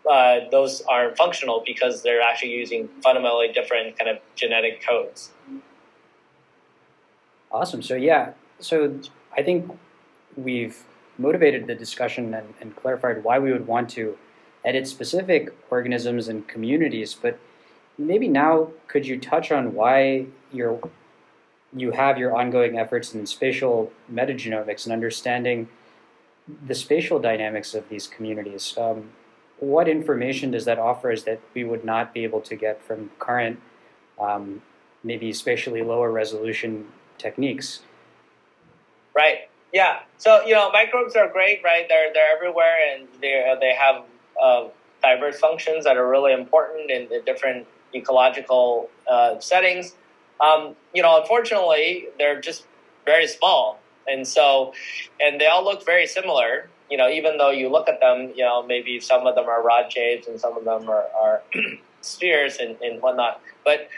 uh, 0.10 0.50
those 0.52 0.82
aren't 0.90 1.18
functional 1.18 1.64
because 1.66 2.04
they're 2.04 2.22
actually 2.22 2.52
using 2.52 2.90
fundamentally 3.04 3.52
different 3.52 3.98
kind 3.98 4.10
of 4.10 4.18
genetic 4.36 4.86
codes. 4.86 5.32
Awesome. 7.52 7.82
So 7.82 7.96
yeah, 7.96 8.34
so 8.60 9.00
I 9.36 9.44
think 9.44 9.72
we've 10.36 10.84
motivated 11.18 11.68
the 11.68 11.76
discussion 11.76 12.34
and, 12.34 12.54
and 12.62 12.76
clarified 12.76 13.24
why 13.24 13.40
we 13.40 13.52
would 13.52 13.68
want 13.68 13.90
to 13.92 14.18
edit 14.64 14.88
specific 14.88 15.50
organisms 15.70 16.28
and 16.28 16.48
communities. 16.48 17.14
But 17.14 17.40
maybe 17.98 18.28
now, 18.28 18.70
could 18.88 19.06
you 19.06 19.20
touch 19.20 19.52
on 19.52 19.74
why 19.74 20.28
you're 20.52 20.80
you 21.76 21.92
have 21.92 22.18
your 22.18 22.36
ongoing 22.36 22.78
efforts 22.78 23.14
in 23.14 23.26
spatial 23.26 23.92
metagenomics 24.12 24.86
and 24.86 24.94
understanding 24.94 25.68
the 26.66 26.76
spatial 26.76 27.20
dynamics 27.20 27.74
of 27.74 27.88
these 27.90 28.08
communities? 28.08 28.76
Um, 28.78 29.12
what 29.60 29.88
information 29.88 30.52
does 30.52 30.66
that 30.66 30.80
offer 30.80 31.12
us 31.12 31.24
that 31.24 31.40
we 31.54 31.64
would 31.64 31.84
not 31.84 32.14
be 32.14 32.24
able 32.24 32.42
to 32.42 32.56
get 32.56 32.82
from 32.82 33.12
current, 33.20 33.60
um, 34.20 34.62
maybe 35.04 35.34
spatially 35.34 35.84
lower 35.84 36.12
resolution 36.12 36.88
techniques? 37.18 37.82
Right. 39.16 39.50
Yeah. 39.74 40.00
So 40.18 40.44
you 40.46 40.54
know, 40.54 40.72
microbes 40.72 41.16
are 41.16 41.28
great, 41.28 41.62
right? 41.64 41.86
They're 41.88 42.12
they're 42.14 42.36
everywhere, 42.36 42.76
and 42.92 43.08
they 43.22 43.56
they 43.60 43.74
have 43.74 44.04
uh, 44.42 44.70
diverse 45.04 45.40
functions 45.40 45.84
that 45.86 45.98
are 45.98 46.10
really 46.10 46.34
important 46.34 46.90
in, 46.90 47.08
the 47.10 47.22
different 47.26 47.68
ecological 47.94 48.90
uh, 49.10 49.40
settings. 49.40 49.96
Um, 50.42 50.76
you 50.94 51.02
know, 51.02 51.20
unfortunately, 51.22 52.08
they're 52.18 52.40
just 52.40 52.66
very 53.06 53.28
small, 53.28 53.80
and 54.08 54.28
so, 54.28 54.74
and 55.20 55.40
they 55.40 55.48
all 55.48 55.64
look 55.64 55.86
very 55.86 56.08
similar. 56.08 56.70
You 56.90 56.98
know, 56.98 57.10
even 57.10 57.38
though 57.38 57.52
you 57.52 57.70
look 57.70 57.88
at 57.88 58.00
them, 58.00 58.32
you 58.36 58.44
know, 58.44 58.64
maybe 58.64 59.00
some 59.00 59.28
of 59.28 59.36
them 59.36 59.46
are 59.46 59.64
rod 59.64 59.92
shapes 59.92 60.28
and 60.28 60.40
some 60.40 60.58
of 60.58 60.66
them 60.66 60.90
are, 60.90 61.06
are 61.16 61.44
spheres 62.02 62.58
and, 62.58 62.76
and 62.82 63.00
whatnot. 63.00 63.42
But 63.64 63.90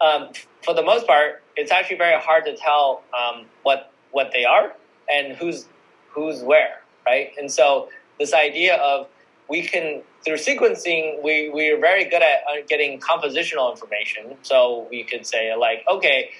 um, 0.00 0.28
for 0.62 0.74
the 0.74 0.82
most 0.82 1.06
part, 1.06 1.42
it's 1.56 1.72
actually 1.72 1.96
very 1.96 2.20
hard 2.20 2.44
to 2.44 2.56
tell 2.56 3.02
um, 3.12 3.46
what 3.62 3.92
what 4.12 4.30
they 4.32 4.44
are 4.44 4.72
and 5.12 5.36
who's 5.36 5.66
who's 6.10 6.42
where, 6.42 6.80
right? 7.06 7.30
And 7.38 7.50
so 7.50 7.88
this 8.18 8.32
idea 8.32 8.76
of 8.76 9.08
we 9.48 9.62
can 9.62 10.02
through 10.24 10.36
sequencing 10.36 11.22
we 11.22 11.50
we 11.50 11.70
are 11.70 11.78
very 11.78 12.04
good 12.04 12.22
at 12.22 12.42
uh, 12.50 12.56
getting 12.68 13.00
compositional 13.00 13.70
information. 13.70 14.36
So 14.42 14.86
we 14.90 15.04
could 15.04 15.26
say 15.26 15.54
like, 15.54 15.84
okay, 15.90 16.30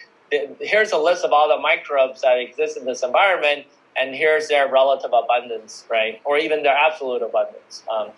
here's 0.60 0.92
a 0.92 0.98
list 0.98 1.24
of 1.24 1.32
all 1.32 1.48
the 1.48 1.60
microbes 1.60 2.20
that 2.22 2.38
exist 2.38 2.76
in 2.76 2.84
this 2.84 3.02
environment, 3.02 3.66
and 3.96 4.14
here's 4.14 4.48
their 4.48 4.70
relative 4.70 5.12
abundance, 5.12 5.84
right? 5.90 6.20
Or 6.24 6.38
even 6.38 6.62
their 6.62 6.76
absolute 6.76 7.22
abundance. 7.22 7.82
Um, 7.90 8.10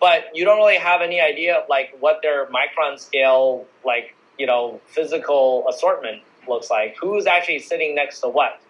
but 0.00 0.30
you 0.34 0.44
don't 0.44 0.58
really 0.58 0.78
have 0.78 1.02
any 1.02 1.20
idea 1.20 1.56
of 1.56 1.68
like 1.68 1.96
what 2.00 2.20
their 2.22 2.46
micron 2.46 2.98
scale, 2.98 3.66
like 3.84 4.14
you 4.38 4.46
know, 4.46 4.80
physical 4.86 5.66
assortment 5.68 6.22
looks 6.48 6.70
like. 6.70 6.96
Who's 7.00 7.26
actually 7.26 7.58
sitting 7.58 7.94
next 7.94 8.20
to 8.20 8.28
what? 8.28 8.60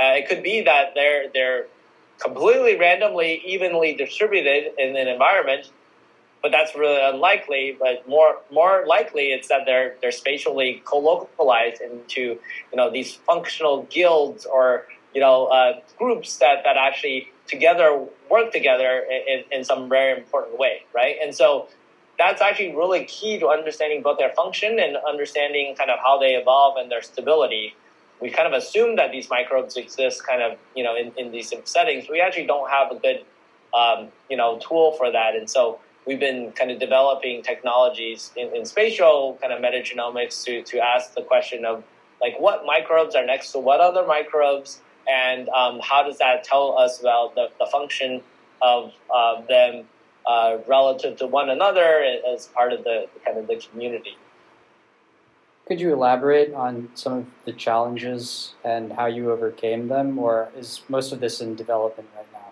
Uh, 0.00 0.14
it 0.14 0.28
could 0.28 0.42
be 0.42 0.62
that 0.62 0.94
they're 0.94 1.28
they're 1.32 1.66
completely 2.20 2.76
randomly, 2.76 3.42
evenly 3.44 3.94
distributed 3.94 4.72
in 4.78 4.96
an 4.96 5.08
environment, 5.08 5.70
but 6.42 6.52
that's 6.52 6.74
really 6.74 7.00
unlikely. 7.02 7.76
But 7.78 8.08
more 8.08 8.40
more 8.50 8.84
likely, 8.86 9.32
it's 9.32 9.48
that 9.48 9.62
they're 9.66 9.96
they're 10.00 10.12
spatially 10.12 10.82
co-localized 10.84 11.80
into 11.80 12.20
you 12.20 12.76
know 12.76 12.90
these 12.90 13.14
functional 13.14 13.82
guilds 13.84 14.46
or 14.46 14.86
you 15.14 15.20
know 15.20 15.46
uh, 15.46 15.80
groups 15.98 16.38
that 16.38 16.62
that 16.64 16.76
actually 16.76 17.28
together 17.46 18.06
work 18.30 18.52
together 18.52 19.04
in, 19.28 19.42
in 19.50 19.64
some 19.64 19.88
very 19.88 20.16
important 20.18 20.58
way, 20.58 20.82
right? 20.94 21.16
And 21.22 21.34
so 21.34 21.68
that's 22.16 22.42
actually 22.42 22.76
really 22.76 23.04
key 23.06 23.38
to 23.38 23.48
understanding 23.48 24.02
both 24.02 24.18
their 24.18 24.32
function 24.34 24.78
and 24.78 24.96
understanding 25.08 25.74
kind 25.74 25.90
of 25.90 25.98
how 25.98 26.18
they 26.18 26.34
evolve 26.34 26.76
and 26.76 26.90
their 26.90 27.02
stability 27.02 27.74
we 28.20 28.30
kind 28.30 28.46
of 28.46 28.52
assume 28.52 28.96
that 28.96 29.12
these 29.12 29.30
microbes 29.30 29.76
exist 29.76 30.26
kind 30.26 30.42
of, 30.42 30.58
you 30.74 30.84
know, 30.84 30.96
in, 30.96 31.12
in 31.16 31.32
these 31.32 31.52
settings. 31.64 32.08
We 32.08 32.20
actually 32.20 32.46
don't 32.46 32.68
have 32.70 32.90
a 32.90 32.96
good, 32.96 33.24
um, 33.74 34.08
you 34.28 34.36
know, 34.36 34.58
tool 34.58 34.92
for 34.92 35.10
that. 35.10 35.34
And 35.34 35.48
so 35.48 35.80
we've 36.06 36.20
been 36.20 36.52
kind 36.52 36.70
of 36.70 36.78
developing 36.78 37.42
technologies 37.42 38.32
in, 38.36 38.54
in 38.54 38.64
spatial 38.64 39.38
kind 39.40 39.52
of 39.52 39.60
metagenomics 39.60 40.44
to, 40.44 40.62
to 40.64 40.78
ask 40.78 41.14
the 41.14 41.22
question 41.22 41.64
of 41.64 41.82
like 42.20 42.38
what 42.38 42.64
microbes 42.66 43.14
are 43.14 43.24
next 43.24 43.52
to 43.52 43.58
what 43.58 43.80
other 43.80 44.06
microbes 44.06 44.80
and 45.08 45.48
um, 45.48 45.80
how 45.82 46.02
does 46.02 46.18
that 46.18 46.44
tell 46.44 46.78
us 46.78 47.00
about 47.00 47.34
the, 47.34 47.48
the 47.58 47.66
function 47.66 48.22
of 48.60 48.92
uh, 49.12 49.40
them 49.42 49.84
uh, 50.26 50.58
relative 50.66 51.16
to 51.18 51.26
one 51.26 51.50
another 51.50 52.04
as 52.32 52.46
part 52.48 52.72
of 52.72 52.84
the 52.84 53.06
kind 53.24 53.38
of 53.38 53.46
the 53.46 53.56
community. 53.56 54.16
Could 55.70 55.80
you 55.80 55.92
elaborate 55.92 56.52
on 56.52 56.88
some 56.94 57.12
of 57.12 57.26
the 57.44 57.52
challenges 57.52 58.54
and 58.64 58.92
how 58.92 59.06
you 59.06 59.30
overcame 59.30 59.86
them, 59.86 60.18
or 60.18 60.48
is 60.58 60.82
most 60.88 61.12
of 61.12 61.20
this 61.20 61.40
in 61.40 61.54
development 61.54 62.08
right 62.16 62.26
now? 62.32 62.48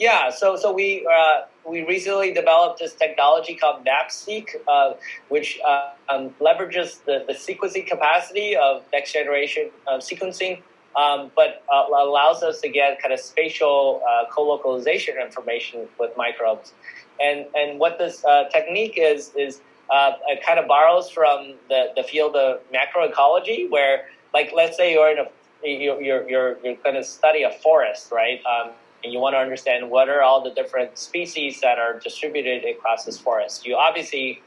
Yeah, 0.00 0.30
so 0.30 0.56
so 0.56 0.72
we 0.72 1.06
uh, 1.06 1.42
we 1.64 1.86
recently 1.86 2.32
developed 2.32 2.80
this 2.80 2.94
technology 2.94 3.54
called 3.54 3.84
MaPS-seq, 3.84 4.56
uh, 4.66 4.94
which 5.28 5.60
uh, 5.64 5.90
um, 6.08 6.30
leverages 6.40 7.04
the, 7.04 7.24
the 7.28 7.32
sequencing 7.32 7.86
capacity 7.86 8.56
of 8.56 8.82
next 8.92 9.12
generation 9.12 9.70
uh, 9.86 9.98
sequencing, 9.98 10.62
um, 10.96 11.30
but 11.36 11.62
uh, 11.72 11.84
allows 11.96 12.42
us 12.42 12.60
to 12.60 12.68
get 12.68 13.00
kind 13.00 13.14
of 13.14 13.20
spatial 13.20 14.02
uh, 14.02 14.24
co-localization 14.34 15.14
information 15.16 15.86
with 16.00 16.10
microbes. 16.16 16.72
And 17.20 17.46
and 17.54 17.78
what 17.78 17.98
this 17.98 18.24
technique 18.52 18.94
is 18.96 19.30
is 19.36 19.60
uh, 19.90 20.12
it 20.28 20.44
kind 20.44 20.58
of 20.58 20.66
borrows 20.66 21.10
from 21.10 21.54
the, 21.68 21.92
the 21.94 22.02
field 22.02 22.34
of 22.34 22.60
macroecology, 22.72 23.70
where, 23.70 24.06
like, 24.34 24.52
let's 24.54 24.76
say 24.76 24.92
you're 24.92 25.10
in 25.10 25.18
a 25.18 25.26
you're 25.62 26.00
you're 26.00 26.28
you're, 26.28 26.54
going 26.54 26.94
to 26.94 27.04
study 27.04 27.42
a 27.42 27.50
forest, 27.50 28.10
right? 28.12 28.40
Um, 28.44 28.72
and 29.04 29.12
you 29.12 29.20
want 29.20 29.34
to 29.34 29.38
understand 29.38 29.90
what 29.90 30.08
are 30.08 30.22
all 30.22 30.42
the 30.42 30.50
different 30.50 30.98
species 30.98 31.60
that 31.60 31.78
are 31.78 31.98
distributed 31.98 32.64
across 32.64 33.04
this 33.04 33.18
forest. 33.18 33.66
You 33.66 33.76
obviously 33.76 34.42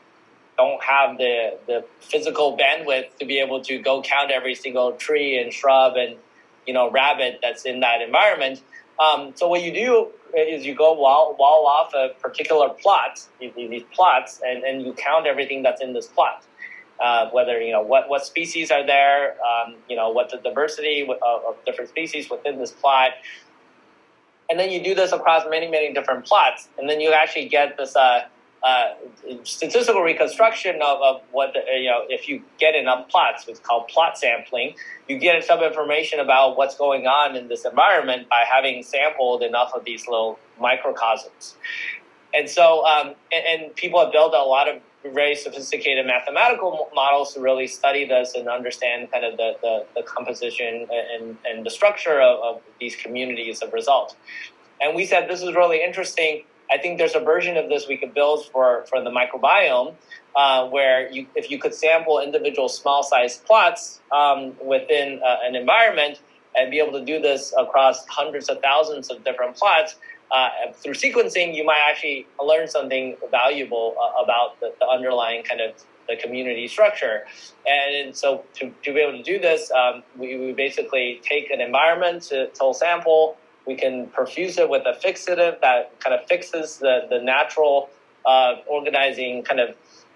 don't 0.58 0.84
have 0.84 1.18
the 1.18 1.58
the 1.68 1.86
physical 2.00 2.58
bandwidth 2.58 3.16
to 3.20 3.26
be 3.26 3.40
able 3.40 3.62
to 3.64 3.80
go 3.80 4.02
count 4.02 4.32
every 4.32 4.56
single 4.56 4.92
tree 4.94 5.38
and 5.42 5.54
shrub 5.54 5.96
and 5.96 6.18
you 6.68 6.74
know 6.74 6.92
rabbit 6.92 7.40
that's 7.42 7.66
in 7.66 7.80
that 7.80 8.02
environment. 8.02 8.62
Um, 9.00 9.34
so 9.36 9.48
what 9.48 9.64
you 9.64 9.74
do 9.74 10.10
is 10.36 10.66
you 10.66 10.76
go 10.76 10.94
wall, 10.94 11.36
wall 11.38 11.66
off 11.66 11.94
a 11.94 12.10
particular 12.20 12.70
plot, 12.70 13.26
these, 13.40 13.84
plots, 13.94 14.42
and, 14.46 14.64
and 14.64 14.86
you 14.86 14.94
count 14.94 15.26
everything 15.26 15.64
that's 15.64 15.82
in 15.82 15.94
this 15.94 16.08
plot. 16.08 16.44
Uh, 17.00 17.30
whether 17.30 17.62
you 17.62 17.72
know 17.72 17.82
what, 17.82 18.10
what 18.10 18.26
species 18.26 18.72
are 18.72 18.86
there, 18.86 19.38
um, 19.42 19.76
you 19.88 19.96
know 19.96 20.10
what 20.10 20.30
the 20.30 20.38
diversity 20.38 21.04
of, 21.04 21.10
of, 21.48 21.56
different 21.66 21.90
species 21.90 22.30
within 22.30 22.60
this 22.60 22.72
plot, 22.72 23.12
and 24.50 24.60
then 24.60 24.70
you 24.70 24.84
do 24.84 24.94
this 24.94 25.14
across 25.14 25.46
many 25.50 25.70
many 25.70 25.94
different 25.94 26.26
plots, 26.26 26.68
and 26.78 26.90
then 26.90 27.00
you 27.00 27.14
actually 27.14 27.48
get 27.48 27.78
this 27.78 27.96
uh, 27.96 28.24
uh, 28.64 28.90
statistical 29.44 30.02
reconstruction 30.02 30.76
of, 30.82 31.02
of 31.02 31.22
what 31.32 31.54
the, 31.54 31.62
you 31.80 31.90
know 31.90 32.02
if 32.10 32.28
you 32.28 32.42
get 32.60 32.76
enough 32.76 33.08
plots 33.08 33.48
it's 33.48 33.60
called 33.60 33.88
plot 33.88 34.18
sampling 34.18 34.76
you 35.08 35.18
get 35.18 35.42
some 35.44 35.64
information 35.64 36.20
about 36.20 36.58
what's 36.58 36.76
going 36.76 37.08
on 37.08 37.36
in 37.36 37.48
this 37.48 37.66
environment 37.66 38.28
by 38.30 38.44
having 38.50 38.84
sampled 38.84 39.44
enough 39.44 39.72
of 39.74 39.84
these 39.86 40.08
little 40.08 40.38
microcosms. 40.60 41.56
And 42.34 42.50
so 42.50 42.86
um, 42.86 43.16
and, 43.32 43.62
and, 43.64 43.76
people 43.76 44.00
have 44.00 44.12
built 44.12 44.34
a 44.34 44.44
lot 44.44 44.68
of 44.68 44.82
very 45.04 45.34
sophisticated 45.34 46.06
mathematical 46.06 46.90
models 46.94 47.34
to 47.34 47.40
really 47.40 47.66
study 47.66 48.06
this 48.06 48.36
and 48.36 48.48
understand 48.48 49.10
kind 49.10 49.26
of 49.26 49.38
the, 49.38 49.54
the, 49.62 49.86
the 49.96 50.04
composition 50.04 50.86
and, 50.92 51.38
and 51.46 51.66
the 51.66 51.70
structure 51.70 52.22
of, 52.22 52.40
of 52.58 52.62
these 52.80 52.96
communities 52.98 53.62
of 53.62 53.72
results 53.72 54.16
and 54.82 54.96
we 54.96 55.06
said 55.06 55.30
this 55.30 55.42
is 55.42 55.54
really 55.56 55.84
interesting 55.84 56.44
I 56.72 56.78
think 56.78 56.98
there's 56.98 57.16
a 57.16 57.20
version 57.20 57.58
of 57.58 57.70
this 57.70 57.88
we 57.88 57.98
could 57.98 58.14
build 58.14 58.46
for, 58.52 58.86
for 58.90 59.04
the 59.04 59.10
microbiome 59.10 59.96
uh, 60.36 60.68
where 60.70 61.12
you, 61.12 61.28
if 61.36 61.50
you 61.50 61.60
could 61.60 61.74
sample 61.74 62.20
individual 62.20 62.70
small 62.70 63.04
sized 63.04 63.46
plots 63.46 64.02
um, 64.12 64.54
within 64.64 65.22
uh, 65.26 65.38
an 65.44 65.56
environment 65.56 66.22
and 66.56 66.72
be 66.72 66.80
able 66.80 66.98
to 67.00 67.06
do 67.06 67.20
this 67.20 67.54
across 67.58 68.06
hundreds 68.08 68.50
of 68.50 68.62
thousands 68.62 69.10
of 69.10 69.24
different 69.24 69.56
plots, 69.56 69.96
uh, 70.32 70.50
through 70.74 70.94
sequencing, 70.94 71.56
you 71.56 71.66
might 71.66 71.82
actually 71.90 72.28
learn 72.44 72.68
something 72.68 73.18
valuable 73.32 73.96
uh, 74.00 74.24
about 74.24 74.60
the, 74.60 74.72
the, 74.80 74.86
underlying 74.88 75.44
kind 75.44 75.60
of 75.60 75.74
the 76.08 76.16
community 76.16 76.68
structure. 76.68 77.24
And 77.68 78.16
so 78.16 78.44
to, 78.56 78.72
to 78.84 78.94
be 78.94 79.00
able 79.00 79.18
to 79.18 79.24
do 79.24 79.40
this, 79.40 79.72
um, 79.72 80.04
we, 80.18 80.38
we 80.38 80.54
basically 80.54 81.20
take 81.24 81.50
an 81.50 81.62
environment 81.62 82.24
to, 82.24 82.48
to 82.48 82.74
sample. 82.74 83.38
We 83.70 83.76
can 83.76 84.08
perfuse 84.08 84.58
it 84.58 84.68
with 84.70 84.84
a 84.94 84.96
fixative 85.06 85.62
that 85.62 86.00
kind 86.00 86.14
of 86.18 86.22
fixes 86.28 86.78
the, 86.78 86.96
the 87.10 87.20
natural 87.22 87.90
uh, 88.26 88.56
organizing 88.68 89.44
kind 89.44 89.60
of 89.60 89.70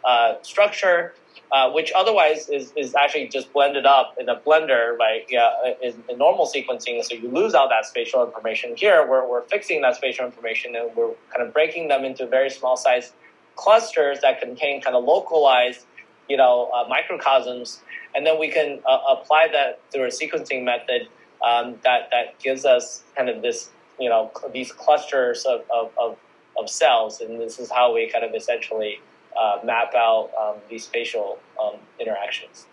uh, 0.04 0.42
structure 0.42 1.14
uh, 1.54 1.70
which 1.70 1.92
otherwise 1.96 2.50
is, 2.50 2.74
is 2.76 2.96
actually 2.96 3.28
just 3.28 3.54
blended 3.54 3.86
up 3.86 4.16
in 4.20 4.28
a 4.28 4.36
blender, 4.36 4.98
like 4.98 5.28
yeah, 5.30 5.52
in, 5.84 5.94
in, 6.10 6.18
normal 6.18 6.48
sequencing. 6.48 7.04
So 7.04 7.14
you 7.14 7.30
lose 7.30 7.54
all 7.54 7.70
that 7.70 7.86
spatial 7.86 8.26
information. 8.26 8.76
Here, 8.76 9.08
we're, 9.08 9.30
we're 9.30 9.44
fixing 9.44 9.82
that 9.82 9.96
spatial 9.96 10.26
information 10.26 10.76
and 10.76 10.96
we're 10.96 11.14
kind 11.32 11.46
of 11.46 11.54
breaking 11.54 11.90
them 11.90 12.06
into 12.06 12.26
very 12.26 12.50
small 12.50 12.76
size 12.76 13.14
clusters 13.56 14.20
that 14.22 14.42
contain 14.42 14.82
kind 14.82 14.96
of 14.96 15.04
localized, 15.04 15.86
you 16.28 16.38
know, 16.38 16.72
uh, 16.74 16.88
microcosms, 16.90 17.82
and 18.16 18.26
then 18.26 18.40
we 18.40 18.50
can 18.50 18.80
uh, 18.90 18.98
apply 19.10 19.48
that 19.52 19.80
through 19.92 20.06
a 20.06 20.08
sequencing 20.08 20.64
method 20.64 21.08
um, 21.44 21.76
that 21.84 22.10
that 22.12 22.40
gives 22.40 22.66
us 22.66 23.04
kind 23.16 23.30
of 23.30 23.42
this, 23.42 23.70
you 24.00 24.10
know, 24.10 24.32
these 24.54 24.72
clusters 24.72 25.46
of, 25.46 25.62
of, 25.74 25.92
of, 25.98 26.18
of 26.58 26.70
cells, 26.70 27.22
and 27.22 27.40
this 27.40 27.60
is 27.60 27.70
how 27.70 27.94
we 27.94 28.10
kind 28.10 28.24
of 28.24 28.34
essentially 28.34 29.00
uh, 29.40 29.60
map 29.64 29.94
out 29.96 30.32
um, 30.40 30.56
these 30.70 30.86
spatial 30.86 31.40
um, 31.62 31.76
interactions. 32.00 32.68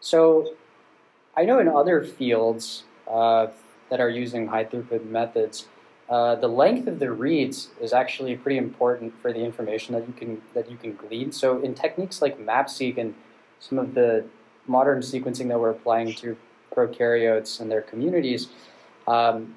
So, 0.00 0.54
I 1.36 1.44
know 1.44 1.58
in 1.58 1.68
other 1.68 2.04
fields 2.04 2.84
uh, 3.08 3.46
that 3.88 4.00
are 4.00 4.10
using 4.10 4.48
high 4.48 4.64
throughput 4.64 5.06
methods, 5.06 5.66
uh, 6.08 6.34
the 6.34 6.48
length 6.48 6.88
of 6.88 6.98
the 6.98 7.10
reads 7.10 7.70
is 7.80 7.92
actually 7.92 8.36
pretty 8.36 8.58
important 8.58 9.14
for 9.22 9.32
the 9.32 9.38
information 9.38 9.94
that 9.94 10.06
you 10.06 10.12
can 10.12 10.42
that 10.52 10.70
you 10.70 10.76
can 10.76 10.94
glean. 10.94 11.32
So, 11.32 11.62
in 11.62 11.74
techniques 11.74 12.20
like 12.20 12.38
MaPS-seq 12.38 12.98
and 12.98 13.14
some 13.60 13.78
of 13.78 13.94
the 13.94 14.24
modern 14.66 15.00
sequencing 15.00 15.48
that 15.48 15.58
we're 15.58 15.70
applying 15.70 16.12
to 16.14 16.36
prokaryotes 16.74 17.60
and 17.60 17.70
their 17.70 17.82
communities, 17.82 18.48
um, 19.06 19.56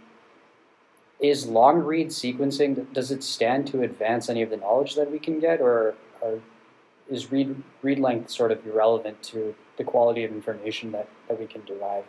is 1.20 1.48
long 1.48 1.80
read 1.80 2.08
sequencing 2.10 2.92
does 2.94 3.12
it 3.12 3.24
stand 3.24 3.68
to 3.68 3.82
advance 3.82 4.30
any 4.30 4.42
of 4.42 4.50
the 4.50 4.58
knowledge 4.58 4.96
that 4.96 5.12
we 5.12 5.20
can 5.20 5.40
get 5.40 5.62
or, 5.62 5.96
or, 6.22 6.40
is 7.10 7.32
read 7.32 7.56
read 7.84 8.00
length 8.00 8.32
sort 8.32 8.52
of 8.52 8.66
irrelevant 8.66 9.22
to 9.22 9.54
the 9.78 9.84
quality 9.84 10.24
of 10.24 10.32
information 10.32 10.92
that, 10.92 11.08
that 11.28 11.40
we 11.40 11.46
can 11.46 11.64
derive? 11.66 12.04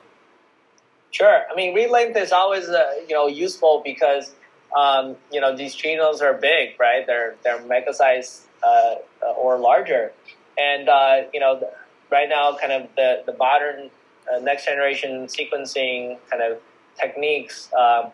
Sure. 1.10 1.42
I 1.50 1.54
mean 1.54 1.74
read 1.74 1.90
length 1.90 2.16
is 2.16 2.32
always 2.32 2.68
uh, 2.68 2.92
you 3.06 3.14
know 3.14 3.26
useful 3.26 3.82
because 3.84 4.34
um, 4.76 5.16
you 5.30 5.40
know 5.40 5.56
these 5.56 5.76
genomes 5.76 6.22
are 6.22 6.34
big 6.34 6.80
right? 6.80 7.06
They're 7.06 7.36
they're 7.44 7.64
mega 7.66 7.92
size 7.92 8.46
uh, 8.62 8.96
or 9.36 9.58
larger. 9.58 10.12
And 10.58 10.88
uh, 10.88 11.22
you 11.32 11.40
know 11.40 11.68
right 12.10 12.28
now 12.28 12.56
kind 12.56 12.72
of 12.72 12.88
the 12.96 13.22
the 13.26 13.36
modern 13.36 13.90
next 14.40 14.66
generation 14.66 15.26
sequencing 15.26 16.18
kind 16.30 16.42
of 16.42 16.58
techniques 16.98 17.70
um, 17.74 18.10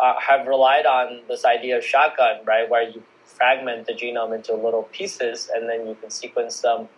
uh, 0.00 0.14
have 0.18 0.46
relied 0.46 0.86
on 0.86 1.22
this 1.28 1.44
idea 1.44 1.78
of 1.78 1.84
shotgun, 1.84 2.44
right, 2.44 2.68
where 2.68 2.82
you 2.82 3.02
fragment 3.24 3.86
the 3.86 3.92
genome 3.92 4.34
into 4.34 4.54
little 4.54 4.84
pieces 4.84 5.50
and 5.54 5.68
then 5.68 5.86
you 5.86 5.94
can 5.96 6.10
sequence 6.10 6.60
them 6.60 6.88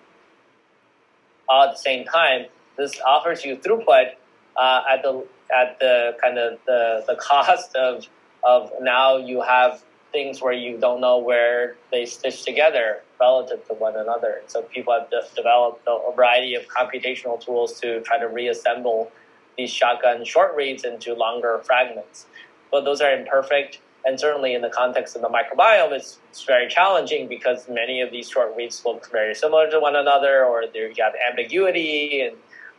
all 1.49 1.64
at 1.64 1.72
the 1.72 1.78
same 1.78 2.05
time. 2.05 2.47
This 2.76 3.01
offers 3.01 3.44
you 3.44 3.57
throughput 3.57 4.12
uh, 4.57 4.82
at 4.90 5.03
the 5.03 5.26
at 5.55 5.78
the 5.78 6.16
kind 6.22 6.38
of 6.38 6.59
the, 6.66 7.05
the 7.07 7.14
cost 7.20 7.74
of 7.76 8.07
of 8.42 8.70
now 8.80 9.16
you 9.16 9.40
have 9.40 9.82
things 10.12 10.40
where 10.40 10.52
you 10.52 10.78
don't 10.78 11.00
know 11.00 11.18
where 11.18 11.76
they 11.90 12.07
stitch 12.07 12.44
together 12.44 13.02
relative 13.20 13.66
to 13.68 13.74
one 13.74 13.96
another. 13.96 14.42
So 14.46 14.62
people 14.62 14.92
have 14.92 15.11
de- 15.11 15.34
developed 15.34 15.86
a 15.86 16.12
variety 16.14 16.54
of 16.54 16.66
computational 16.68 17.44
tools 17.44 17.80
to 17.80 18.00
try 18.02 18.18
to 18.18 18.28
reassemble 18.28 19.11
these 19.57 19.70
shotgun 19.70 20.24
short 20.24 20.54
reads 20.54 20.84
into 20.84 21.14
longer 21.14 21.61
fragments 21.64 22.26
but 22.70 22.84
those 22.84 23.00
are 23.00 23.12
imperfect. 23.12 23.80
And 24.04 24.20
certainly 24.20 24.54
in 24.54 24.62
the 24.62 24.68
context 24.68 25.16
of 25.16 25.22
the 25.22 25.28
microbiome, 25.28 25.92
it's, 25.92 26.18
it's 26.30 26.44
very 26.44 26.68
challenging 26.68 27.26
because 27.26 27.68
many 27.68 28.00
of 28.00 28.12
these 28.12 28.28
short 28.28 28.54
reads 28.57 28.84
look 28.84 29.11
very 29.11 29.34
similar 29.34 29.68
to 29.70 29.80
one 29.80 29.96
another, 29.96 30.44
or 30.44 30.62
you 30.62 30.92
have 30.98 31.14
ambiguity 31.28 32.20
and, 32.20 32.36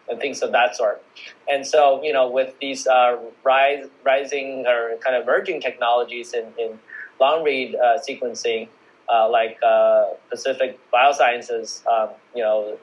and 0.07 0.21
things 0.21 0.41
of 0.41 0.53
that 0.53 0.75
sort. 0.75 1.03
And 1.51 1.67
so, 1.67 2.01
you 2.01 2.13
know, 2.13 2.29
with 2.29 2.57
these 2.61 2.87
uh, 2.87 3.17
rise, 3.43 3.87
rising 4.05 4.65
or 4.67 4.97
kind 4.97 5.17
of 5.17 5.23
emerging 5.23 5.61
technologies 5.61 6.33
in, 6.33 6.45
in 6.57 6.79
long 7.19 7.43
read 7.43 7.75
uh, 7.75 7.97
sequencing, 8.07 8.67
uh, 9.11 9.29
like 9.29 9.57
uh, 9.65 10.05
Pacific 10.29 10.79
Biosciences, 10.93 11.85
um, 11.87 12.09
you 12.35 12.43
know, 12.43 12.77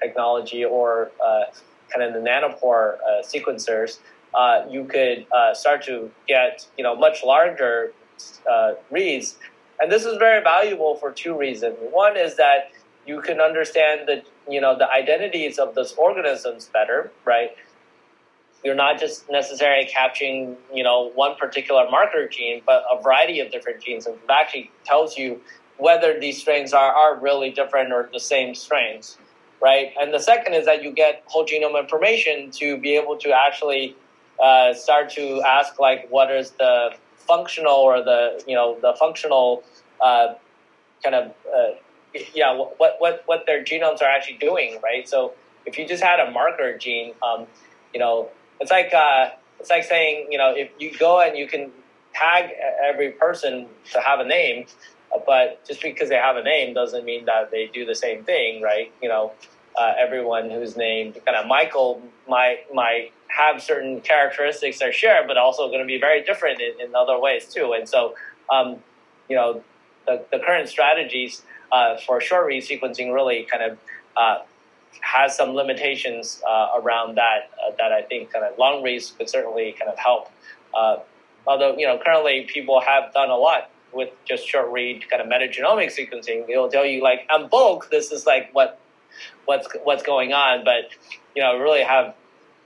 technology, 0.00 0.64
or 0.64 1.10
kind 1.92 2.02
of 2.02 2.12
the 2.12 2.20
nanopore 2.20 2.98
sequencers, 3.24 3.98
you 4.70 4.84
could 4.84 5.26
start 5.54 5.84
to 5.84 6.10
get 6.28 6.66
you 6.76 6.84
know 6.84 6.94
much 6.94 7.24
larger 7.24 7.92
reads, 8.90 9.36
and 9.80 9.90
this 9.90 10.04
is 10.04 10.16
very 10.18 10.42
valuable 10.42 10.96
for 10.96 11.10
two 11.10 11.36
reasons. 11.36 11.76
One 11.90 12.16
is 12.16 12.36
that 12.36 12.70
you 13.06 13.20
can 13.20 13.40
understand 13.40 14.08
the 14.08 14.22
you 14.48 14.60
know 14.60 14.76
the 14.76 14.90
identities 14.90 15.58
of 15.58 15.74
those 15.74 15.92
organisms 15.94 16.70
better, 16.72 17.10
right? 17.24 17.50
You're 18.66 18.74
not 18.86 18.98
just 18.98 19.30
necessarily 19.30 19.86
capturing 19.86 20.56
you 20.74 20.84
know 20.84 21.12
one 21.14 21.36
particular 21.36 21.84
marker 21.90 22.28
gene, 22.28 22.62
but 22.66 22.84
a 22.92 23.00
variety 23.02 23.40
of 23.40 23.50
different 23.50 23.82
genes, 23.82 24.06
and 24.06 24.16
it 24.16 24.30
actually 24.30 24.70
tells 24.84 25.16
you 25.16 25.40
whether 25.78 26.18
these 26.18 26.38
strains 26.40 26.72
are, 26.72 26.92
are 26.92 27.18
really 27.28 27.50
different 27.50 27.92
or 27.92 28.08
the 28.12 28.20
same 28.20 28.54
strains 28.54 29.18
right? 29.62 29.92
And 30.00 30.12
the 30.12 30.18
second 30.20 30.54
is 30.54 30.66
that 30.66 30.82
you 30.82 30.92
get 30.92 31.22
whole 31.26 31.46
genome 31.46 31.80
information 31.80 32.50
to 32.52 32.76
be 32.76 32.96
able 32.96 33.16
to 33.18 33.32
actually 33.32 33.96
uh, 34.42 34.74
start 34.74 35.10
to 35.10 35.42
ask 35.42 35.78
like 35.80 36.08
what 36.10 36.30
is 36.30 36.50
the 36.52 36.90
functional 37.16 37.74
or 37.74 38.02
the 38.02 38.42
you 38.46 38.54
know 38.54 38.78
the 38.80 38.94
functional 38.98 39.64
uh, 40.00 40.34
kind 41.02 41.14
of 41.14 41.34
uh, 41.54 41.74
yeah 42.34 42.54
what 42.54 42.96
what 42.98 43.22
what 43.26 43.44
their 43.46 43.64
genomes 43.64 44.00
are 44.00 44.10
actually 44.10 44.36
doing 44.36 44.78
right 44.82 45.08
so 45.08 45.32
if 45.64 45.78
you 45.78 45.86
just 45.86 46.02
had 46.02 46.20
a 46.20 46.30
marker 46.30 46.76
gene 46.76 47.14
um, 47.22 47.46
you 47.92 48.00
know 48.00 48.28
it's 48.60 48.70
like 48.70 48.92
uh, 48.94 49.30
it's 49.60 49.70
like 49.70 49.84
saying 49.84 50.28
you 50.30 50.38
know 50.38 50.54
if 50.54 50.70
you 50.78 50.96
go 50.98 51.20
and 51.20 51.36
you 51.36 51.46
can 51.46 51.70
tag 52.14 52.50
every 52.82 53.10
person 53.10 53.66
to 53.92 54.00
have 54.00 54.20
a 54.20 54.24
name 54.24 54.66
but 55.26 55.64
just 55.66 55.82
because 55.82 56.08
they 56.08 56.16
have 56.16 56.36
a 56.36 56.42
name 56.42 56.74
doesn't 56.74 57.04
mean 57.04 57.24
that 57.24 57.50
they 57.50 57.66
do 57.72 57.84
the 57.84 57.94
same 57.94 58.24
thing 58.24 58.62
right 58.62 58.92
you 59.02 59.08
know 59.08 59.32
uh, 59.76 59.92
everyone 59.98 60.50
who's 60.50 60.76
named 60.76 61.18
kind 61.24 61.36
of 61.36 61.46
Michael 61.46 62.02
might 62.28 62.72
might 62.74 63.12
have 63.28 63.62
certain 63.62 64.00
characteristics 64.00 64.78
that 64.78 64.88
are 64.88 64.92
shared, 64.92 65.26
but 65.26 65.36
also 65.36 65.68
going 65.68 65.80
to 65.80 65.86
be 65.86 66.00
very 66.00 66.22
different 66.22 66.60
in, 66.60 66.80
in 66.80 66.94
other 66.94 67.18
ways 67.18 67.46
too. 67.46 67.74
And 67.76 67.88
so, 67.88 68.14
um, 68.50 68.76
you 69.28 69.36
know, 69.36 69.62
the, 70.06 70.24
the 70.32 70.38
current 70.38 70.68
strategies 70.68 71.42
uh, 71.70 71.96
for 71.98 72.20
short 72.20 72.46
read 72.46 72.62
sequencing 72.62 73.12
really 73.12 73.42
kind 73.50 73.62
of 73.62 73.78
uh, 74.16 74.38
has 75.00 75.36
some 75.36 75.50
limitations 75.50 76.42
uh, 76.46 76.80
around 76.80 77.16
that 77.16 77.50
uh, 77.64 77.72
that 77.78 77.92
I 77.92 78.02
think 78.02 78.32
kind 78.32 78.44
of 78.44 78.58
long 78.58 78.82
reads 78.82 79.12
could 79.16 79.28
certainly 79.28 79.74
kind 79.78 79.90
of 79.90 79.98
help. 79.98 80.30
Uh, 80.74 80.98
although 81.46 81.76
you 81.76 81.86
know 81.86 81.98
currently 82.04 82.46
people 82.52 82.80
have 82.80 83.12
done 83.12 83.30
a 83.30 83.36
lot 83.36 83.70
with 83.92 84.10
just 84.24 84.46
short 84.46 84.70
read 84.70 85.08
kind 85.08 85.22
of 85.22 85.28
metagenomic 85.28 85.86
sequencing. 85.86 86.48
It'll 86.48 86.68
tell 86.68 86.84
you 86.84 87.02
like 87.02 87.26
on 87.32 87.48
bulk 87.48 87.90
this 87.90 88.12
is 88.12 88.26
like 88.26 88.50
what 88.52 88.80
what's 89.46 89.66
what's 89.84 90.02
going 90.02 90.32
on, 90.32 90.64
but 90.64 90.90
you 91.34 91.42
know 91.42 91.58
really 91.58 91.82
have 91.82 92.14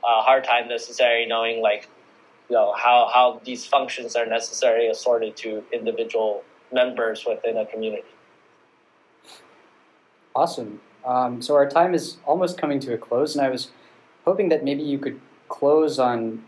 a 0.03 0.23
hard 0.23 0.45
time 0.45 0.69
necessarily 0.69 1.27
knowing 1.27 1.63
like 1.63 1.89
you 2.49 2.57
know 2.57 2.75
how 2.77 3.09
how 3.13 3.41
these 3.45 3.67
functions 3.67 4.17
are 4.17 4.27
necessarily 4.27 4.89
assorted 4.89 5.37
to 5.37 5.63
individual 5.73 6.43
members 6.73 7.25
within 7.27 7.57
a 7.57 7.67
community. 7.67 8.05
Awesome. 10.35 10.81
Um, 11.05 11.41
so 11.43 11.55
our 11.55 11.69
time 11.69 11.95
is 11.95 12.19
almost 12.27 12.59
coming 12.59 12.81
to 12.81 12.95
a 12.95 12.99
close, 12.99 13.35
and 13.35 13.45
I 13.45 13.51
was 13.51 13.71
hoping 14.25 14.49
that 14.51 14.65
maybe 14.65 14.83
you 14.83 14.99
could 14.99 15.21
close 15.49 15.99
on 15.99 16.45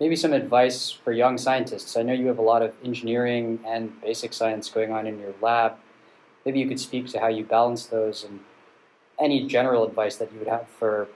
maybe 0.00 0.16
some 0.16 0.32
advice 0.32 0.90
for 0.90 1.12
young 1.12 1.38
scientists. 1.38 1.96
I 1.96 2.02
know 2.02 2.12
you 2.12 2.26
have 2.26 2.38
a 2.38 2.42
lot 2.42 2.62
of 2.62 2.72
engineering 2.84 3.60
and 3.66 4.00
basic 4.00 4.32
science 4.32 4.68
going 4.70 4.92
on 4.92 5.06
in 5.06 5.18
your 5.18 5.34
lab. 5.40 5.76
Maybe 6.44 6.60
you 6.60 6.68
could 6.68 6.80
speak 6.80 7.08
to 7.08 7.20
how 7.20 7.28
you 7.28 7.44
balance 7.44 7.86
those 7.86 8.24
and 8.24 8.40
any 9.18 9.46
general 9.46 9.84
advice 9.84 10.16
that 10.16 10.32
you 10.32 10.38
would 10.38 10.48
have 10.48 10.68
for 10.78 11.08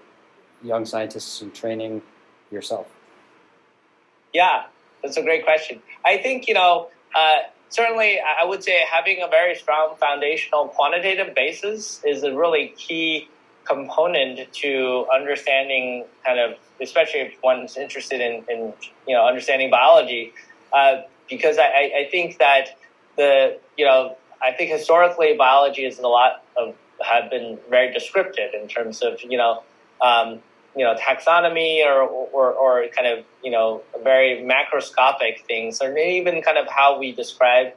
young 0.62 0.84
scientists 0.84 1.40
in 1.42 1.50
training 1.52 2.02
yourself? 2.50 2.86
Yeah, 4.32 4.64
that's 5.02 5.16
a 5.16 5.22
great 5.22 5.44
question. 5.44 5.82
I 6.04 6.18
think, 6.18 6.48
you 6.48 6.54
know, 6.54 6.88
uh, 7.14 7.38
certainly 7.72 8.20
I 8.20 8.44
would 8.44 8.62
say 8.62 8.80
having 8.90 9.22
a 9.22 9.28
very 9.28 9.54
strong 9.54 9.96
foundational 9.98 10.68
quantitative 10.68 11.34
basis 11.34 12.00
is 12.04 12.22
a 12.22 12.34
really 12.34 12.74
key 12.76 13.28
component 13.64 14.52
to 14.52 15.06
understanding 15.12 16.04
kind 16.24 16.38
of, 16.38 16.58
especially 16.80 17.20
if 17.20 17.34
one's 17.42 17.76
interested 17.76 18.20
in, 18.20 18.44
in 18.48 18.72
you 19.06 19.14
know, 19.14 19.26
understanding 19.26 19.70
biology, 19.70 20.32
uh, 20.72 21.02
because 21.28 21.58
I, 21.58 22.04
I 22.06 22.08
think 22.10 22.38
that 22.38 22.76
the, 23.16 23.58
you 23.76 23.84
know, 23.84 24.16
I 24.42 24.52
think 24.52 24.70
historically 24.70 25.36
biology 25.36 25.84
is 25.84 25.98
a 25.98 26.08
lot 26.08 26.44
of 26.56 26.74
have 27.00 27.30
been 27.30 27.58
very 27.68 27.92
descriptive 27.92 28.54
in 28.54 28.68
terms 28.68 29.02
of 29.02 29.20
you 29.22 29.36
know 29.38 29.62
um, 30.00 30.40
you 30.76 30.84
know 30.84 30.94
taxonomy 30.94 31.84
or, 31.84 32.02
or 32.02 32.52
or 32.52 32.86
kind 32.88 33.06
of 33.06 33.24
you 33.42 33.50
know 33.50 33.82
very 34.02 34.42
macroscopic 34.42 35.44
things, 35.46 35.80
or 35.82 35.96
even 35.96 36.42
kind 36.42 36.58
of 36.58 36.66
how 36.68 36.98
we 36.98 37.12
describe 37.12 37.72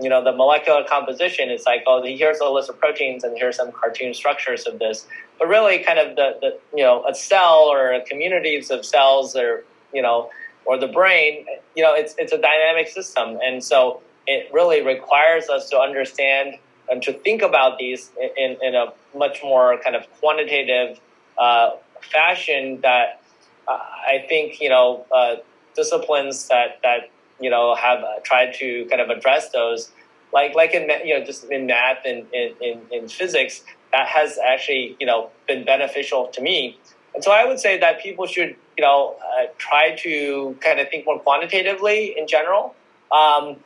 you 0.00 0.08
know 0.08 0.22
the 0.22 0.32
molecular 0.32 0.84
composition. 0.84 1.50
It's 1.50 1.66
like 1.66 1.82
oh 1.86 2.02
here's 2.02 2.40
a 2.40 2.48
list 2.48 2.70
of 2.70 2.78
proteins 2.78 3.24
and 3.24 3.36
here's 3.36 3.56
some 3.56 3.72
cartoon 3.72 4.14
structures 4.14 4.66
of 4.66 4.78
this, 4.78 5.06
but 5.38 5.48
really 5.48 5.78
kind 5.78 5.98
of 5.98 6.16
the, 6.16 6.38
the 6.40 6.58
you 6.76 6.82
know 6.82 7.04
a 7.06 7.14
cell 7.14 7.68
or 7.70 7.98
communities 8.08 8.70
of 8.70 8.84
cells 8.84 9.36
or 9.36 9.64
you 9.92 10.02
know 10.02 10.30
or 10.64 10.78
the 10.78 10.88
brain, 10.88 11.46
you 11.74 11.82
know 11.82 11.94
it's 11.94 12.14
it's 12.18 12.32
a 12.32 12.38
dynamic 12.38 12.88
system, 12.88 13.38
and 13.42 13.62
so 13.62 14.00
it 14.26 14.52
really 14.52 14.82
requires 14.82 15.48
us 15.48 15.68
to 15.70 15.78
understand 15.78 16.54
and 16.90 17.02
to 17.02 17.12
think 17.12 17.42
about 17.42 17.78
these 17.78 18.10
in, 18.36 18.56
in 18.62 18.74
a 18.74 18.92
much 19.16 19.42
more 19.42 19.78
kind 19.78 19.94
of 19.96 20.10
quantitative 20.18 21.00
uh, 21.38 21.70
fashion 22.02 22.80
that 22.82 23.22
uh, 23.68 23.72
I 23.72 24.24
think, 24.28 24.60
you 24.60 24.68
know, 24.68 25.06
uh, 25.12 25.36
disciplines 25.76 26.48
that, 26.48 26.80
that, 26.82 27.10
you 27.40 27.50
know, 27.50 27.74
have 27.74 28.00
uh, 28.00 28.20
tried 28.24 28.54
to 28.54 28.86
kind 28.86 29.00
of 29.00 29.10
address 29.10 29.50
those, 29.50 29.90
like, 30.32 30.54
like 30.54 30.74
in, 30.74 30.90
you 31.04 31.18
know, 31.18 31.24
just 31.24 31.44
in 31.50 31.66
math 31.66 32.04
and 32.04 32.26
in, 32.32 32.54
in, 32.60 32.80
in 32.90 33.08
physics, 33.08 33.62
that 33.92 34.06
has 34.06 34.38
actually, 34.38 34.96
you 35.00 35.06
know, 35.06 35.30
been 35.46 35.64
beneficial 35.64 36.28
to 36.28 36.40
me. 36.40 36.78
And 37.14 37.24
so 37.24 37.32
I 37.32 37.44
would 37.44 37.58
say 37.58 37.78
that 37.78 38.00
people 38.00 38.26
should, 38.26 38.54
you 38.76 38.84
know, 38.84 39.16
uh, 39.20 39.46
try 39.58 39.96
to 39.96 40.56
kind 40.60 40.78
of 40.78 40.88
think 40.90 41.06
more 41.06 41.18
quantitatively 41.18 42.14
in 42.16 42.28
general. 42.28 42.74
Um, 43.10 43.56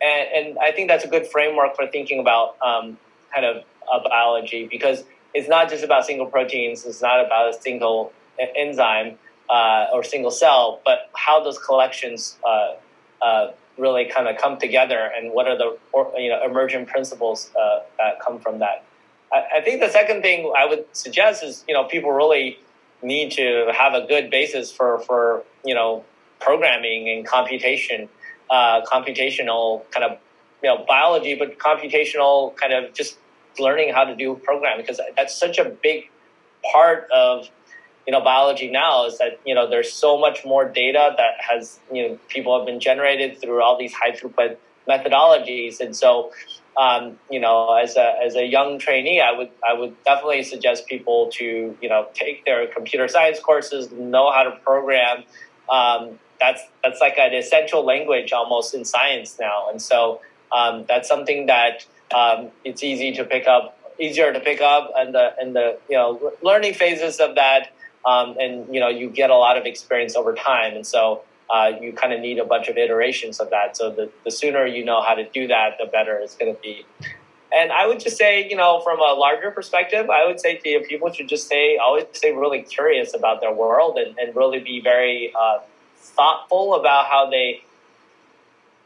and, 0.00 0.28
and 0.34 0.58
I 0.58 0.72
think 0.72 0.88
that's 0.88 1.04
a 1.04 1.08
good 1.08 1.26
framework 1.26 1.74
for 1.74 1.86
thinking 1.86 2.20
about 2.20 2.56
um, 2.62 2.98
kind 3.34 3.44
of 3.44 3.64
uh, 3.92 4.08
biology 4.08 4.68
because 4.70 5.04
it's 5.34 5.48
not 5.48 5.68
just 5.68 5.84
about 5.84 6.04
single 6.04 6.26
proteins. 6.26 6.84
It's 6.84 7.02
not 7.02 7.24
about 7.24 7.54
a 7.54 7.60
single 7.60 8.12
enzyme 8.56 9.18
uh, 9.48 9.86
or 9.92 10.02
single 10.02 10.30
cell, 10.30 10.80
but 10.84 11.10
how 11.14 11.42
those 11.42 11.58
collections 11.58 12.38
uh, 12.44 12.74
uh, 13.24 13.52
really 13.78 14.06
kind 14.06 14.28
of 14.28 14.36
come 14.36 14.58
together 14.58 15.10
and 15.16 15.32
what 15.32 15.48
are 15.48 15.56
the 15.56 15.76
you 16.16 16.28
know 16.28 16.40
emergent 16.44 16.88
principles 16.88 17.50
uh, 17.58 17.80
that 17.98 18.20
come 18.20 18.38
from 18.38 18.58
that. 18.58 18.84
I, 19.32 19.58
I 19.58 19.60
think 19.62 19.80
the 19.80 19.88
second 19.88 20.22
thing 20.22 20.52
I 20.56 20.66
would 20.66 20.84
suggest 20.92 21.42
is 21.42 21.64
you 21.68 21.74
know 21.74 21.84
people 21.84 22.12
really 22.12 22.58
need 23.02 23.32
to 23.32 23.72
have 23.74 23.94
a 23.94 24.06
good 24.06 24.30
basis 24.30 24.70
for 24.70 25.00
for 25.00 25.44
you 25.64 25.74
know 25.74 26.04
programming 26.40 27.08
and 27.08 27.26
computation 27.26 28.08
uh, 28.50 28.82
computational 28.84 29.90
kind 29.90 30.04
of 30.04 30.18
you 30.62 30.68
know 30.68 30.84
biology, 30.86 31.34
but 31.34 31.58
computational 31.58 32.54
kind 32.56 32.72
of 32.72 32.92
just 32.94 33.16
learning 33.58 33.92
how 33.92 34.04
to 34.04 34.16
do 34.16 34.34
programming 34.36 34.82
because 34.82 35.00
that's 35.16 35.34
such 35.34 35.58
a 35.58 35.64
big 35.64 36.10
part 36.72 37.08
of 37.10 37.48
you 38.06 38.12
know 38.12 38.20
biology 38.20 38.70
now 38.70 39.06
is 39.06 39.18
that 39.18 39.38
you 39.44 39.54
know 39.54 39.68
there's 39.68 39.92
so 39.92 40.18
much 40.18 40.44
more 40.44 40.68
data 40.68 41.14
that 41.16 41.34
has 41.38 41.78
you 41.92 42.08
know 42.08 42.18
people 42.28 42.56
have 42.58 42.66
been 42.66 42.80
generated 42.80 43.40
through 43.40 43.62
all 43.62 43.78
these 43.78 43.92
high 43.92 44.12
throughput 44.12 44.56
methodologies. 44.88 45.80
And 45.80 45.94
so 45.94 46.32
um, 46.76 47.18
you 47.30 47.40
know 47.40 47.74
as 47.74 47.96
a 47.96 48.14
as 48.24 48.34
a 48.34 48.44
young 48.44 48.78
trainee 48.78 49.20
I 49.20 49.32
would 49.32 49.50
I 49.66 49.74
would 49.74 49.94
definitely 50.04 50.42
suggest 50.42 50.86
people 50.86 51.30
to 51.34 51.76
you 51.80 51.88
know 51.88 52.08
take 52.14 52.44
their 52.44 52.66
computer 52.66 53.08
science 53.08 53.40
courses 53.40 53.90
know 53.92 54.32
how 54.32 54.44
to 54.44 54.52
program. 54.64 55.24
Um, 55.70 56.18
that's 56.40 56.62
that's 56.82 57.00
like 57.00 57.18
an 57.18 57.34
essential 57.34 57.84
language 57.84 58.32
almost 58.32 58.74
in 58.74 58.84
science 58.84 59.38
now, 59.38 59.68
and 59.70 59.80
so 59.80 60.20
um, 60.50 60.84
that's 60.88 61.08
something 61.08 61.46
that 61.46 61.86
um, 62.12 62.50
it's 62.64 62.82
easy 62.82 63.12
to 63.12 63.24
pick 63.24 63.46
up, 63.46 63.78
easier 63.98 64.32
to 64.32 64.40
pick 64.40 64.60
up, 64.60 64.92
and 64.96 65.14
the 65.14 65.34
and 65.38 65.54
the 65.54 65.78
you 65.88 65.96
know 65.96 66.32
learning 66.42 66.74
phases 66.74 67.20
of 67.20 67.34
that, 67.36 67.72
um, 68.04 68.36
and 68.38 68.72
you 68.72 68.80
know 68.80 68.88
you 68.88 69.10
get 69.10 69.30
a 69.30 69.36
lot 69.36 69.56
of 69.56 69.66
experience 69.66 70.16
over 70.16 70.34
time, 70.34 70.74
and 70.74 70.86
so. 70.86 71.22
Uh, 71.50 71.70
you 71.82 71.92
kind 71.92 72.14
of 72.14 72.20
need 72.20 72.38
a 72.38 72.46
bunch 72.46 72.68
of 72.68 72.78
iterations 72.78 73.38
of 73.38 73.50
that. 73.50 73.76
So 73.76 73.90
the, 73.90 74.10
the 74.24 74.30
sooner 74.30 74.64
you 74.64 74.86
know 74.86 75.02
how 75.02 75.12
to 75.12 75.28
do 75.28 75.48
that, 75.48 75.76
the 75.78 75.84
better 75.84 76.16
it's 76.16 76.34
going 76.34 76.54
to 76.54 76.58
be. 76.62 76.86
And 77.54 77.70
I 77.70 77.86
would 77.86 78.00
just 78.00 78.16
say, 78.16 78.48
you 78.48 78.56
know, 78.56 78.80
from 78.80 79.00
a 79.00 79.12
larger 79.12 79.50
perspective, 79.50 80.08
I 80.08 80.24
would 80.26 80.40
say 80.40 80.56
to 80.56 80.68
you, 80.68 80.80
people 80.80 81.12
should 81.12 81.28
just 81.28 81.46
stay, 81.46 81.76
always 81.76 82.04
stay 82.12 82.32
really 82.32 82.62
curious 82.62 83.14
about 83.14 83.42
their 83.42 83.52
world 83.52 83.98
and, 83.98 84.16
and 84.18 84.34
really 84.34 84.60
be 84.60 84.80
very 84.80 85.32
uh, 85.38 85.58
thoughtful 85.98 86.74
about 86.74 87.06
how 87.06 87.28
they 87.28 87.62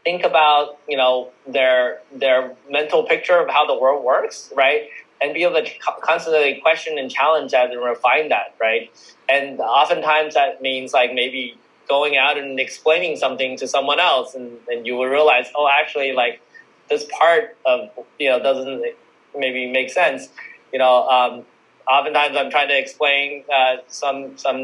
think 0.07 0.22
about 0.22 0.78
you 0.88 0.96
know 0.96 1.30
their 1.48 2.00
their 2.14 2.54
mental 2.70 3.02
picture 3.02 3.38
of 3.40 3.50
how 3.50 3.66
the 3.66 3.76
world 3.78 4.04
works, 4.04 4.52
right? 4.57 4.82
And 5.20 5.34
be 5.34 5.42
able 5.42 5.61
to 5.64 5.68
constantly 6.02 6.61
question 6.62 6.96
and 6.98 7.11
challenge 7.11 7.50
that 7.52 7.70
and 7.72 7.82
refine 7.82 8.28
that, 8.28 8.54
right? 8.61 8.90
And 9.28 9.59
oftentimes 9.59 10.34
that 10.34 10.62
means 10.62 10.92
like 10.92 11.12
maybe 11.12 11.59
going 11.88 12.16
out 12.16 12.38
and 12.38 12.61
explaining 12.61 13.16
something 13.16 13.57
to 13.57 13.66
someone 13.66 13.98
else, 13.98 14.34
and, 14.34 14.59
and 14.68 14.86
you 14.86 14.94
will 14.94 15.07
realize, 15.07 15.46
oh, 15.57 15.68
actually, 15.68 16.12
like 16.12 16.40
this 16.88 17.04
part 17.18 17.57
of 17.66 17.90
you 18.20 18.28
know 18.28 18.38
doesn't 18.38 18.84
maybe 19.36 19.66
make 19.72 19.90
sense. 19.90 20.28
You 20.72 20.78
know, 20.78 21.09
um, 21.09 21.44
oftentimes 21.90 22.36
I'm 22.36 22.50
trying 22.50 22.68
to 22.68 22.78
explain 22.78 23.42
uh, 23.52 23.78
some 23.88 24.38
some 24.38 24.59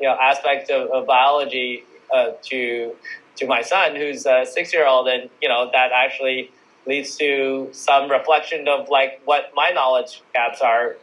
you 0.00 0.06
know 0.08 0.16
aspect 0.20 0.68
of, 0.70 0.90
of 0.90 1.06
biology 1.06 1.84
uh, 2.12 2.32
to 2.50 2.96
to 3.36 3.46
my 3.46 3.62
son 3.62 3.96
who's 3.96 4.26
a 4.26 4.44
six 4.44 4.72
year 4.72 4.86
old, 4.86 5.08
and 5.08 5.30
you 5.40 5.48
know 5.48 5.70
that 5.72 5.90
actually 5.92 6.50
leads 6.86 7.16
to 7.16 7.68
some 7.72 8.10
reflection 8.10 8.66
of 8.68 8.88
like 8.88 9.20
what 9.24 9.52
my 9.54 9.70
knowledge 9.70 10.22
gaps 10.32 10.60
are, 10.60 10.96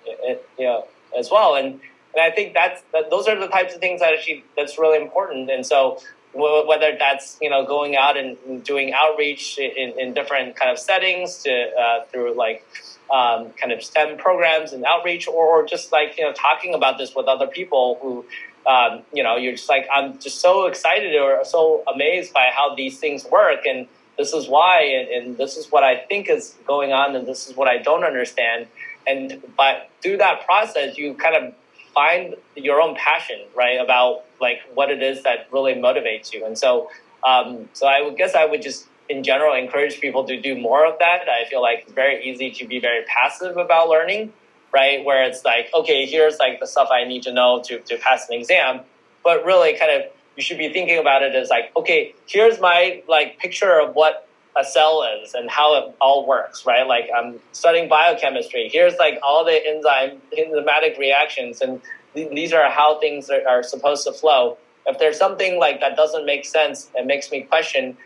you 0.57 0.65
know, 0.65 0.87
as 1.17 1.29
well. 1.31 1.55
And 1.55 1.79
and 2.13 2.21
I 2.21 2.31
think 2.31 2.53
that's 2.53 2.81
that, 2.93 3.09
those 3.09 3.27
are 3.27 3.39
the 3.39 3.47
types 3.47 3.73
of 3.75 3.79
things 3.79 4.01
that 4.01 4.13
actually 4.13 4.43
that's 4.55 4.77
really 4.77 5.01
important. 5.01 5.49
And 5.49 5.65
so 5.65 5.99
whether 6.33 6.95
that's 6.97 7.37
you 7.41 7.49
know 7.49 7.65
going 7.65 7.95
out 7.95 8.17
and 8.17 8.63
doing 8.63 8.93
outreach 8.93 9.57
in, 9.57 9.99
in 9.99 10.13
different 10.13 10.55
kind 10.55 10.71
of 10.71 10.77
settings 10.77 11.43
to 11.43 11.51
uh, 11.51 12.05
through 12.05 12.35
like 12.35 12.65
um, 13.11 13.51
kind 13.51 13.71
of 13.71 13.83
STEM 13.83 14.17
programs 14.17 14.73
and 14.73 14.83
outreach, 14.83 15.27
or, 15.27 15.61
or 15.61 15.65
just 15.65 15.91
like 15.91 16.17
you 16.17 16.23
know 16.23 16.33
talking 16.33 16.73
about 16.73 16.97
this 16.97 17.15
with 17.15 17.27
other 17.27 17.47
people 17.47 17.97
who 18.01 18.25
um, 18.67 19.03
you 19.13 19.23
know, 19.23 19.37
you're 19.37 19.53
just 19.53 19.69
like, 19.69 19.87
I'm 19.91 20.19
just 20.19 20.41
so 20.41 20.65
excited 20.65 21.15
or 21.15 21.43
so 21.45 21.83
amazed 21.93 22.33
by 22.33 22.49
how 22.55 22.75
these 22.75 22.99
things 22.99 23.25
work. 23.25 23.65
And 23.65 23.87
this 24.17 24.33
is 24.33 24.47
why, 24.47 24.81
and, 24.81 25.09
and 25.09 25.37
this 25.37 25.55
is 25.55 25.71
what 25.71 25.83
I 25.83 25.95
think 25.95 26.29
is 26.29 26.55
going 26.67 26.91
on, 26.91 27.15
and 27.15 27.25
this 27.25 27.47
is 27.47 27.55
what 27.55 27.67
I 27.67 27.77
don't 27.77 28.03
understand. 28.03 28.67
And 29.05 29.41
but 29.55 29.89
through 30.01 30.17
that 30.17 30.45
process, 30.45 30.97
you 30.97 31.13
kind 31.13 31.35
of 31.35 31.53
find 31.93 32.35
your 32.55 32.81
own 32.81 32.95
passion, 32.95 33.39
right, 33.55 33.79
about 33.79 34.25
like 34.41 34.59
what 34.73 34.91
it 34.91 35.01
is 35.01 35.23
that 35.23 35.47
really 35.51 35.73
motivates 35.73 36.33
you. 36.33 36.45
And 36.45 36.57
so, 36.57 36.89
um, 37.25 37.69
so 37.73 37.87
I 37.87 38.01
would 38.01 38.17
guess 38.17 38.35
I 38.35 38.45
would 38.45 38.61
just 38.61 38.87
in 39.07 39.23
general 39.23 39.53
encourage 39.53 40.01
people 40.01 40.25
to 40.25 40.41
do 40.41 40.59
more 40.59 40.85
of 40.85 40.99
that. 40.99 41.29
I 41.29 41.47
feel 41.49 41.61
like 41.61 41.83
it's 41.83 41.93
very 41.93 42.25
easy 42.29 42.51
to 42.51 42.67
be 42.67 42.79
very 42.81 43.05
passive 43.05 43.55
about 43.55 43.87
learning 43.87 44.33
right? 44.77 45.03
Where 45.03 45.23
it's 45.23 45.43
like, 45.43 45.69
okay, 45.73 46.05
here's 46.05 46.37
like 46.37 46.59
the 46.59 46.67
stuff 46.67 46.89
I 46.91 47.03
need 47.03 47.23
to 47.23 47.33
know 47.33 47.63
to, 47.65 47.79
to 47.79 47.97
pass 47.97 48.29
an 48.29 48.39
exam. 48.39 48.81
But 49.23 49.43
really 49.43 49.75
kind 49.77 49.91
of 49.91 50.11
you 50.35 50.43
should 50.43 50.59
be 50.59 50.71
thinking 50.71 50.99
about 50.99 51.23
it 51.23 51.33
as 51.33 51.49
like, 51.49 51.75
okay, 51.75 52.13
here's 52.27 52.59
my 52.59 53.01
like 53.07 53.39
picture 53.39 53.81
of 53.81 53.95
what 53.95 54.27
a 54.55 54.63
cell 54.63 55.03
is 55.21 55.33
and 55.33 55.49
how 55.49 55.75
it 55.77 55.95
all 55.99 56.27
works, 56.27 56.65
right? 56.65 56.85
Like 56.85 57.09
I'm 57.15 57.39
studying 57.53 57.89
biochemistry. 57.89 58.69
Here's 58.71 58.95
like 58.97 59.19
all 59.23 59.43
the 59.43 59.59
enzyme 59.65 60.21
enzymatic 60.37 60.97
reactions, 60.99 61.61
and 61.61 61.81
th- 62.13 62.29
these 62.29 62.53
are 62.53 62.69
how 62.69 62.99
things 62.99 63.29
are, 63.31 63.47
are, 63.47 63.63
supposed 63.63 64.05
to 64.05 64.13
flow. 64.13 64.57
If 64.85 64.99
there's 64.99 65.17
something 65.17 65.59
like 65.59 65.79
that 65.81 65.95
doesn't 65.95 66.25
make 66.25 66.45
sense, 66.45 66.89
it 66.95 67.05
makes 67.05 67.31
me 67.31 67.41
question. 67.41 67.97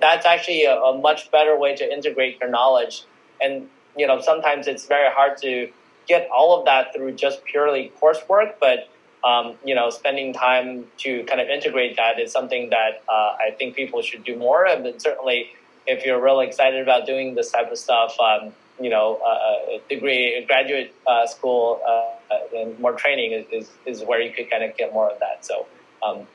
That's 0.00 0.26
actually 0.26 0.64
a, 0.64 0.76
a 0.76 0.98
much 0.98 1.30
better 1.30 1.56
way 1.58 1.76
to 1.76 1.84
integrate 1.92 2.40
your 2.40 2.50
knowledge. 2.50 3.04
And 3.40 3.68
you 3.96 4.06
know, 4.06 4.20
sometimes 4.20 4.66
it's 4.66 4.86
very 4.86 5.10
hard 5.10 5.36
to 5.42 5.70
get 6.06 6.28
all 6.30 6.58
of 6.58 6.64
that 6.66 6.94
through 6.94 7.12
just 7.12 7.44
purely 7.44 7.92
coursework, 8.00 8.54
but 8.60 8.88
um, 9.24 9.54
you 9.64 9.74
know, 9.74 9.90
spending 9.90 10.32
time 10.32 10.84
to 10.98 11.24
kind 11.24 11.40
of 11.40 11.48
integrate 11.48 11.96
that 11.96 12.20
is 12.20 12.30
something 12.30 12.70
that 12.70 13.02
uh, 13.08 13.34
I 13.40 13.50
think 13.58 13.74
people 13.74 14.00
should 14.02 14.24
do 14.24 14.36
more. 14.36 14.66
And 14.66 15.00
certainly, 15.02 15.50
if 15.86 16.04
you're 16.04 16.20
really 16.20 16.46
excited 16.46 16.80
about 16.80 17.06
doing 17.06 17.34
this 17.34 17.50
type 17.50 17.70
of 17.70 17.78
stuff, 17.78 18.16
um, 18.20 18.52
you 18.80 18.90
know, 18.90 19.16
uh, 19.16 19.78
degree, 19.88 20.44
graduate 20.46 20.94
uh, 21.06 21.26
school, 21.26 21.80
uh, 21.86 22.34
uh, 22.34 22.56
and 22.56 22.78
more 22.78 22.92
training 22.92 23.32
is, 23.32 23.46
is, 23.50 23.70
is, 23.86 24.04
where 24.04 24.20
you 24.20 24.32
could 24.32 24.50
kind 24.50 24.62
of 24.62 24.76
get 24.76 24.92
more 24.92 25.10
of 25.10 25.18
that. 25.20 25.44
So, 25.44 25.66
um, 26.02 26.26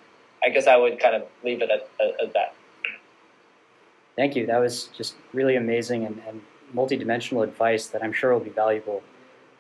I 0.44 0.50
guess 0.50 0.68
I 0.68 0.76
would 0.76 1.00
kind 1.00 1.16
of 1.16 1.24
leave 1.44 1.62
it 1.62 1.70
at, 1.70 1.88
at, 2.02 2.20
at, 2.20 2.34
that. 2.34 2.56
Thank 4.16 4.36
you. 4.36 4.46
That 4.48 4.58
was 4.60 4.88
just 4.88 5.16
really 5.34 5.56
amazing 5.56 6.06
and, 6.06 6.22
and 6.28 6.42
multidimensional 6.76 7.44
advice 7.44 7.88
that 7.88 8.04
I'm 8.04 8.14
sure 8.14 8.34
will 8.34 8.40
be 8.40 8.50
valuable 8.50 9.04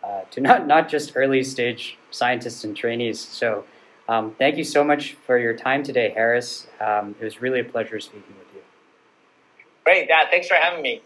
uh, 0.03 0.21
to 0.31 0.41
not, 0.41 0.67
not 0.67 0.89
just 0.89 1.13
early 1.15 1.43
stage 1.43 1.97
scientists 2.09 2.63
and 2.63 2.75
trainees. 2.75 3.19
So 3.19 3.65
um, 4.07 4.35
thank 4.37 4.57
you 4.57 4.63
so 4.63 4.83
much 4.83 5.13
for 5.13 5.37
your 5.37 5.55
time 5.55 5.83
today, 5.83 6.09
Harris. 6.09 6.67
Um, 6.79 7.15
it 7.19 7.23
was 7.23 7.41
really 7.41 7.59
a 7.59 7.63
pleasure 7.63 7.99
speaking 7.99 8.35
with 8.37 8.47
you. 8.53 8.61
Great. 9.83 10.07
Yeah, 10.09 10.29
thanks 10.29 10.47
for 10.47 10.55
having 10.55 10.81
me. 10.81 11.01